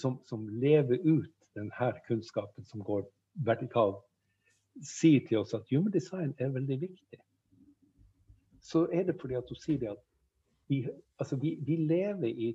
som, 0.01 0.19
som 0.27 0.49
lever 0.49 1.03
ut 1.05 1.31
denne 1.55 1.93
kunnskapen 2.07 2.65
som 2.65 2.83
går 2.85 3.05
vertikalt, 3.47 4.01
sier 4.83 5.23
til 5.29 5.43
oss 5.43 5.55
at 5.55 5.69
human 5.71 5.93
design 5.95 6.35
er 6.39 6.55
veldig 6.55 6.81
viktig, 6.81 7.21
så 8.65 8.87
er 8.93 9.05
det 9.07 9.19
fordi 9.21 9.37
at 9.39 9.51
hun 9.51 9.61
sier 9.61 9.81
det 9.83 9.91
at 9.93 10.03
vi, 10.69 10.81
altså 11.21 11.37
vi, 11.37 11.59
vi 11.63 11.77
lever 11.77 12.27
i 12.27 12.55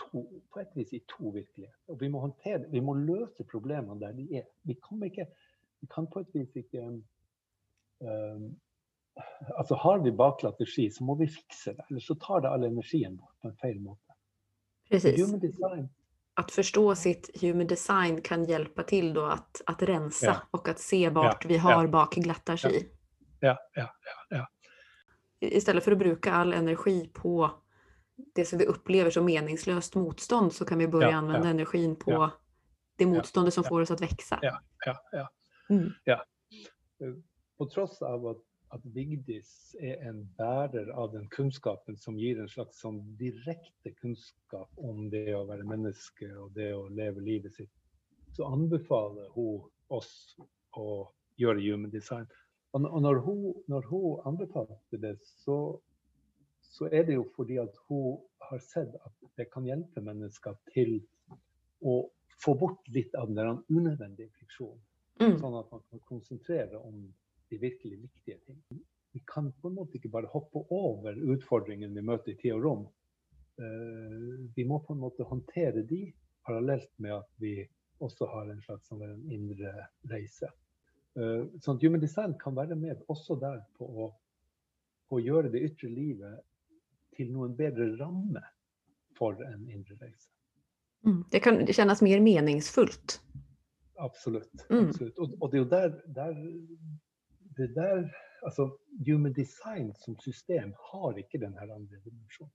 to, 0.00 0.24
på 0.52 0.62
et 0.62 0.72
vis 0.74 0.92
i 0.96 1.02
to 1.08 1.28
virkeligheter. 1.34 1.76
Og 1.88 2.00
vi 2.00 2.08
må 2.08 2.20
håndtere, 2.20 2.70
vi 2.70 2.80
må 2.80 2.94
løse 2.94 3.44
problemene 3.50 4.00
der 4.00 4.16
de 4.16 4.26
er. 4.40 4.48
Vi 4.64 4.76
kan, 4.88 5.02
ikke, 5.02 5.26
vi 5.80 5.88
kan 5.94 6.08
på 6.12 6.24
et 6.24 6.34
vis 6.34 6.56
ikke 6.56 6.86
um, 6.86 8.56
altså 9.56 9.74
Har 9.74 9.98
vi 9.98 10.12
baklatt 10.12 10.68
ski, 10.68 10.90
så 10.90 11.04
må 11.04 11.14
vi 11.14 11.28
fikse 11.28 11.74
det. 11.74 11.84
Eller 11.90 12.00
så 12.00 12.14
tar 12.14 12.40
det 12.40 12.48
all 12.48 12.64
energien 12.64 13.16
bort 13.16 13.34
på 13.42 13.48
en 13.48 13.56
feil 13.56 13.80
måte. 13.80 14.14
Precis. 14.90 15.34
Att 16.34 16.50
förstå 16.50 16.94
sitt 16.94 17.42
human 17.42 17.66
design 17.66 18.20
kan 18.22 18.44
hjelpe 18.44 18.82
til 18.82 19.14
då 19.14 19.24
att, 19.24 19.62
att 19.66 19.82
rensa 19.82 20.26
ja. 20.26 20.36
og 20.50 20.68
att 20.68 20.78
se 20.78 21.08
vart 21.08 21.44
ja. 21.44 21.48
vi 21.48 21.56
har 21.56 21.84
ja. 21.84 21.88
bakglatta 21.88 22.56
ski. 22.56 22.88
Ja. 23.40 23.58
Ja, 23.74 23.94
ja, 24.28 24.46
Istället 25.40 25.84
för 25.84 25.92
att 25.92 25.98
bruka 25.98 26.32
all 26.32 26.52
energi 26.52 27.10
på 27.14 27.50
det 28.34 28.44
som 28.44 28.58
vi 28.58 28.68
opplever 28.68 29.10
som 29.10 29.24
meningsløst 29.24 29.94
motstånd 29.94 30.52
så 30.52 30.64
kan 30.64 30.78
vi 30.78 30.88
börja 30.88 31.16
använda 31.16 31.48
energin 31.48 31.96
på 31.96 32.30
det 32.96 33.06
motståndet 33.06 33.54
som 33.54 33.64
får 33.64 33.80
oss 33.80 33.90
att 33.90 34.00
växa. 34.00 34.38
Ja, 34.42 34.60
ja, 34.86 34.96
ja. 35.12 35.30
Mm. 35.70 35.92
ja. 36.04 36.24
På 37.58 37.66
tross 37.66 38.02
av 38.02 38.26
at 38.26 38.36
at 38.70 38.84
Vigdis 38.94 39.74
er 39.82 40.02
en 40.08 40.20
bærer 40.38 40.90
av 40.94 41.10
den 41.14 41.26
kunnskapen 41.34 41.98
som 41.98 42.18
gir 42.18 42.38
en 42.38 42.50
slags 42.50 42.78
sånn 42.82 43.00
direkte 43.18 43.92
kunnskap 43.98 44.70
om 44.78 45.08
det 45.10 45.34
å 45.34 45.46
være 45.48 45.66
menneske 45.66 46.28
og 46.38 46.54
det 46.54 46.70
å 46.76 46.86
leve 46.94 47.24
livet 47.24 47.56
sitt, 47.56 47.72
så 48.36 48.46
anbefaler 48.54 49.32
hun 49.34 49.66
oss 49.90 50.12
å 50.78 51.10
gjøre 51.40 51.64
human 51.64 51.90
design. 51.90 52.28
Og 52.72 52.84
når 53.02 53.22
hun, 53.24 53.46
når 53.66 53.86
hun 53.90 54.20
anbefalte 54.30 55.00
det, 55.02 55.16
så, 55.42 55.56
så, 56.62 56.86
er 56.86 57.08
det 57.08 57.16
jo 57.18 57.26
fordi 57.34 57.58
at 57.58 57.74
hun 57.88 58.20
har 58.46 58.62
sett 58.62 58.94
at 59.02 59.32
det 59.38 59.48
kan 59.50 59.66
hjelpe 59.66 60.02
mennesker 60.06 60.54
til 60.70 61.00
å 61.82 62.04
få 62.40 62.54
bort 62.60 62.86
litt 62.94 63.14
av 63.18 63.32
den 63.34 63.58
unødvendige 63.68 64.30
friksjonen. 64.38 64.78
Mm. 65.20 65.34
Sånn 65.42 65.58
at 65.58 65.72
man 65.74 65.82
kan 65.90 66.00
konsentrere 66.08 66.78
om 66.78 67.02
de 67.50 67.58
virkelig 67.58 67.98
viktige 68.02 68.38
tingene. 68.46 68.80
Vi 69.12 69.22
kan 69.26 69.50
på 69.52 69.68
en 69.68 69.76
måte 69.80 69.98
ikke 69.98 70.12
bare 70.12 70.30
hoppe 70.30 70.62
over 70.70 71.18
utfordringene 71.34 71.96
vi 71.96 72.06
møter 72.06 72.32
i 72.32 72.38
tid 72.38 72.54
og 72.54 72.64
rom. 72.64 72.84
Eh, 73.58 74.46
vi 74.54 74.64
må 74.64 74.78
på 74.84 74.94
en 74.94 75.02
måte 75.02 75.26
håndtere 75.26 75.82
de 75.82 76.04
parallelt 76.46 76.92
med 77.02 77.16
at 77.18 77.30
vi 77.42 77.54
også 78.00 78.28
har 78.30 78.48
en 78.48 78.62
slags 78.64 78.88
sånn 78.88 79.02
en 79.04 79.24
indre 79.34 79.72
reise. 80.12 80.48
Eh, 81.18 81.42
sånn 81.64 81.80
Human 81.82 82.02
design 82.02 82.36
kan 82.40 82.56
være 82.56 82.78
med 82.78 83.02
også 83.12 83.36
der 83.40 83.60
på 83.76 83.88
å, 83.88 84.08
på 85.10 85.18
å 85.18 85.24
gjøre 85.24 85.50
det 85.52 85.64
ytre 85.66 85.90
livet 85.90 86.46
til 87.16 87.32
noen 87.34 87.56
bedre 87.58 87.90
ramme 87.98 88.44
for 89.18 89.42
en 89.44 89.66
indre 89.68 89.98
reise. 90.00 90.30
Mm. 91.04 91.24
Det 91.32 91.40
kan 91.42 91.60
kjennes 91.66 92.02
mer 92.04 92.22
meningsfullt. 92.24 93.18
Absolutt. 94.00 94.64
Mm. 94.70 94.88
absolutt. 94.88 95.18
Og, 95.18 95.34
og, 95.40 95.50
det 95.50 95.58
er 95.58 95.62
jo 95.64 95.70
der, 95.74 95.94
der 96.16 96.38
det 97.60 97.70
der 97.76 98.04
altså 98.42 98.70
Human 99.06 99.32
design 99.32 99.94
som 100.04 100.18
system 100.18 100.74
har 100.92 101.16
ikke 101.16 101.40
denne 101.40 101.60
andre 101.60 101.96
dimensjonen. 102.04 102.52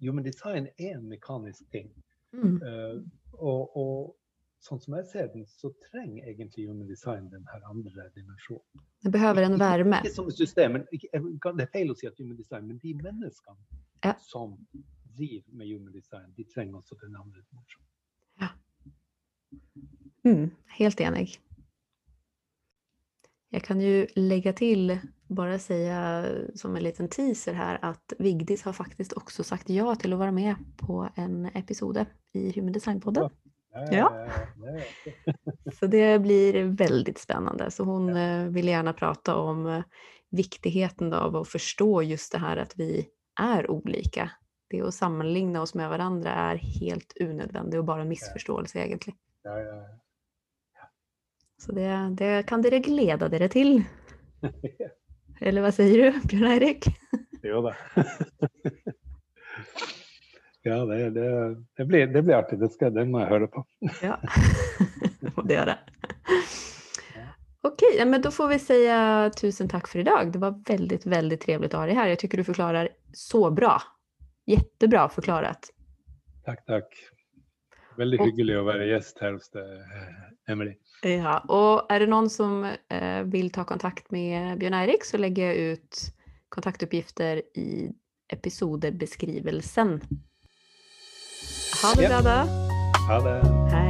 Human 0.00 0.24
design 0.24 0.66
er 0.78 0.98
en 0.98 1.08
mekanisk 1.08 1.62
ting. 1.70 1.90
Mm. 2.32 2.60
Uh, 2.62 3.02
og, 3.32 3.76
og, 3.76 4.16
sånn 4.64 4.80
som 4.80 4.94
jeg 4.96 5.06
ser 5.10 5.26
den, 5.34 5.44
så 5.60 5.68
trenger 5.90 6.24
egentlig 6.30 6.64
human 6.64 6.88
design 6.88 7.26
denne 7.28 7.58
andre 7.68 8.06
dimensjonen. 8.14 8.84
Det 9.04 9.12
behøver 9.12 9.44
en 9.44 9.58
varme. 9.60 9.98
Ikke, 10.00 10.08
ikke 10.08 10.16
som 10.16 10.30
system, 10.32 10.78
men 10.78 10.86
ikke, 10.96 11.10
det 11.44 11.66
er 11.66 11.72
feil 11.74 11.92
å 11.92 11.96
si 12.00 12.08
at 12.08 12.16
human 12.16 12.38
design, 12.38 12.70
men 12.70 12.78
de 12.80 12.94
menneskene 12.96 13.82
ja. 14.06 14.14
som 14.24 14.56
driver 15.18 15.58
med 15.60 15.68
human 15.68 15.92
design, 15.92 16.30
de 16.38 16.46
trenger 16.54 16.80
også 16.80 16.96
den 17.02 17.12
andre 17.20 17.44
dimensjonen. 17.44 17.90
Ja. 18.40 18.50
Mm, 20.24 20.48
helt 20.80 21.04
enig. 21.10 21.26
Jag 23.54 23.62
kan 23.62 23.80
ju 23.80 24.06
lägga 24.14 24.52
till, 24.52 24.98
bara 25.28 25.58
säga 25.58 26.26
som 26.54 26.76
en 26.76 26.82
liten 26.82 27.08
teaser 27.08 27.52
här, 27.52 27.78
att 27.82 28.12
Vigdis 28.18 28.62
har 28.62 28.72
faktiskt 28.72 29.12
också 29.12 29.44
sagt 29.44 29.68
ja 29.68 29.94
till 29.94 30.12
att 30.12 30.18
vara 30.18 30.32
med 30.32 30.54
på 30.76 31.08
en 31.14 31.46
episode 31.46 32.06
i 32.32 32.52
Human 32.52 32.72
Design-podden. 32.72 33.30
Ja. 33.72 33.88
ja. 33.92 34.28
Så 35.78 35.86
det 35.86 36.18
blir 36.18 36.64
väldigt 36.64 37.18
spännande. 37.18 37.70
Så 37.70 37.84
hon 37.84 38.08
ja. 38.08 38.44
vill 38.48 38.68
gärna 38.68 38.92
prata 38.92 39.36
om 39.36 39.66
eh, 39.66 39.82
viktigheten 40.30 41.12
av 41.12 41.36
att 41.36 41.48
förstå 41.48 42.02
just 42.02 42.32
det 42.32 42.38
här 42.38 42.56
att 42.56 42.72
vi 42.76 43.08
är 43.40 43.70
olika. 43.70 44.30
Det 44.70 44.80
att 44.80 44.94
sammanligna 44.94 45.62
oss 45.62 45.74
med 45.74 45.88
varandra 45.88 46.30
är 46.30 46.56
helt 46.56 47.12
unödvändigt 47.20 47.78
och 47.78 47.84
bara 47.84 48.02
en 48.02 48.08
missförståelse 48.08 48.78
egentligen. 48.78 49.18
Ja, 49.42 49.60
ja, 49.60 49.86
så 51.60 51.72
det, 51.76 51.90
det 52.18 52.32
kan 52.48 52.62
dere 52.64 52.82
glede 52.84 53.28
dere 53.32 53.48
til. 53.52 53.78
Eller 55.44 55.64
hva 55.64 55.72
sier 55.74 55.94
du, 56.00 56.20
Bjørn 56.30 56.50
Eirik? 56.54 56.90
Jo 57.44 57.64
da. 57.64 57.74
Ja, 60.64 60.78
det, 60.88 61.10
det, 61.10 61.56
det, 61.76 61.84
blir, 61.84 62.06
det 62.06 62.22
blir 62.22 62.34
artig. 62.34 62.56
Det, 62.58 62.70
skal, 62.72 62.94
det 62.94 63.02
må 63.04 63.20
jeg 63.20 63.28
høre 63.28 63.48
på. 63.52 63.60
Ja, 64.00 64.14
det 65.20 65.32
må 65.36 65.42
det 65.44 65.58
gjøre. 65.58 65.74
Okej, 67.68 67.98
men 68.08 68.22
då 68.24 68.30
får 68.30 68.48
vi 68.48 68.58
säga 68.58 69.30
tusen 69.36 69.68
takk 69.68 69.88
for 69.88 70.00
i 70.00 70.06
dag. 70.08 70.32
Det 70.32 70.40
var 70.40 70.56
veldig, 70.68 70.98
veldig 71.04 71.38
trevligt 71.42 71.76
å 71.76 71.82
ha 71.82 71.90
deg 71.90 72.00
her. 72.00 72.14
Jeg 72.14 72.22
tycker 72.22 72.40
du 72.40 72.46
forklarer 72.48 72.88
så 73.12 73.42
bra. 73.52 73.74
Jättebra 74.48 75.04
forklaret. 75.12 75.68
Takk, 76.48 76.64
takk. 76.64 76.96
Veldig 78.00 78.22
hyggelig 78.24 78.56
å 78.62 78.64
være 78.64 78.88
gjest 78.88 79.20
her 79.20 79.36
hos 79.36 79.52
deg, 79.52 80.00
Emily. 80.48 80.78
Ja, 81.04 81.38
og 81.52 81.90
er 81.92 82.00
det 82.00 82.08
noen 82.08 82.30
som 82.32 82.62
eh, 82.64 83.20
vil 83.28 83.50
ta 83.52 83.66
kontakt 83.68 84.08
med 84.14 84.56
Bjørn 84.60 84.78
Eirik, 84.78 85.04
så 85.04 85.20
legger 85.20 85.52
jeg 85.52 85.76
ut 85.76 86.04
kontaktuppgifter 86.54 87.42
i 87.60 87.90
episodebeskrivelsen. 88.32 89.98
Ha 91.82 91.96
det 91.98 92.08
bra, 92.08 92.22
da. 92.24 92.38
Ha 93.10 93.20
det. 93.26 93.40
Hei. 93.74 93.83